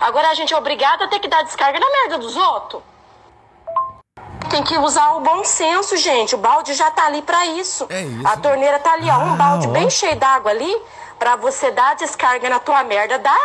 Agora 0.00 0.28
a 0.30 0.34
gente 0.34 0.52
é 0.52 0.56
obrigado 0.56 1.02
a 1.02 1.08
ter 1.08 1.18
que 1.20 1.28
dar 1.28 1.42
descarga 1.42 1.78
na 1.80 1.86
merda 1.90 2.18
dos 2.18 2.36
outros. 2.36 2.82
Tem 4.50 4.62
que 4.62 4.78
usar 4.78 5.10
o 5.16 5.20
bom 5.20 5.42
senso, 5.44 5.96
gente. 5.96 6.34
O 6.34 6.38
balde 6.38 6.72
já 6.74 6.90
tá 6.90 7.06
ali 7.06 7.20
pra 7.22 7.46
isso. 7.46 7.86
É 7.90 8.02
isso. 8.02 8.26
A 8.26 8.36
torneira 8.36 8.78
tá 8.78 8.92
ali, 8.92 9.10
ó. 9.10 9.18
Um 9.18 9.32
Ah, 9.34 9.36
balde 9.36 9.66
ó. 9.66 9.70
bem 9.70 9.90
cheio 9.90 10.16
d'água 10.16 10.50
ali 10.50 10.74
pra 11.18 11.36
você 11.36 11.70
dar 11.72 11.90
a 11.90 11.94
descarga 11.94 12.48
na 12.48 12.58
tua 12.60 12.84
merda. 12.84 13.18
Dá. 13.18 13.36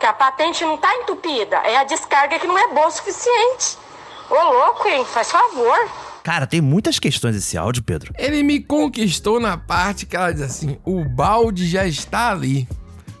Que 0.00 0.06
a 0.06 0.12
patente 0.12 0.64
não 0.64 0.76
tá 0.76 0.92
entupida. 0.96 1.56
É 1.58 1.76
a 1.76 1.84
descarga 1.84 2.38
que 2.38 2.46
não 2.46 2.58
é 2.58 2.68
boa 2.68 2.88
o 2.88 2.90
suficiente. 2.90 3.78
Ô, 4.28 4.34
louco, 4.34 4.88
hein? 4.88 5.04
Faz 5.04 5.30
favor. 5.30 5.88
Cara, 6.24 6.46
tem 6.46 6.60
muitas 6.60 6.98
questões 6.98 7.36
esse 7.36 7.56
áudio, 7.56 7.82
Pedro. 7.84 8.12
Ele 8.18 8.42
me 8.42 8.60
conquistou 8.60 9.38
na 9.38 9.56
parte 9.56 10.04
que 10.04 10.16
ela 10.16 10.32
diz 10.32 10.42
assim: 10.42 10.78
o 10.84 11.04
balde 11.04 11.66
já 11.68 11.86
está 11.86 12.30
ali. 12.30 12.66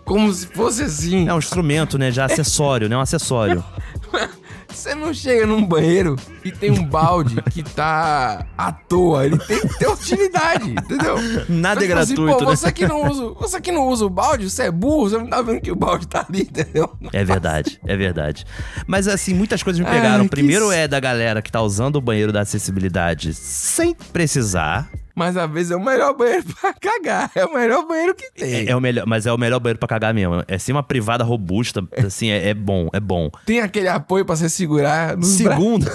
Como 0.04 0.32
se 0.32 0.46
fosse 0.46 0.82
assim. 0.82 1.28
É 1.28 1.34
um 1.34 1.38
instrumento, 1.38 1.96
né? 1.98 2.10
Já 2.10 2.26
acessório, 2.26 2.88
né? 2.88 2.96
Um 2.96 3.00
acessório. 3.00 3.64
Você 4.68 4.92
não 4.92 5.14
chega 5.14 5.46
num 5.46 5.64
banheiro 5.64 6.16
e 6.44 6.50
tem 6.50 6.68
um 6.72 6.84
balde 6.84 7.40
que 7.42 7.62
tá 7.62 8.44
à 8.58 8.72
toa. 8.72 9.24
Ele 9.24 9.38
tem 9.38 9.60
que 9.60 9.78
ter 9.78 9.88
utilidade, 9.88 10.68
entendeu? 10.70 11.14
Nada 11.48 11.84
é 11.84 11.86
Então, 11.86 12.04
tipo 12.04 12.22
gratuito, 12.24 12.38
pô, 12.44 12.50
né? 12.50 12.56
você 12.56 12.72
que 12.72 12.86
não 12.88 13.08
usa, 13.08 13.26
você 13.38 13.60
que 13.60 13.70
não 13.70 13.86
usa 13.86 14.04
o 14.04 14.10
balde, 14.10 14.50
você 14.50 14.64
é 14.64 14.70
burro, 14.72 15.08
você 15.08 15.16
não 15.18 15.28
tá 15.28 15.40
vendo 15.42 15.60
que 15.60 15.70
o 15.70 15.76
balde 15.76 16.08
tá 16.08 16.26
ali, 16.28 16.40
entendeu? 16.42 16.92
É 17.12 17.22
verdade, 17.24 17.80
é 17.86 17.96
verdade. 17.96 18.44
Mas 18.84 19.06
assim, 19.06 19.32
muitas 19.32 19.62
coisas 19.62 19.78
me 19.78 19.86
Ai, 19.86 19.94
pegaram. 19.94 20.24
que 20.24 20.30
Primeiro 20.30 20.66
s- 20.72 20.76
é 20.80 20.88
da 20.88 20.98
galera 20.98 21.40
que 21.40 21.52
tá 21.52 21.62
usando 21.62 21.96
o 21.96 22.00
banheiro 22.00 22.32
da 22.32 22.40
acessibilidade 22.40 23.32
sem 23.32 23.94
precisar. 24.12 24.90
Mas 25.14 25.36
às 25.36 25.48
vezes 25.50 25.70
é 25.70 25.76
o 25.76 25.84
melhor 25.84 26.12
banheiro 26.16 26.44
pra 26.60 26.72
cagar. 26.74 27.30
É 27.34 27.44
o 27.44 27.54
melhor 27.54 27.86
banheiro 27.86 28.14
que 28.14 28.30
tem. 28.32 28.66
É, 28.66 28.70
é 28.70 28.76
o 28.76 28.80
melhor, 28.80 29.06
mas 29.06 29.26
é 29.26 29.32
o 29.32 29.38
melhor 29.38 29.60
banheiro 29.60 29.78
pra 29.78 29.88
cagar 29.88 30.12
mesmo. 30.12 30.42
É 30.48 30.58
sim 30.58 30.72
uma 30.72 30.82
privada 30.82 31.22
robusta, 31.22 31.86
assim, 32.04 32.30
é, 32.30 32.48
é 32.48 32.54
bom, 32.54 32.88
é 32.92 32.98
bom. 33.00 33.30
Tem 33.46 33.60
aquele 33.60 33.88
apoio 33.88 34.24
pra 34.24 34.34
você 34.36 34.48
segurar 34.48 35.16
nos 35.16 35.28
Segundo, 35.28 35.86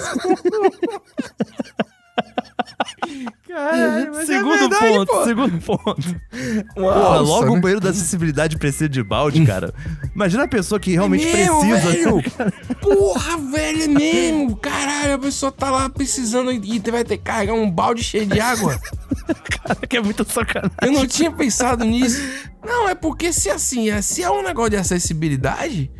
Caralho, 3.46 4.12
mas 4.12 4.30
é 4.30 4.36
segundo 4.38 4.58
verdade, 4.58 4.92
ponto, 4.96 5.06
pô. 5.12 5.24
segundo 5.24 5.58
ponto. 5.64 6.20
Uma 6.76 6.92
Porra, 6.92 7.16
alça, 7.16 7.22
logo 7.22 7.52
né? 7.52 7.58
o 7.58 7.60
banheiro 7.60 7.80
da 7.80 7.90
acessibilidade 7.90 8.56
precisa 8.56 8.88
de 8.88 9.02
balde, 9.02 9.44
cara. 9.44 9.74
Imagina 10.14 10.44
a 10.44 10.48
pessoa 10.48 10.78
que 10.78 10.92
realmente 10.92 11.26
É 11.26 11.32
mesmo, 11.36 11.60
precisa. 11.60 11.90
velho? 11.90 12.22
Porra, 12.80 13.36
velho, 13.38 13.82
é 13.82 13.88
mesmo. 13.88 14.56
Caralho, 14.56 15.14
a 15.14 15.18
pessoa 15.18 15.50
tá 15.50 15.70
lá 15.70 15.88
precisando 15.90 16.52
e 16.52 16.78
vai 16.90 17.02
ter 17.04 17.18
que 17.18 17.24
carregar 17.24 17.54
um 17.54 17.68
balde 17.70 18.04
cheio 18.04 18.26
de 18.26 18.40
água. 18.40 18.78
Cara, 19.34 19.86
que 19.88 19.96
é 19.96 20.00
muito 20.02 20.24
sacanagem. 20.30 20.72
Eu 20.82 20.92
não 20.92 21.06
tinha 21.06 21.30
pensado 21.30 21.84
nisso. 21.84 22.20
Não, 22.64 22.88
é 22.88 22.94
porque 22.94 23.32
se 23.32 23.48
assim, 23.50 23.90
é- 23.90 24.02
se 24.02 24.22
é 24.22 24.30
um 24.30 24.42
negócio 24.42 24.70
de 24.70 24.76
acessibilidade, 24.76 25.90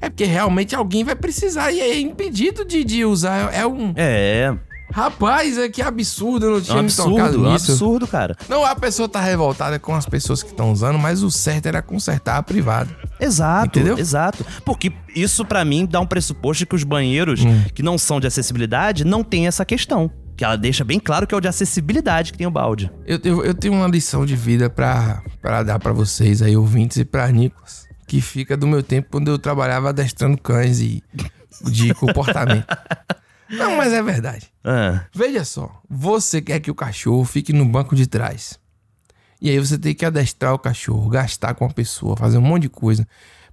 é 0.00 0.08
porque 0.08 0.24
realmente 0.24 0.74
alguém 0.74 1.04
vai 1.04 1.14
precisar 1.16 1.70
e 1.72 1.80
é 1.80 1.98
impedido 2.00 2.64
de, 2.64 2.84
de 2.84 3.04
usar. 3.04 3.52
É 3.54 3.66
um. 3.66 3.92
É. 3.96 4.54
Rapaz, 4.92 5.58
é 5.58 5.68
que 5.68 5.82
absurdo, 5.82 6.46
eu 6.46 6.50
não 6.52 6.58
É 6.58 6.60
tinha 6.60 6.78
um 6.78 6.82
me 6.84 6.90
tocado 6.92 7.18
absurdo, 7.20 7.44
é 7.44 7.48
um 7.48 7.52
nisso. 7.52 7.72
absurdo, 7.72 8.06
cara. 8.06 8.36
Não, 8.48 8.64
a 8.64 8.74
pessoa 8.76 9.08
tá 9.08 9.20
revoltada 9.20 9.80
com 9.80 9.92
as 9.92 10.06
pessoas 10.06 10.44
que 10.44 10.50
estão 10.50 10.70
usando, 10.70 10.96
mas 10.96 11.24
o 11.24 11.30
certo 11.30 11.66
era 11.66 11.82
consertar 11.82 12.36
a 12.36 12.42
privada. 12.42 12.96
Exato, 13.20 13.80
Entendeu? 13.80 13.98
exato. 13.98 14.46
Porque 14.64 14.92
isso 15.14 15.44
pra 15.44 15.64
mim 15.64 15.84
dá 15.84 15.98
um 16.00 16.06
pressuposto 16.06 16.64
que 16.64 16.74
os 16.76 16.84
banheiros 16.84 17.44
Hum. 17.44 17.64
que 17.74 17.82
não 17.82 17.98
são 17.98 18.20
de 18.20 18.28
acessibilidade 18.28 19.04
não 19.04 19.24
tem 19.24 19.48
essa 19.48 19.64
questão. 19.64 20.08
Que 20.36 20.44
ela 20.44 20.56
deixa 20.56 20.84
bem 20.84 21.00
claro 21.00 21.26
que 21.26 21.34
é 21.34 21.38
o 21.38 21.40
de 21.40 21.48
acessibilidade 21.48 22.30
que 22.32 22.38
tem 22.38 22.46
o 22.46 22.50
balde. 22.50 22.90
Eu, 23.06 23.18
eu, 23.24 23.44
eu 23.44 23.54
tenho 23.54 23.74
uma 23.74 23.88
lição 23.88 24.26
de 24.26 24.36
vida 24.36 24.68
pra 24.68 25.22
dar 25.64 25.78
pra 25.78 25.92
vocês 25.92 26.42
aí, 26.42 26.56
ouvintes, 26.56 26.98
e 26.98 27.04
pra 27.04 27.26
Nicolas, 27.30 27.86
que 28.06 28.20
fica 28.20 28.56
do 28.56 28.66
meu 28.66 28.82
tempo 28.82 29.08
quando 29.10 29.28
eu 29.30 29.38
trabalhava 29.38 29.88
adestrando 29.88 30.36
cães 30.36 30.80
e 30.80 31.02
de 31.64 31.92
comportamento. 31.96 32.66
Não, 33.48 33.76
mas 33.76 33.92
é 33.92 34.02
verdade. 34.02 34.52
Ah, 34.62 35.04
Veja 35.14 35.44
só, 35.44 35.80
você 35.88 36.42
quer 36.42 36.60
que 36.60 36.70
o 36.70 36.74
cachorro 36.74 37.24
fique 37.24 37.52
no 37.52 37.64
banco 37.64 37.96
de 37.96 38.06
trás. 38.06 38.58
E 39.40 39.48
aí 39.48 39.58
você 39.58 39.78
tem 39.78 39.94
que 39.94 40.04
adestrar 40.04 40.52
o 40.52 40.58
cachorro, 40.58 41.08
gastar 41.08 41.54
com 41.54 41.64
a 41.64 41.70
pessoa, 41.70 42.16
fazer 42.16 42.36
um 42.38 42.42
monte 42.42 42.62
de 42.62 42.68
coisa 42.68 43.06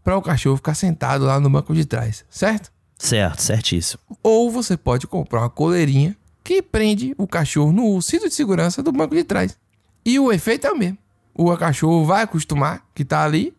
para 0.04 0.18
o 0.18 0.22
cachorro 0.22 0.58
ficar 0.58 0.74
sentado 0.74 1.26
lá 1.26 1.40
no 1.40 1.50
banco 1.50 1.74
de 1.74 1.86
trás, 1.86 2.26
certo? 2.30 2.72
certo, 2.98 3.42
certíssimo. 3.42 4.02
Ou 4.22 4.50
você 4.50 4.76
pode 4.78 5.08
comprar 5.08 5.42
uma 5.42 5.50
coleirinha 5.50 6.16
que 6.44 6.62
prende 6.62 7.16
o 7.18 7.28
cachorro 7.28 7.72
no 7.72 8.02
cinto 8.02 8.28
de 8.28 8.34
segurança 8.34 8.84
do 8.84 8.92
banco 8.92 9.16
de 9.16 9.24
trás. 9.24 9.58
E 10.06 10.20
o 10.20 10.32
efeito 10.32 10.68
é 10.68 10.72
o 10.72 10.78
mesmo. 10.78 10.98
O 11.34 11.56
cachorro 11.56 12.06
vai 12.06 12.24
acostumar 12.24 12.84
que 12.94 13.06
tá 13.06 13.24
ali, 13.24 13.54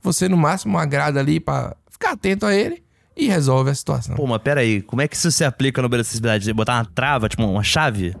você 0.00 0.28
no 0.28 0.36
máximo 0.36 0.78
agrada 0.78 1.20
ali 1.20 1.40
para 1.40 1.76
ficar 1.90 2.12
atento 2.12 2.46
a 2.46 2.54
ele 2.54 2.82
e 3.16 3.26
resolve 3.26 3.70
a 3.70 3.74
situação. 3.74 4.14
Pô, 4.14 4.26
mas 4.26 4.40
peraí, 4.40 4.80
como 4.80 5.02
é 5.02 5.08
que 5.08 5.16
isso 5.16 5.30
se 5.30 5.44
aplica 5.44 5.82
no 5.82 5.88
banheiro 5.88 6.04
de 6.04 6.08
acessibilidade? 6.08 6.52
Botar 6.52 6.76
uma 6.76 6.84
trava, 6.84 7.28
tipo 7.28 7.42
uma 7.42 7.64
chave? 7.64 8.14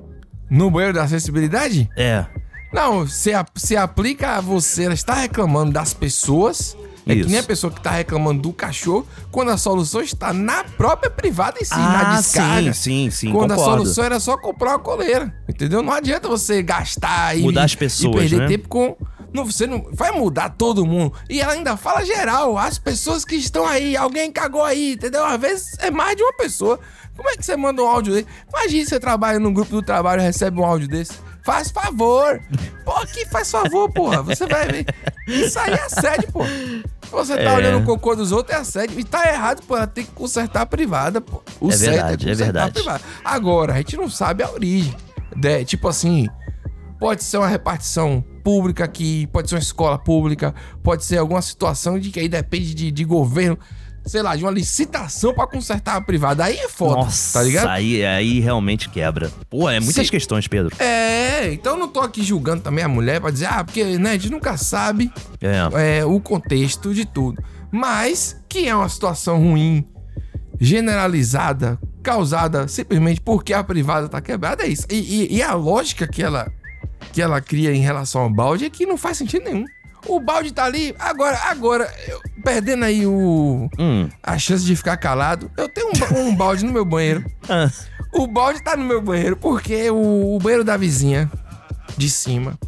No 0.50 0.70
banheiro 0.70 0.94
da 0.94 1.04
acessibilidade? 1.04 1.88
É. 1.96 2.26
Não, 2.72 3.06
se, 3.06 3.30
se 3.54 3.76
aplica 3.76 4.36
a 4.36 4.40
você, 4.40 4.84
ela 4.84 4.94
está 4.94 5.14
reclamando 5.14 5.72
das 5.72 5.94
pessoas. 5.94 6.76
É 7.08 7.14
Isso. 7.14 7.24
que 7.24 7.30
nem 7.30 7.40
a 7.40 7.42
pessoa 7.42 7.72
que 7.72 7.78
está 7.78 7.90
reclamando 7.90 8.42
do 8.42 8.52
cachorro, 8.52 9.06
quando 9.30 9.50
a 9.50 9.56
solução 9.56 10.00
está 10.02 10.32
na 10.32 10.62
própria 10.62 11.10
privada 11.10 11.58
em 11.60 11.64
si, 11.64 11.74
na 11.74 12.12
Ah, 12.12 12.16
descarga. 12.20 12.72
sim, 12.74 13.08
sim, 13.08 13.10
sim, 13.10 13.32
Quando 13.32 13.52
a 13.52 13.56
concordo. 13.56 13.78
solução 13.82 14.04
era 14.04 14.20
só 14.20 14.36
comprar 14.36 14.72
uma 14.72 14.78
coleira, 14.78 15.34
entendeu? 15.48 15.82
Não 15.82 15.92
adianta 15.92 16.28
você 16.28 16.62
gastar 16.62 17.36
e, 17.36 17.42
Mudar 17.42 17.64
as 17.64 17.72
e 17.72 17.76
pessoas, 17.78 18.14
perder 18.16 18.38
né? 18.40 18.46
tempo 18.46 18.68
com... 18.68 18.94
Não, 19.32 19.44
você 19.44 19.66
não 19.66 19.86
vai 19.92 20.10
mudar 20.10 20.50
todo 20.50 20.86
mundo. 20.86 21.12
E 21.28 21.40
ela 21.40 21.52
ainda 21.52 21.76
fala 21.76 22.02
geral, 22.04 22.56
as 22.56 22.78
pessoas 22.78 23.24
que 23.24 23.34
estão 23.36 23.66
aí, 23.66 23.94
alguém 23.96 24.30
cagou 24.32 24.62
aí, 24.64 24.92
entendeu? 24.92 25.24
Às 25.24 25.40
vezes 25.40 25.76
é 25.80 25.90
mais 25.90 26.16
de 26.16 26.22
uma 26.22 26.32
pessoa. 26.34 26.78
Como 27.16 27.28
é 27.30 27.36
que 27.36 27.44
você 27.44 27.56
manda 27.56 27.82
um 27.82 27.86
áudio 27.86 28.14
desse? 28.14 28.26
Imagina 28.48 28.86
você 28.88 29.00
trabalha 29.00 29.38
num 29.38 29.52
grupo 29.52 29.70
do 29.70 29.82
trabalho 29.82 30.20
e 30.22 30.24
recebe 30.24 30.58
um 30.60 30.64
áudio 30.64 30.88
desse. 30.88 31.12
Faz 31.44 31.70
favor. 31.70 32.40
Pô, 32.84 32.92
que 33.06 33.26
faz 33.26 33.50
favor, 33.50 33.90
porra. 33.92 34.22
Você 34.22 34.46
vai 34.46 34.66
ver. 34.68 34.86
Isso 35.26 35.58
aí 35.58 35.72
é 35.72 35.80
assédio, 35.82 36.30
pô. 36.32 36.40
Você 37.10 37.34
tá 37.36 37.42
É. 37.42 37.54
olhando 37.54 37.82
o 37.82 37.84
cocô 37.84 38.14
dos 38.14 38.32
outros, 38.32 38.56
é 38.56 38.60
assédio. 38.60 38.98
E 39.00 39.04
tá 39.04 39.26
errado, 39.32 39.62
pô. 39.66 39.74
Tem 39.86 40.04
que 40.04 40.10
consertar 40.12 40.62
a 40.62 40.66
privada, 40.66 41.20
pô. 41.20 41.42
O 41.60 41.70
É 41.70 41.76
certo 41.76 41.92
verdade, 41.94 42.28
é 42.28 42.32
a 42.32 42.34
verdade. 42.34 42.72
privada. 42.74 43.04
Agora, 43.24 43.72
a 43.74 43.76
gente 43.78 43.96
não 43.96 44.08
sabe 44.10 44.42
a 44.42 44.50
origem. 44.50 44.94
né? 45.36 45.64
Tipo 45.64 45.88
assim, 45.88 46.26
pode 46.98 47.22
ser 47.22 47.36
uma 47.38 47.46
repartição 47.48 48.24
pública 48.42 48.84
aqui, 48.84 49.26
pode 49.28 49.48
ser 49.48 49.54
uma 49.56 49.60
escola 49.60 49.98
pública, 49.98 50.54
pode 50.82 51.04
ser 51.04 51.18
alguma 51.18 51.40
situação 51.42 51.98
de 51.98 52.10
que 52.10 52.18
aí 52.18 52.28
depende 52.28 52.74
de, 52.74 52.90
de 52.90 53.04
governo, 53.04 53.58
sei 54.08 54.22
lá, 54.22 54.34
de 54.34 54.42
uma 54.44 54.50
licitação 54.50 55.32
pra 55.34 55.46
consertar 55.46 55.96
a 55.96 56.00
privada. 56.00 56.44
Aí 56.44 56.56
é 56.56 56.68
foda, 56.68 56.96
Nossa, 57.02 57.38
tá 57.38 57.44
ligado? 57.44 57.68
aí, 57.68 58.04
aí 58.04 58.40
realmente 58.40 58.88
quebra. 58.88 59.30
Pô, 59.50 59.68
é 59.68 59.78
muitas 59.78 60.08
questões, 60.10 60.48
Pedro. 60.48 60.74
É, 60.82 61.52
então 61.52 61.74
eu 61.74 61.78
não 61.78 61.88
tô 61.88 62.00
aqui 62.00 62.22
julgando 62.22 62.62
também 62.62 62.82
a 62.84 62.88
mulher 62.88 63.20
pra 63.20 63.30
dizer, 63.30 63.46
ah, 63.46 63.62
porque 63.62 63.84
né, 63.98 64.10
a 64.10 64.12
gente 64.14 64.30
nunca 64.30 64.56
sabe 64.56 65.12
É. 65.40 65.98
é, 66.00 66.04
o 66.04 66.18
contexto 66.20 66.92
de 66.94 67.04
tudo. 67.04 67.42
Mas 67.70 68.36
que 68.48 68.66
é 68.66 68.74
uma 68.74 68.88
situação 68.88 69.38
ruim, 69.38 69.84
generalizada, 70.60 71.78
causada 72.02 72.66
simplesmente 72.68 73.20
porque 73.20 73.52
a 73.52 73.62
privada 73.62 74.08
tá 74.08 74.20
quebrada, 74.20 74.64
é 74.64 74.68
isso. 74.68 74.84
E, 74.90 74.94
e- 75.32 75.36
e 75.36 75.42
a 75.42 75.54
lógica 75.54 76.06
que 76.06 76.22
ela, 76.22 76.50
que 77.12 77.20
ela 77.22 77.40
cria 77.40 77.74
em 77.74 77.80
relação 77.80 78.22
ao 78.22 78.30
balde 78.30 78.64
é 78.64 78.70
que 78.70 78.86
não 78.86 78.96
faz 78.96 79.18
sentido 79.18 79.44
nenhum. 79.44 79.64
O 80.08 80.18
balde 80.20 80.52
tá 80.52 80.64
ali, 80.64 80.94
agora, 80.98 81.38
agora, 81.44 81.92
eu- 82.08 82.20
perdendo 82.42 82.84
aí 82.84 83.06
o, 83.06 83.68
Hum. 83.78 84.08
a 84.22 84.38
chance 84.38 84.64
de 84.64 84.74
ficar 84.74 84.96
calado, 84.96 85.50
eu 85.56 85.68
tenho 85.68 85.88
um, 85.88 86.28
um 86.28 86.34
balde 86.34 86.64
no 86.64 86.72
meu 86.72 86.84
banheiro. 86.84 87.24
Ah. 87.50 87.70
O 88.12 88.26
balde 88.26 88.62
tá 88.62 88.76
no 88.76 88.84
meu 88.84 89.00
banheiro 89.02 89.36
porque 89.36 89.90
o, 89.90 90.36
o 90.36 90.38
banheiro 90.38 90.64
da 90.64 90.76
vizinha 90.78 91.30
de 91.96 92.08
cima 92.10 92.58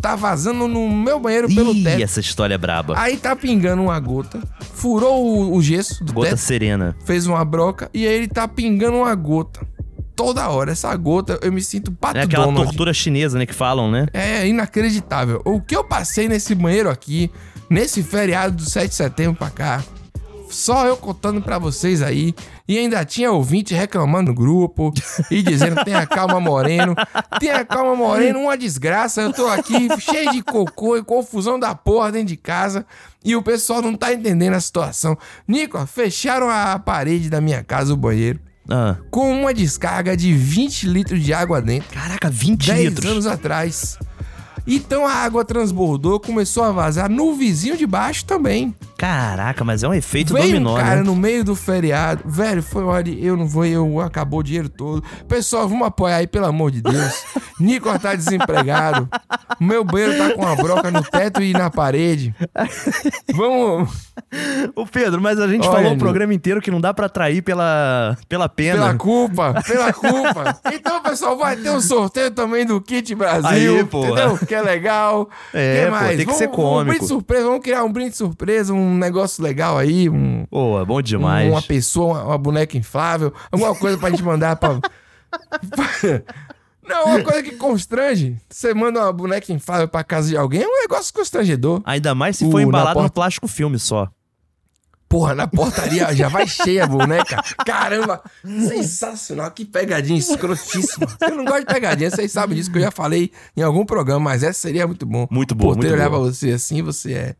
tá 0.00 0.14
vazando 0.16 0.66
no 0.68 0.88
meu 0.90 1.18
banheiro 1.20 1.46
pelo 1.48 1.72
Ih, 1.72 1.82
teto. 1.84 2.02
essa 2.02 2.20
história 2.20 2.54
é 2.54 2.58
braba. 2.58 2.94
Aí 2.98 3.16
tá 3.16 3.34
pingando 3.36 3.82
uma 3.82 3.98
gota, 4.00 4.38
furou 4.74 5.24
o, 5.24 5.56
o 5.56 5.62
gesso 5.62 6.02
do 6.04 6.12
Gota 6.12 6.30
teto, 6.30 6.38
serena. 6.38 6.96
fez 7.04 7.26
uma 7.26 7.44
broca 7.44 7.90
e 7.92 8.06
aí 8.06 8.14
ele 8.14 8.28
tá 8.28 8.46
pingando 8.48 8.98
uma 8.98 9.14
gota. 9.14 9.60
Toda 10.18 10.48
hora, 10.48 10.72
essa 10.72 10.92
gota, 10.96 11.38
eu 11.42 11.52
me 11.52 11.62
sinto 11.62 11.92
pato 11.92 12.18
É 12.18 12.22
aquela 12.22 12.46
Donald. 12.46 12.66
tortura 12.66 12.92
chinesa, 12.92 13.38
né, 13.38 13.46
que 13.46 13.54
falam, 13.54 13.88
né? 13.88 14.08
É 14.12 14.44
inacreditável. 14.48 15.40
O 15.44 15.60
que 15.60 15.76
eu 15.76 15.84
passei 15.84 16.28
nesse 16.28 16.56
banheiro 16.56 16.90
aqui, 16.90 17.30
nesse 17.70 18.02
feriado 18.02 18.56
do 18.56 18.68
7 18.68 18.88
de 18.88 18.94
setembro 18.96 19.36
pra 19.38 19.48
cá, 19.48 19.80
só 20.50 20.86
eu 20.86 20.96
contando 20.96 21.40
pra 21.40 21.56
vocês 21.56 22.02
aí, 22.02 22.34
e 22.66 22.76
ainda 22.76 23.04
tinha 23.04 23.30
ouvinte 23.30 23.74
reclamando 23.74 24.32
no 24.32 24.34
grupo 24.34 24.92
e 25.30 25.40
dizendo: 25.40 25.84
tenha 25.84 26.04
calma, 26.04 26.40
Moreno, 26.40 26.96
tenha 27.38 27.64
calma, 27.64 27.94
Moreno, 27.94 28.40
uma 28.40 28.58
desgraça. 28.58 29.20
Eu 29.22 29.32
tô 29.32 29.46
aqui 29.46 29.88
cheio 30.00 30.32
de 30.32 30.42
cocô 30.42 30.96
e 30.96 31.04
confusão 31.04 31.60
da 31.60 31.76
porra 31.76 32.10
dentro 32.10 32.26
de 32.28 32.36
casa 32.36 32.84
e 33.24 33.36
o 33.36 33.42
pessoal 33.42 33.80
não 33.80 33.94
tá 33.94 34.12
entendendo 34.12 34.54
a 34.54 34.60
situação. 34.60 35.16
Nico, 35.46 35.78
fecharam 35.86 36.50
a 36.50 36.76
parede 36.76 37.30
da 37.30 37.40
minha 37.40 37.62
casa, 37.62 37.92
o 37.94 37.96
banheiro. 37.96 38.40
Ah. 38.68 38.96
Com 39.10 39.32
uma 39.40 39.54
descarga 39.54 40.16
de 40.16 40.32
20 40.32 40.86
litros 40.88 41.22
de 41.22 41.32
água 41.32 41.60
dentro. 41.62 41.88
Caraca, 41.92 42.28
20 42.28 42.66
10 42.66 42.84
litros. 42.88 43.10
anos 43.10 43.26
atrás. 43.26 43.98
Então 44.66 45.06
a 45.06 45.12
água 45.12 45.44
transbordou, 45.44 46.20
começou 46.20 46.62
a 46.62 46.70
vazar 46.70 47.08
no 47.08 47.34
vizinho 47.34 47.76
de 47.76 47.86
baixo 47.86 48.24
também. 48.26 48.74
Caraca, 48.98 49.64
mas 49.64 49.84
é 49.84 49.88
um 49.88 49.94
efeito 49.94 50.34
Veio 50.34 50.46
dominó, 50.48 50.74
um 50.74 50.76
cara 50.76 50.96
né? 50.96 51.02
no 51.04 51.14
meio 51.14 51.44
do 51.44 51.54
feriado. 51.54 52.22
Velho, 52.26 52.60
foi 52.62 52.82
olha, 52.82 53.10
eu 53.12 53.36
não 53.36 53.46
vou, 53.46 53.64
eu 53.64 54.00
acabou 54.00 54.40
o 54.40 54.42
dinheiro 54.42 54.68
todo. 54.68 55.04
Pessoal, 55.28 55.68
vamos 55.68 55.86
apoiar 55.86 56.16
aí, 56.16 56.26
pelo 56.26 56.46
amor 56.46 56.72
de 56.72 56.82
Deus. 56.82 57.24
Nico 57.60 57.96
tá 57.98 58.16
desempregado. 58.16 59.08
Meu 59.60 59.84
banheiro 59.84 60.18
tá 60.18 60.34
com 60.34 60.42
uma 60.42 60.56
broca 60.56 60.90
no 60.90 61.00
teto 61.02 61.40
e 61.42 61.52
na 61.52 61.70
parede. 61.70 62.34
Vamos. 63.34 64.08
Ô 64.74 64.84
Pedro, 64.86 65.20
mas 65.20 65.38
a 65.38 65.46
gente 65.46 65.66
Olha, 65.66 65.76
falou 65.78 65.92
o 65.94 65.98
programa 65.98 66.34
inteiro 66.34 66.60
que 66.60 66.70
não 66.70 66.80
dá 66.80 66.92
pra 66.92 67.06
atrair 67.06 67.40
pela, 67.42 68.16
pela 68.28 68.48
pena. 68.48 68.74
Pela 68.82 68.94
culpa, 68.94 69.62
pela 69.66 69.92
culpa. 69.92 70.58
Então, 70.72 71.00
pessoal, 71.02 71.36
vai 71.38 71.56
ter 71.56 71.70
um 71.70 71.80
sorteio 71.80 72.30
também 72.32 72.66
do 72.66 72.80
Kit 72.80 73.14
Brasil. 73.14 73.76
Aí, 73.78 73.84
porra. 73.84 74.08
entendeu? 74.10 74.38
Que 74.46 74.54
é 74.54 74.62
legal. 74.62 75.28
É, 75.54 75.80
que 75.80 75.84
pô, 75.86 75.90
mais? 75.92 76.08
tem 76.08 76.18
que 76.18 76.24
Vamos- 76.26 76.38
ser 76.38 76.48
vamos- 76.48 76.58
Um 76.58 76.62
cômico. 76.62 76.90
brinde 76.96 77.06
surpresa, 77.06 77.44
vamos 77.44 77.60
criar 77.62 77.84
um 77.84 77.92
brinde 77.92 78.16
surpresa, 78.16 78.72
um 78.74 78.87
negócio 78.96 79.42
legal 79.42 79.76
aí, 79.76 80.08
um, 80.08 80.46
Pô, 80.50 80.80
é 80.80 80.84
bom 80.84 81.02
demais. 81.02 81.50
uma 81.50 81.60
pessoa, 81.62 82.18
uma, 82.20 82.24
uma 82.24 82.38
boneca 82.38 82.76
inflável, 82.76 83.32
alguma 83.52 83.74
coisa 83.74 83.98
pra 83.98 84.10
gente 84.10 84.22
mandar 84.22 84.56
pra. 84.56 84.78
Não, 86.86 87.04
uma 87.06 87.22
coisa 87.22 87.42
que 87.42 87.52
constrange. 87.56 88.36
Você 88.48 88.72
manda 88.72 89.00
uma 89.02 89.12
boneca 89.12 89.52
inflável 89.52 89.86
pra 89.88 90.02
casa 90.02 90.28
de 90.28 90.36
alguém, 90.36 90.62
é 90.62 90.66
um 90.66 90.80
negócio 90.80 91.12
constrangedor. 91.12 91.82
Ainda 91.84 92.14
mais 92.14 92.38
se 92.38 92.46
Uh, 92.46 92.50
for 92.50 92.58
na 92.60 92.62
embalado 92.66 92.94
no 92.94 93.00
porta- 93.02 93.14
plástico 93.14 93.46
filme 93.46 93.78
só. 93.78 94.08
Porra, 95.06 95.34
na 95.34 95.46
portaria 95.48 96.14
já 96.14 96.28
vai 96.28 96.46
cheia 96.46 96.84
a 96.84 96.86
boneca. 96.86 97.42
Caramba, 97.64 98.22
sensacional. 98.44 99.50
Que 99.50 99.64
pegadinha 99.64 100.18
escrotíssima. 100.18 101.06
Eu 101.22 101.34
não 101.36 101.44
gosto 101.46 101.60
de 101.60 101.66
pegadinha, 101.74 102.10
vocês 102.10 102.30
sabem 102.32 102.56
disso 102.56 102.70
que 102.70 102.76
eu 102.78 102.82
já 102.82 102.90
falei 102.90 103.32
em 103.56 103.62
algum 103.62 103.86
programa, 103.86 104.20
mas 104.20 104.42
essa 104.42 104.58
seria 104.60 104.86
muito 104.86 105.06
bom. 105.06 105.26
Muito 105.30 105.54
boa, 105.54 105.72
O 105.72 105.74
porteiro 105.74 105.96
muito 105.96 106.06
olhar 106.06 106.10
boa. 106.10 106.24
pra 106.30 106.34
você 106.34 106.50
assim, 106.52 106.82
você 106.82 107.12
é. 107.14 107.36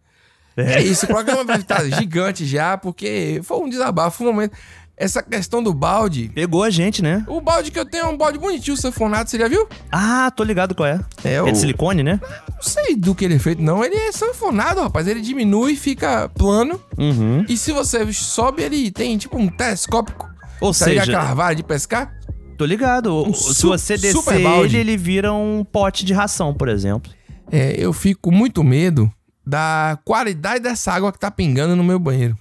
É. 0.58 0.82
isso, 0.82 1.04
o 1.06 1.08
programa 1.08 1.44
vai 1.44 1.58
estar 1.58 1.84
gigante 1.88 2.44
já, 2.46 2.76
porque 2.76 3.40
foi 3.44 3.58
um 3.58 3.68
desabafo, 3.68 4.22
um 4.24 4.26
momento. 4.26 4.56
Essa 5.00 5.22
questão 5.22 5.62
do 5.62 5.72
balde. 5.72 6.28
Pegou 6.34 6.64
a 6.64 6.70
gente, 6.70 7.00
né? 7.00 7.24
O 7.28 7.40
balde 7.40 7.70
que 7.70 7.78
eu 7.78 7.84
tenho 7.84 8.06
é 8.06 8.08
um 8.08 8.16
balde 8.16 8.36
bonitinho, 8.36 8.76
sanfonado, 8.76 9.30
você 9.30 9.38
já 9.38 9.46
viu? 9.46 9.68
Ah, 9.92 10.28
tô 10.34 10.42
ligado 10.42 10.74
qual 10.74 10.88
é. 10.88 10.98
É, 11.22 11.34
É 11.34 11.42
o- 11.42 11.52
de 11.52 11.56
silicone, 11.56 12.02
né? 12.02 12.18
Não 12.52 12.60
sei 12.62 12.96
do 12.96 13.14
que 13.14 13.24
ele 13.24 13.36
é 13.36 13.38
feito, 13.38 13.62
não. 13.62 13.84
Ele 13.84 13.94
é 13.94 14.10
sanfonado, 14.10 14.80
rapaz. 14.80 15.06
Ele 15.06 15.20
diminui, 15.20 15.76
fica 15.76 16.28
plano. 16.30 16.80
Uhum. 16.98 17.44
E 17.48 17.56
se 17.56 17.70
você 17.70 18.12
sobe, 18.12 18.62
ele 18.64 18.90
tem 18.90 19.16
tipo 19.16 19.38
um 19.38 19.46
telescópico. 19.46 20.28
Ou 20.60 20.70
Tá 20.72 20.86
seja- 20.86 21.02
aquela 21.02 21.32
vara 21.32 21.54
de 21.54 21.62
pescar? 21.62 22.12
Tô 22.56 22.64
ligado. 22.64 23.14
O- 23.14 23.32
Se 23.32 23.62
você 23.66 23.96
descer 23.96 24.40
ele, 24.40 24.76
ele 24.78 24.96
vira 24.96 25.32
um 25.32 25.64
pote 25.64 26.04
de 26.04 26.12
ração, 26.12 26.52
por 26.52 26.68
exemplo. 26.68 27.12
É, 27.52 27.72
eu 27.78 27.92
fico 27.92 28.32
muito 28.32 28.64
medo 28.64 29.08
da 29.48 29.98
qualidade 30.04 30.60
dessa 30.60 30.92
água 30.92 31.10
que 31.10 31.18
tá 31.18 31.30
pingando 31.30 31.74
no 31.74 31.82
meu 31.82 31.98
banheiro. 31.98 32.36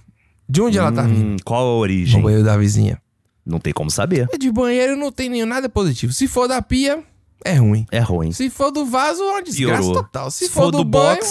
De 0.46 0.60
onde 0.60 0.78
ela 0.78 0.92
tá 0.92 1.02
vindo? 1.02 1.32
Hum, 1.32 1.36
Qual 1.44 1.66
a 1.66 1.76
origem? 1.76 2.18
No 2.18 2.22
banheiro 2.24 2.44
da 2.44 2.56
vizinha. 2.56 3.00
Não 3.46 3.58
tem 3.58 3.72
como 3.72 3.90
saber. 3.90 4.28
De 4.38 4.52
banheiro 4.52 4.94
não 4.96 5.10
tem 5.10 5.30
nenhum 5.30 5.46
nada 5.46 5.68
positivo. 5.70 6.12
Se 6.12 6.28
for 6.28 6.46
da 6.46 6.60
pia, 6.60 7.02
é 7.44 7.54
ruim. 7.54 7.86
É 7.90 8.00
ruim. 8.00 8.30
Se 8.32 8.50
for 8.50 8.70
do 8.70 8.84
vaso, 8.84 9.22
é 9.22 9.30
uma 9.30 9.42
desgraça 9.42 9.82
Piorou. 9.82 10.02
total. 10.02 10.30
Se, 10.30 10.48
for, 10.50 10.70
do, 10.70 10.84
banho, 10.84 11.20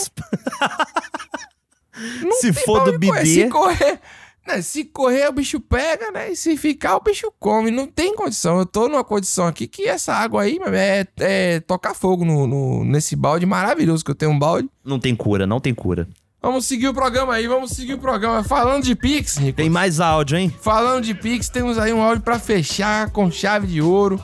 não 2.24 2.32
Se 2.34 2.54
tem 2.54 2.64
for 2.66 2.82
pra 2.84 2.92
do 2.92 2.98
onde 2.98 3.08
correr. 3.08 3.24
bidê. 3.24 3.44
Se 3.44 3.50
correr, 3.50 4.00
né, 4.48 4.62
se 4.62 4.86
correr, 4.86 5.28
o 5.28 5.34
bicho 5.34 5.60
pega, 5.60 6.12
né? 6.12 6.32
E 6.32 6.36
se 6.36 6.56
ficar, 6.58 6.96
o 6.96 7.02
bicho 7.02 7.32
come. 7.40 7.70
Não 7.70 7.86
tem 7.86 8.16
condição. 8.16 8.58
Eu 8.60 8.66
tô 8.66 8.88
numa 8.88 9.04
condição 9.04 9.46
aqui 9.46 9.68
que 9.68 9.84
essa 9.88 10.14
água 10.14 10.44
aí 10.44 10.58
é, 10.74 11.06
é 11.20 11.60
tocar 11.60 11.94
fogo 11.94 12.24
no, 12.26 12.48
no- 12.48 12.84
nesse 12.86 13.16
balde 13.16 13.46
maravilhoso 13.46 14.04
que 14.06 14.12
eu 14.12 14.16
tenho 14.16 14.32
um 14.32 14.40
balde. 14.40 14.70
Não 14.84 15.00
tem 15.00 15.16
cura, 15.16 15.46
não 15.46 15.60
tem 15.60 15.74
cura. 15.76 16.08
Vamos 16.42 16.66
seguir 16.66 16.88
o 16.88 16.94
programa 16.94 17.34
aí, 17.34 17.48
vamos 17.48 17.72
seguir 17.72 17.96
o 17.96 17.98
programa. 18.00 18.44
Falando 18.44 18.84
de 18.84 18.96
Pix, 18.96 19.38
Nico. 19.38 19.58
Tem 19.58 19.70
mais 19.70 20.00
áudio, 20.00 20.38
hein? 20.38 20.54
Falando 20.62 21.04
de 21.04 21.14
Pix, 21.14 21.50
temos 21.50 21.78
aí 21.78 21.92
um 21.92 22.02
áudio 22.02 22.24
pra 22.24 22.40
fechar 22.40 23.10
com 23.10 23.30
chave 23.30 23.68
de 23.68 23.82
ouro. 23.82 24.22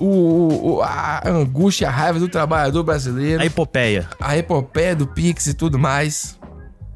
O, 0.00 0.76
o- 0.76 0.82
a 0.82 1.28
angústia, 1.28 1.88
a 1.88 1.90
raiva 1.90 2.20
do 2.20 2.28
trabalhador 2.28 2.84
brasileiro. 2.84 3.42
A 3.42 3.44
epopeia. 3.44 4.08
A 4.20 4.38
epopeia 4.38 4.94
do 4.94 5.08
Pix 5.08 5.48
e 5.48 5.54
tudo 5.54 5.76
mais. 5.76 6.37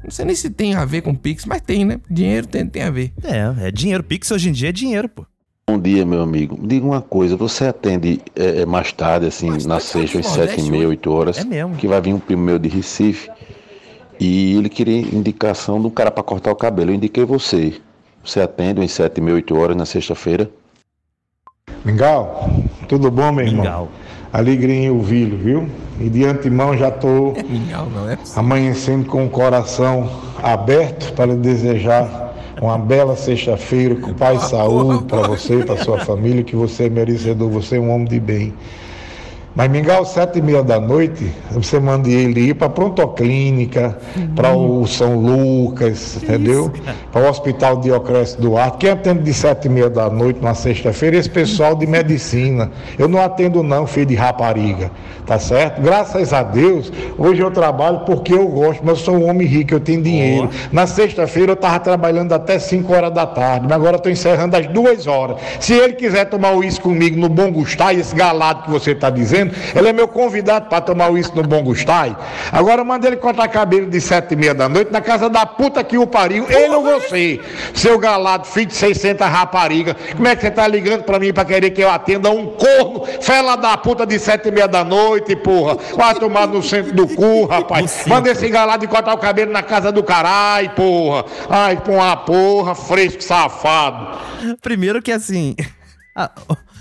Não 0.03 0.11
sei 0.11 0.25
nem 0.25 0.35
se 0.35 0.49
tem 0.49 0.75
a 0.75 0.83
ver 0.83 1.01
com 1.01 1.15
Pix, 1.15 1.45
mas 1.45 1.61
tem, 1.61 1.85
né? 1.85 1.99
Dinheiro 2.09 2.45
tem, 2.45 2.67
tem 2.67 2.83
a 2.83 2.91
ver. 2.91 3.13
É, 3.23 3.67
é 3.67 3.71
dinheiro. 3.71 4.03
Pix 4.03 4.29
hoje 4.31 4.49
em 4.49 4.51
dia 4.51 4.69
é 4.69 4.71
dinheiro, 4.71 5.07
pô. 5.07 5.25
Bom 5.65 5.79
dia, 5.79 6.05
meu 6.05 6.21
amigo. 6.21 6.59
Me 6.59 6.67
diga 6.67 6.85
uma 6.85 7.01
coisa, 7.01 7.37
você 7.37 7.65
atende 7.65 8.21
é, 8.35 8.61
é, 8.61 8.65
mais 8.65 8.91
tarde, 8.91 9.27
assim, 9.27 9.49
na 9.65 9.79
sexta, 9.79 10.19
às 10.19 10.27
sete 10.27 10.59
e 10.59 10.69
meia, 10.69 10.89
oito 10.89 11.09
horas? 11.09 11.37
É 11.37 11.45
mesmo. 11.45 11.75
Que 11.77 11.87
vai 11.87 12.01
vir 12.01 12.13
um 12.13 12.19
primo 12.19 12.43
meu 12.43 12.59
de 12.59 12.67
Recife 12.67 13.29
e 14.19 14.57
ele 14.57 14.67
queria 14.67 14.99
indicação 14.99 15.79
de 15.79 15.87
um 15.87 15.89
cara 15.89 16.11
pra 16.11 16.21
cortar 16.21 16.51
o 16.51 16.55
cabelo. 16.55 16.91
Eu 16.91 16.95
indiquei 16.95 17.23
você. 17.23 17.81
Você 18.23 18.41
atende 18.41 18.81
às 18.81 18.91
sete 18.91 19.19
e 19.19 19.21
meia, 19.21 19.35
oito 19.35 19.55
horas 19.55 19.77
na 19.77 19.85
sexta-feira? 19.85 20.51
Mingau, 21.85 22.49
tudo 22.89 23.09
bom, 23.09 23.31
meu 23.31 23.45
irmão? 23.45 23.63
Mingau. 23.63 23.91
Alegria 24.33 24.73
em 24.73 24.89
ouvi-lo, 24.89 25.37
viu? 25.37 25.69
E 25.99 26.09
de 26.09 26.25
antemão 26.25 26.75
já 26.75 26.89
não 27.91 28.09
é? 28.09 28.17
amanhecendo 28.35 29.05
com 29.05 29.27
o 29.27 29.29
coração 29.29 30.09
aberto 30.41 31.13
para 31.13 31.27
lhe 31.27 31.35
desejar 31.35 32.33
uma 32.59 32.75
bela 32.77 33.15
sexta-feira 33.15 33.95
com 33.95 34.11
paz 34.13 34.43
e 34.43 34.49
saúde 34.49 35.03
para 35.03 35.27
você 35.27 35.59
e 35.59 35.63
para 35.63 35.77
sua 35.83 35.99
família, 35.99 36.43
que 36.43 36.55
você 36.55 36.85
é 36.85 36.89
merecedor, 36.89 37.47
você 37.47 37.77
é 37.77 37.79
um 37.79 37.91
homem 37.91 38.07
de 38.07 38.19
bem. 38.19 38.53
Mas 39.55 39.69
Mingau, 39.69 40.03
sete 40.03 40.39
e 40.39 40.41
meia 40.41 40.63
da 40.63 40.79
noite, 40.79 41.31
você 41.51 41.79
manda 41.79 42.09
ele 42.09 42.49
ir 42.49 42.55
para 42.55 42.69
Prontoclínica, 42.69 43.95
para 44.35 44.51
o 44.51 44.87
São 44.87 45.15
Lucas, 45.15 46.17
entendeu? 46.23 46.73
Para 47.11 47.21
o 47.21 47.29
Hospital 47.29 47.77
Dioclésio 47.77 48.41
Duarte. 48.41 48.77
Quem 48.79 48.89
atende 48.89 49.21
de 49.21 49.31
sete 49.31 49.65
e 49.65 49.69
meia 49.69 49.91
da 49.91 50.09
noite, 50.09 50.39
numa 50.41 50.55
sexta-feira, 50.55 51.17
esse 51.17 51.29
pessoal 51.29 51.75
de 51.75 51.85
medicina. 51.85 52.71
Eu 52.97 53.07
não 53.07 53.21
atendo 53.21 53.61
não, 53.61 53.85
filho 53.85 54.07
de 54.07 54.15
rapariga, 54.15 54.89
tá 55.23 55.37
certo? 55.37 55.83
Graças 55.83 56.33
a 56.33 56.41
Deus, 56.41 56.91
hoje 57.15 57.41
eu 57.41 57.51
trabalho 57.51 57.99
porque 58.07 58.33
eu 58.33 58.47
gosto, 58.47 58.81
mas 58.83 58.97
eu 58.97 59.05
sou 59.05 59.17
um 59.17 59.29
homem 59.29 59.45
rico, 59.45 59.75
eu 59.75 59.79
tenho 59.79 60.01
dinheiro. 60.01 60.49
Na 60.71 60.87
sexta-feira 60.87 61.51
eu 61.51 61.55
estava 61.55 61.79
trabalhando 61.79 62.33
até 62.33 62.57
5 62.57 62.91
horas 62.91 63.13
da 63.13 63.27
tarde, 63.27 63.67
mas 63.69 63.73
agora 63.73 63.97
estou 63.97 64.11
encerrando 64.11 64.57
às 64.57 64.65
duas 64.65 65.05
horas. 65.05 65.37
Se 65.59 65.73
ele 65.73 65.93
quiser 65.93 66.25
tomar 66.25 66.53
uísque 66.55 66.81
comigo 66.81 67.19
no 67.19 67.29
Bom 67.29 67.51
Gustai, 67.51 67.97
esse 67.97 68.15
galado 68.15 68.63
que 68.63 68.71
você 68.71 68.91
está 68.91 69.11
dizendo, 69.11 69.42
ele 69.75 69.87
é 69.87 69.93
meu 69.93 70.07
convidado 70.07 70.69
para 70.69 70.81
tomar 70.81 71.09
uísque 71.11 71.35
no 71.35 71.43
Bom 71.43 71.63
Gustai. 71.63 72.15
Agora 72.51 72.83
manda 72.83 73.07
ele 73.07 73.17
cortar 73.17 73.47
cabelo 73.47 73.89
de 73.89 73.99
sete 73.99 74.33
e 74.33 74.35
meia 74.35 74.53
da 74.53 74.69
noite 74.69 74.91
na 74.91 75.01
casa 75.01 75.29
da 75.29 75.45
puta 75.45 75.83
que 75.83 75.97
o 75.97 76.05
pariu, 76.05 76.45
ele 76.49 76.75
ou 76.75 76.83
você, 76.83 77.39
seu 77.73 77.97
galado, 77.97 78.45
filho 78.45 78.67
de 78.67 78.75
600 78.75 79.27
rapariga. 79.27 79.95
Como 80.15 80.27
é 80.27 80.35
que 80.35 80.41
você 80.41 80.51
tá 80.51 80.67
ligando 80.67 81.03
para 81.03 81.19
mim 81.19 81.33
para 81.33 81.45
querer 81.45 81.71
que 81.71 81.81
eu 81.81 81.89
atenda 81.89 82.29
um 82.29 82.45
corno, 82.47 83.05
fela 83.21 83.55
da 83.55 83.75
puta 83.77 84.05
de 84.05 84.19
sete 84.19 84.49
e 84.49 84.51
meia 84.51 84.67
da 84.67 84.83
noite, 84.83 85.35
porra? 85.35 85.77
Vai 85.95 86.15
tomar 86.15 86.47
no 86.47 86.61
centro 86.61 86.93
do 86.93 87.07
cu, 87.07 87.45
rapaz. 87.45 88.05
Manda 88.07 88.29
esse 88.29 88.47
galado 88.49 88.87
cortar 88.87 89.13
o 89.13 89.17
cabelo 89.17 89.51
na 89.51 89.63
casa 89.63 89.91
do 89.91 90.03
caralho, 90.03 90.69
porra. 90.71 91.25
Ai, 91.49 91.77
pô, 91.77 91.93
uma 91.93 92.15
porra, 92.17 92.75
fresco, 92.75 93.23
safado. 93.23 94.19
Primeiro 94.61 95.01
que 95.01 95.11
assim. 95.11 95.55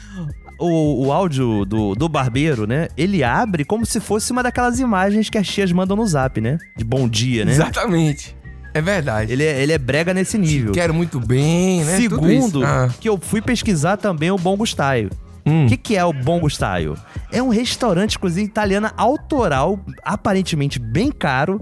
o, 0.63 1.07
o 1.07 1.13
áudio 1.13 1.65
do, 1.65 1.95
do 1.95 2.09
barbeiro, 2.09 2.67
né? 2.67 2.89
Ele 2.97 3.23
abre 3.25 3.65
como 3.65 3.85
se 3.85 4.01
fosse 4.01 4.31
uma 4.33 4.43
daquelas 4.43 4.79
imagens 4.79 5.29
que 5.29 5.37
as 5.39 5.47
tias 5.47 5.73
mandam 5.73 5.97
no 5.97 6.07
zap, 6.07 6.41
né? 6.41 6.59
De 6.77 6.85
bom 6.85 7.09
dia, 7.09 7.45
né? 7.45 7.53
Exatamente. 7.53 8.37
É 8.75 8.81
verdade. 8.81 9.33
Ele 9.33 9.45
é, 9.45 9.63
ele 9.63 9.73
é 9.73 9.79
brega 9.79 10.15
nesse 10.15 10.39
nível. 10.39 10.73
Quero 10.73 10.95
muito 10.95 11.21
bem, 11.21 11.85
né? 11.85 11.97
Segundo, 11.97 12.65
Ah. 12.65 12.89
que 13.01 13.09
eu 13.09 13.19
fui 13.19 13.43
pesquisar 13.43 13.97
também 13.99 14.31
o 14.31 14.39
Bom 14.39 14.57
Gustaio. 14.57 15.11
Hum. 15.45 15.67
O 15.67 15.69
que, 15.69 15.77
que 15.77 15.97
é 15.97 16.05
o 16.05 16.13
Bom 16.13 16.41
Gustaio? 16.41 16.97
É 17.31 17.43
um 17.43 17.49
restaurante 17.49 18.19
cozinha 18.19 18.47
italiana 18.47 18.93
autoral, 18.97 19.79
aparentemente 20.03 20.79
bem 20.79 21.11
caro, 21.11 21.61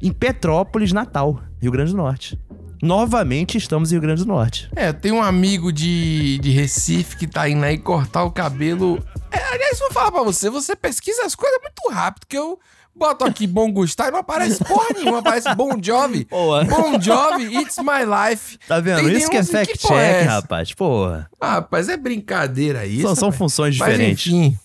em 0.00 0.12
Petrópolis, 0.12 0.92
Natal, 0.92 1.40
Rio 1.60 1.72
Grande 1.72 1.90
do 1.90 1.96
Norte. 1.96 2.38
Novamente 2.82 3.58
estamos 3.58 3.90
em 3.90 3.94
Rio 3.94 4.02
Grande 4.02 4.24
do 4.24 4.28
Norte. 4.28 4.68
É, 4.76 4.92
tem 4.92 5.10
um 5.12 5.22
amigo 5.22 5.72
de, 5.72 6.38
de 6.38 6.50
Recife 6.50 7.16
que 7.16 7.26
tá 7.26 7.48
indo 7.48 7.64
aí 7.64 7.76
cortar 7.78 8.24
o 8.24 8.30
cabelo. 8.30 9.02
É, 9.30 9.38
aliás, 9.52 9.78
vou 9.78 9.90
falar 9.90 10.12
pra 10.12 10.22
você, 10.22 10.48
você 10.48 10.76
pesquisa 10.76 11.24
as 11.24 11.34
coisas 11.34 11.58
muito 11.60 11.88
rápido, 11.92 12.26
que 12.28 12.36
eu 12.38 12.58
boto 12.94 13.24
aqui 13.24 13.46
Bom 13.46 13.70
Gustar 13.72 14.08
e 14.08 14.10
não 14.10 14.20
aparece 14.20 14.62
porra 14.64 14.88
nenhuma, 14.94 15.18
aparece 15.18 15.52
Bon 15.54 15.76
Jovi. 15.82 16.24
Boa. 16.24 16.64
Bon 16.64 17.00
Jovi, 17.00 17.56
It's 17.58 17.78
My 17.78 18.04
Life. 18.30 18.58
Tá 18.66 18.80
vendo? 18.80 19.04
Tem 19.04 19.16
isso 19.16 19.28
que 19.30 19.36
é 19.36 19.40
nenhum- 19.42 19.52
fact 19.52 19.78
porra 19.82 20.00
é 20.00 20.22
rapaz. 20.22 20.72
Porra. 20.74 21.30
Ah, 21.40 21.52
rapaz, 21.54 21.88
é 21.88 21.96
brincadeira 21.96 22.86
isso. 22.86 23.02
São- 23.02 23.14
são 23.16 23.32
funções 23.32 23.76
Mas, 23.76 23.88
diferentes. 23.90 24.26
enfim, 24.32 24.58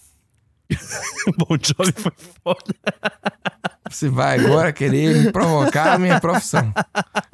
Bom 1.37 1.57
Jovi 1.61 1.93
foi 1.95 2.11
foda. 2.43 2.75
você 3.89 4.09
vai 4.09 4.39
agora 4.39 4.71
querer 4.73 5.15
me 5.23 5.31
provocar 5.31 5.93
a 5.93 5.97
minha 5.97 6.19
profissão. 6.19 6.73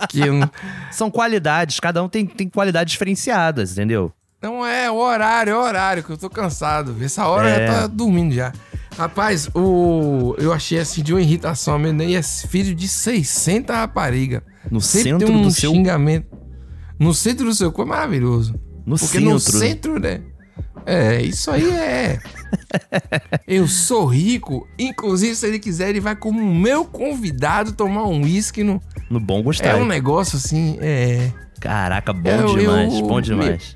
Que 0.10 0.26
não... 0.30 0.50
São 0.92 1.10
qualidades, 1.12 1.80
cada 1.80 2.02
um 2.04 2.10
tem, 2.10 2.26
tem 2.26 2.50
qualidades 2.50 2.92
diferenciadas, 2.92 3.72
entendeu? 3.74 4.12
Não 4.42 4.66
é 4.66 4.90
o 4.90 4.96
horário, 4.96 5.52
é 5.52 5.56
o 5.58 5.62
horário 5.62 6.04
que 6.04 6.10
eu 6.10 6.18
tô 6.18 6.30
cansado. 6.30 6.96
Essa 7.02 7.28
hora 7.28 7.50
É. 7.50 7.68
eu 7.68 7.72
tá 7.74 7.88
dormindo 7.88 8.34
já. 8.34 8.54
Rapaz, 8.98 9.50
o 9.54 10.34
eu 10.38 10.52
achei 10.54 10.80
assim 10.80 11.04
de 11.04 11.14
uma 11.14 11.22
irritação 11.22 11.78
mesmo. 11.78 12.02
E 12.04 12.16
é 12.16 12.24
filho 12.24 12.74
de 12.74 12.88
600 12.88 13.76
rapariga. 13.76 14.42
No 14.72 14.80
Sempre 14.82 15.12
centro 15.12 15.28
tem 15.28 15.36
um 15.36 15.42
do 15.44 15.52
seu- 15.52 15.72
xingamento. 15.72 16.28
No 16.98 17.14
centro 17.14 17.46
do 17.46 17.54
seu 17.54 17.72
cu 17.72 17.82
é 17.84 17.86
maravilhoso. 17.86 18.56
No 18.86 18.98
Porque 18.98 19.20
no 19.20 19.40
centro. 19.40 19.60
centro, 19.60 20.00
né? 20.00 20.22
É, 20.86 21.22
isso 21.22 21.52
aí 21.52 21.70
é. 21.70 22.20
Eu 23.48 23.68
sou 23.68 24.06
rico. 24.06 24.68
Inclusive, 24.78 25.36
se 25.36 25.46
ele 25.48 25.60
quiser, 25.60 25.90
ele 25.90 26.00
vai 26.00 26.16
como 26.16 26.44
meu 26.54 26.86
convidado 26.86 27.72
tomar 27.74 28.04
um 28.06 28.22
uísque 28.24 28.64
no. 28.64 28.82
No 29.10 29.20
Bom 29.20 29.40
É 29.40 29.44
Gustaio. 29.44 29.84
um 29.84 29.86
negócio 29.88 30.38
assim, 30.38 30.78
é. 30.82 31.32
Caraca, 31.60 32.14
bom 32.14 32.30
Eu- 32.30 32.56
demais, 32.58 32.94
eu- 32.94 33.02
bom 33.08 33.20
demais. 33.22 33.76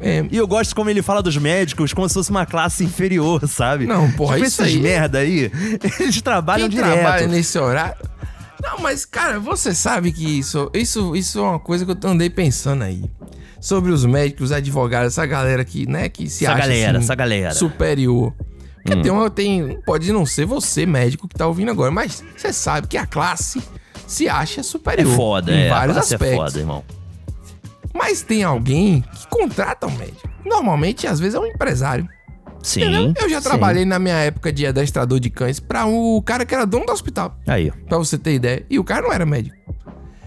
É. 0.00 0.26
E 0.30 0.36
eu 0.36 0.46
gosto 0.48 0.74
como 0.74 0.90
ele 0.90 1.00
fala 1.00 1.22
dos 1.22 1.36
médicos 1.36 1.92
como 1.92 2.08
se 2.08 2.14
fosse 2.14 2.30
uma 2.30 2.44
classe 2.44 2.82
inferior, 2.82 3.46
sabe? 3.48 3.86
Não, 3.86 4.10
porra, 4.12 4.34
tipo 4.34 4.48
isso 4.48 4.62
esses 4.62 4.74
aí- 4.74 4.82
merda 4.82 5.18
aí, 5.18 5.50
eles 6.00 6.20
trabalham 6.20 6.68
Quem 6.68 6.78
direto. 6.78 6.92
trabalha 7.00 7.28
nesse 7.28 7.56
horário. 7.58 7.94
Não, 8.60 8.78
mas, 8.80 9.04
cara, 9.04 9.38
você 9.40 9.72
sabe 9.74 10.12
que 10.12 10.38
isso, 10.38 10.70
isso, 10.74 11.14
isso 11.16 11.38
é 11.38 11.42
uma 11.42 11.58
coisa 11.60 11.84
que 11.86 11.90
eu 11.92 12.10
andei 12.10 12.28
pensando 12.30 12.82
aí. 12.82 13.04
Sobre 13.62 13.92
os 13.92 14.04
médicos, 14.04 14.46
os 14.50 14.52
advogados, 14.52 15.12
essa 15.12 15.24
galera 15.24 15.64
que, 15.64 15.86
né, 15.88 16.08
que 16.08 16.28
se 16.28 16.44
Essa 16.44 16.54
acha 16.54 16.62
galera, 16.62 16.98
assim, 16.98 17.04
essa 17.04 17.14
galera. 17.14 17.54
superior. 17.54 18.34
Porque 18.84 18.98
Hum. 18.98 19.02
tem, 19.02 19.12
uma, 19.12 19.30
tem, 19.30 19.78
pode 19.86 20.12
não 20.12 20.26
ser 20.26 20.44
você, 20.44 20.84
médico, 20.84 21.28
que 21.28 21.36
tá 21.36 21.46
ouvindo 21.46 21.70
agora, 21.70 21.92
mas 21.92 22.24
você 22.36 22.52
sabe 22.52 22.88
que 22.88 22.96
a 22.98 23.06
classe 23.06 23.62
se 24.08 24.28
acha 24.28 24.60
É 24.60 24.64
superior. 24.64 25.14
foda, 25.14 25.52
em 25.52 25.66
é. 25.66 25.68
vários 25.68 25.96
aspectos. 25.96 26.28
é 26.28 26.34
foda, 26.36 26.58
irmão. 26.58 26.84
Mas 27.94 28.22
tem 28.22 28.42
alguém 28.42 29.02
que 29.14 29.28
contrata 29.28 29.86
um 29.86 29.96
médico. 29.96 30.28
Normalmente, 30.44 31.06
às 31.06 31.20
vezes, 31.20 31.36
é 31.36 31.38
um 31.38 31.46
empresário. 31.46 32.08
Sim. 32.62 32.82
Entendeu? 32.82 33.14
Eu 33.22 33.28
já 33.30 33.40
sim. 33.40 33.48
trabalhei 33.48 33.84
na 33.84 33.98
minha 34.00 34.16
época 34.16 34.52
de 34.52 34.66
adestrador 34.66 35.20
de 35.20 35.30
cães 35.30 35.60
pra 35.60 35.86
o 35.86 36.20
cara 36.22 36.44
que 36.44 36.54
era 36.54 36.64
dono 36.64 36.84
do 36.86 36.92
hospital. 36.92 37.38
Aí. 37.46 37.70
Pra 37.88 37.98
você 37.98 38.18
ter 38.18 38.34
ideia. 38.34 38.66
E 38.68 38.78
o 38.78 38.84
cara 38.84 39.02
não 39.02 39.12
era 39.12 39.24
médico. 39.26 39.56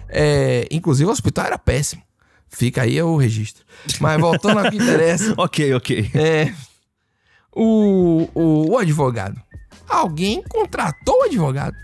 É, 0.08 0.68
inclusive, 0.72 1.10
o 1.10 1.12
hospital 1.12 1.46
era 1.48 1.58
péssimo. 1.58 2.02
Fica 2.56 2.84
aí 2.84 3.02
o 3.02 3.18
registro. 3.18 3.66
Mas 4.00 4.20
voltando 4.20 4.60
ao 4.60 4.72
que 4.72 4.78
interessa. 4.78 5.34
ok, 5.38 5.74
ok. 5.74 6.12
É. 6.14 6.54
O, 7.54 8.30
o, 8.34 8.72
o 8.72 8.78
advogado. 8.78 9.40
Alguém 9.90 10.42
contratou 10.44 11.20
o 11.20 11.24
advogado. 11.24 11.76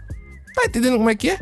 Tá 0.56 0.64
entendendo 0.66 0.98
como 0.98 1.10
é 1.10 1.16
que 1.16 1.30
é? 1.32 1.40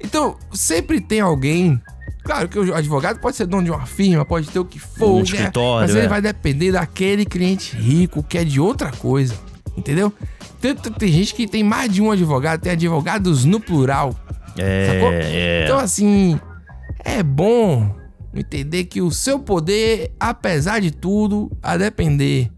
Então, 0.00 0.36
sempre 0.52 1.00
tem 1.00 1.20
alguém 1.20 1.80
Claro 2.24 2.48
que 2.48 2.58
o 2.58 2.74
advogado 2.74 3.18
pode 3.20 3.36
ser 3.36 3.46
dono 3.46 3.64
de 3.64 3.70
uma 3.70 3.84
firma, 3.84 4.24
pode 4.24 4.48
ter 4.48 4.58
o 4.58 4.64
que 4.64 4.78
for, 4.78 5.10
Um 5.10 5.16
né? 5.16 5.22
escritório, 5.22 5.88
mas 5.88 5.96
ele 5.96 6.06
é. 6.06 6.08
vai 6.08 6.22
depender 6.22 6.70
daquele 6.70 7.24
cliente 7.24 7.76
rico 7.76 8.22
que 8.22 8.38
é 8.38 8.44
de 8.44 8.60
outra 8.60 8.92
coisa, 8.92 9.34
entendeu? 9.76 10.12
Tem- 10.60 10.74
tem 10.76 11.08
gente 11.12 11.34
que 11.34 11.48
tem 11.48 11.64
mais 11.64 11.92
de 11.92 12.00
um 12.00 12.12
advogado, 12.12 12.60
tem 12.60 12.72
advogados 12.72 13.44
no 13.44 13.58
plural. 13.58 14.14
É, 14.56 14.86
Sacou? 14.86 15.08
é. 15.12 15.64
Então, 15.64 15.78
assim, 15.80 16.38
é 17.04 17.24
bom 17.24 17.92
entender 18.34 18.84
que 18.84 19.00
o 19.00 19.10
seu 19.10 19.38
poder, 19.38 20.14
apesar 20.18 20.80
de 20.80 20.90
tudo, 20.90 21.50
a 21.62 21.76
depender 21.76 22.50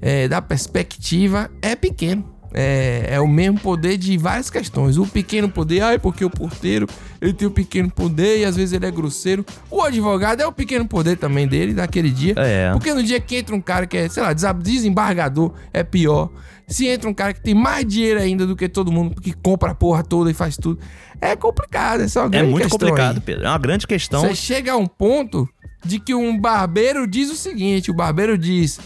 é, 0.00 0.28
da 0.28 0.40
perspectiva, 0.40 1.50
é 1.60 1.74
pequeno. 1.74 2.37
É, 2.52 3.06
é 3.10 3.20
o 3.20 3.28
mesmo 3.28 3.60
poder 3.60 3.96
de 3.96 4.16
várias 4.16 4.48
questões. 4.48 4.96
O 4.96 5.06
pequeno 5.06 5.48
poder, 5.48 5.82
ai, 5.82 5.98
porque 5.98 6.24
o 6.24 6.30
porteiro 6.30 6.86
ele 7.20 7.32
tem 7.32 7.48
o 7.48 7.50
pequeno 7.50 7.90
poder 7.90 8.38
e 8.38 8.44
às 8.44 8.56
vezes 8.56 8.72
ele 8.72 8.86
é 8.86 8.90
grosseiro. 8.90 9.44
O 9.70 9.82
advogado 9.82 10.40
é 10.40 10.46
o 10.46 10.52
pequeno 10.52 10.86
poder 10.86 11.16
também 11.16 11.46
dele, 11.46 11.74
daquele 11.74 12.10
dia. 12.10 12.34
É. 12.36 12.70
Porque 12.72 12.94
no 12.94 13.02
dia 13.02 13.20
que 13.20 13.36
entra 13.36 13.54
um 13.54 13.60
cara 13.60 13.86
que 13.86 13.96
é, 13.96 14.08
sei 14.08 14.22
lá, 14.22 14.32
desembargador, 14.32 15.52
é 15.72 15.82
pior. 15.82 16.30
Se 16.66 16.86
entra 16.86 17.08
um 17.08 17.14
cara 17.14 17.32
que 17.32 17.40
tem 17.40 17.54
mais 17.54 17.86
dinheiro 17.86 18.20
ainda 18.20 18.46
do 18.46 18.54
que 18.54 18.68
todo 18.68 18.92
mundo, 18.92 19.14
porque 19.14 19.32
compra 19.42 19.72
a 19.72 19.74
porra 19.74 20.04
toda 20.04 20.30
e 20.30 20.34
faz 20.34 20.56
tudo, 20.56 20.78
é 21.20 21.34
complicado. 21.34 22.02
Essa 22.02 22.20
é 22.20 22.22
uma 22.22 22.28
É 22.28 22.30
grande 22.30 22.50
muito 22.50 22.62
questão 22.64 22.88
complicado, 22.88 23.16
aí. 23.16 23.22
Pedro. 23.22 23.44
É 23.44 23.48
uma 23.48 23.58
grande 23.58 23.86
questão. 23.86 24.20
Você 24.20 24.34
chega 24.34 24.72
a 24.72 24.76
um 24.76 24.86
ponto 24.86 25.48
de 25.84 25.98
que 25.98 26.14
um 26.14 26.38
barbeiro 26.38 27.06
diz 27.06 27.30
o 27.30 27.36
seguinte: 27.36 27.90
o 27.90 27.94
barbeiro 27.94 28.36
diz. 28.36 28.78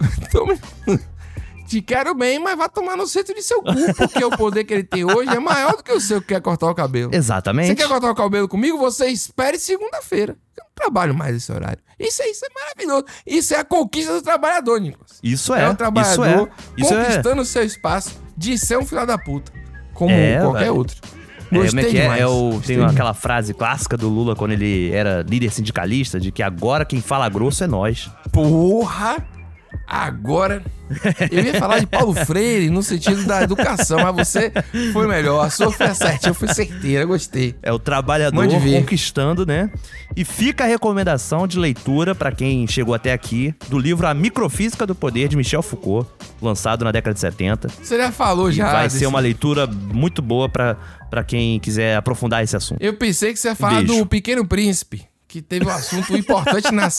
Te 1.74 1.82
quero 1.82 2.14
bem, 2.14 2.38
mas 2.38 2.56
vá 2.56 2.68
tomar 2.68 2.96
no 2.96 3.04
centro 3.04 3.34
de 3.34 3.42
seu 3.42 3.60
cu, 3.60 3.74
porque 3.96 4.24
o 4.24 4.30
poder 4.30 4.62
que 4.62 4.72
ele 4.74 4.84
tem 4.84 5.04
hoje 5.04 5.28
é 5.28 5.40
maior 5.40 5.76
do 5.76 5.82
que 5.82 5.90
o 5.92 6.00
seu 6.00 6.20
que 6.20 6.28
quer 6.28 6.40
cortar 6.40 6.70
o 6.70 6.74
cabelo. 6.74 7.10
Exatamente. 7.12 7.66
Você 7.66 7.74
quer 7.74 7.88
cortar 7.88 8.10
o 8.12 8.14
cabelo 8.14 8.46
comigo? 8.46 8.78
Você 8.78 9.06
espere 9.06 9.58
segunda-feira. 9.58 10.36
Eu 10.56 10.62
não 10.62 10.70
trabalho 10.72 11.12
mais 11.16 11.34
esse 11.34 11.50
horário. 11.50 11.78
Isso, 11.98 12.22
é- 12.22 12.28
isso 12.30 12.44
é 12.44 12.48
maravilhoso. 12.54 13.04
Isso 13.26 13.54
é 13.54 13.58
a 13.58 13.64
conquista 13.64 14.12
do 14.12 14.22
trabalhador, 14.22 14.80
Nicolas. 14.80 15.18
Isso 15.20 15.52
é. 15.52 15.62
É 15.62 15.64
um 15.64 15.68
isso 15.70 15.76
trabalhador 15.78 16.48
é. 16.48 16.80
Isso 16.80 16.94
é. 16.94 17.04
conquistando 17.04 17.42
o 17.42 17.44
seu 17.44 17.64
espaço 17.64 18.10
de 18.36 18.56
ser 18.56 18.78
um 18.78 18.86
filho 18.86 19.04
da 19.04 19.18
puta. 19.18 19.50
Como 19.94 20.12
É, 20.12 20.38
qualquer 20.40 20.58
velho. 20.60 20.76
outro. 20.76 20.96
É, 21.02 21.48
como 21.48 21.60
Gostei 21.62 21.84
é 21.84 21.90
que 21.90 21.98
é? 21.98 22.18
É 22.20 22.26
o, 22.28 22.60
tem 22.64 22.76
demais. 22.76 22.92
aquela 22.94 23.14
frase 23.14 23.52
clássica 23.52 23.96
do 23.96 24.08
Lula 24.08 24.36
quando 24.36 24.52
ele 24.52 24.92
era 24.92 25.22
líder 25.28 25.50
sindicalista 25.50 26.20
de 26.20 26.30
que 26.30 26.42
agora 26.42 26.84
quem 26.84 27.00
fala 27.00 27.28
grosso 27.28 27.64
é 27.64 27.66
nós. 27.66 28.08
Porra! 28.32 29.16
Agora, 29.86 30.62
eu 31.30 31.44
ia 31.44 31.54
falar 31.54 31.78
de 31.78 31.86
Paulo 31.86 32.14
Freire 32.14 32.70
no 32.70 32.82
sentido 32.82 33.24
da 33.24 33.42
educação, 33.42 33.98
mas 34.00 34.14
você 34.28 34.50
foi 34.92 35.06
melhor. 35.06 35.44
A 35.44 35.50
sua 35.50 35.70
foi 35.70 35.94
certinha, 35.94 36.32
foi 36.32 36.48
certeira, 36.54 37.04
gostei. 37.04 37.54
É 37.62 37.70
o 37.72 37.78
trabalhador 37.78 38.46
conquistando, 38.48 39.44
né? 39.44 39.70
E 40.16 40.24
fica 40.24 40.64
a 40.64 40.66
recomendação 40.66 41.46
de 41.46 41.58
leitura 41.58 42.14
para 42.14 42.32
quem 42.32 42.66
chegou 42.66 42.94
até 42.94 43.12
aqui 43.12 43.54
do 43.68 43.78
livro 43.78 44.06
A 44.06 44.14
Microfísica 44.14 44.86
do 44.86 44.94
Poder 44.94 45.28
de 45.28 45.36
Michel 45.36 45.62
Foucault, 45.62 46.08
lançado 46.40 46.84
na 46.84 46.90
década 46.90 47.12
de 47.14 47.20
70. 47.20 47.68
Você 47.68 47.96
já 47.98 48.10
falou 48.10 48.50
já. 48.50 48.72
vai 48.72 48.84
desse- 48.84 49.00
ser 49.00 49.06
uma 49.06 49.20
leitura 49.20 49.66
muito 49.66 50.22
boa 50.22 50.48
para 50.48 51.24
quem 51.26 51.60
quiser 51.60 51.96
aprofundar 51.96 52.42
esse 52.42 52.56
assunto. 52.56 52.80
Eu 52.82 52.94
pensei 52.96 53.32
que 53.32 53.38
você 53.38 53.48
ia 53.48 53.54
falar 53.54 53.82
Beijo. 53.82 53.98
do 53.98 54.06
Pequeno 54.06 54.46
Príncipe, 54.46 55.04
que 55.28 55.42
teve 55.42 55.66
um 55.66 55.70
assunto 55.70 56.16
importante 56.16 56.70
nas. 56.72 56.96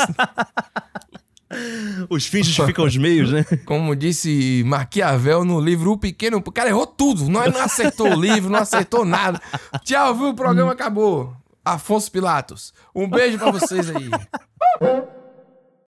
Os 2.10 2.26
fins 2.26 2.47
justificam 2.47 2.86
os 2.86 2.97
meios, 2.97 3.32
né? 3.32 3.45
Como 3.66 3.95
disse 3.95 4.64
Maquiavel 4.66 5.43
no 5.43 5.60
livro 5.60 5.91
O 5.91 5.97
Pequeno. 5.97 6.38
O 6.38 6.51
cara 6.51 6.70
errou 6.70 6.86
tudo. 6.86 7.30
Não 7.30 7.41
acertou 7.62 8.10
o 8.12 8.20
livro, 8.20 8.49
não 8.49 8.60
acertou 8.60 9.06
nada. 9.06 9.41
Tchau, 9.84 10.16
viu? 10.16 10.30
O 10.30 10.36
programa 10.36 10.72
acabou. 10.72 11.36
Afonso 11.64 12.12
Pilatos. 12.12 12.74
Um 12.93 13.10
beijo 13.10 13.39
pra 13.39 13.51
vocês 13.51 13.89
aí. 13.89 14.10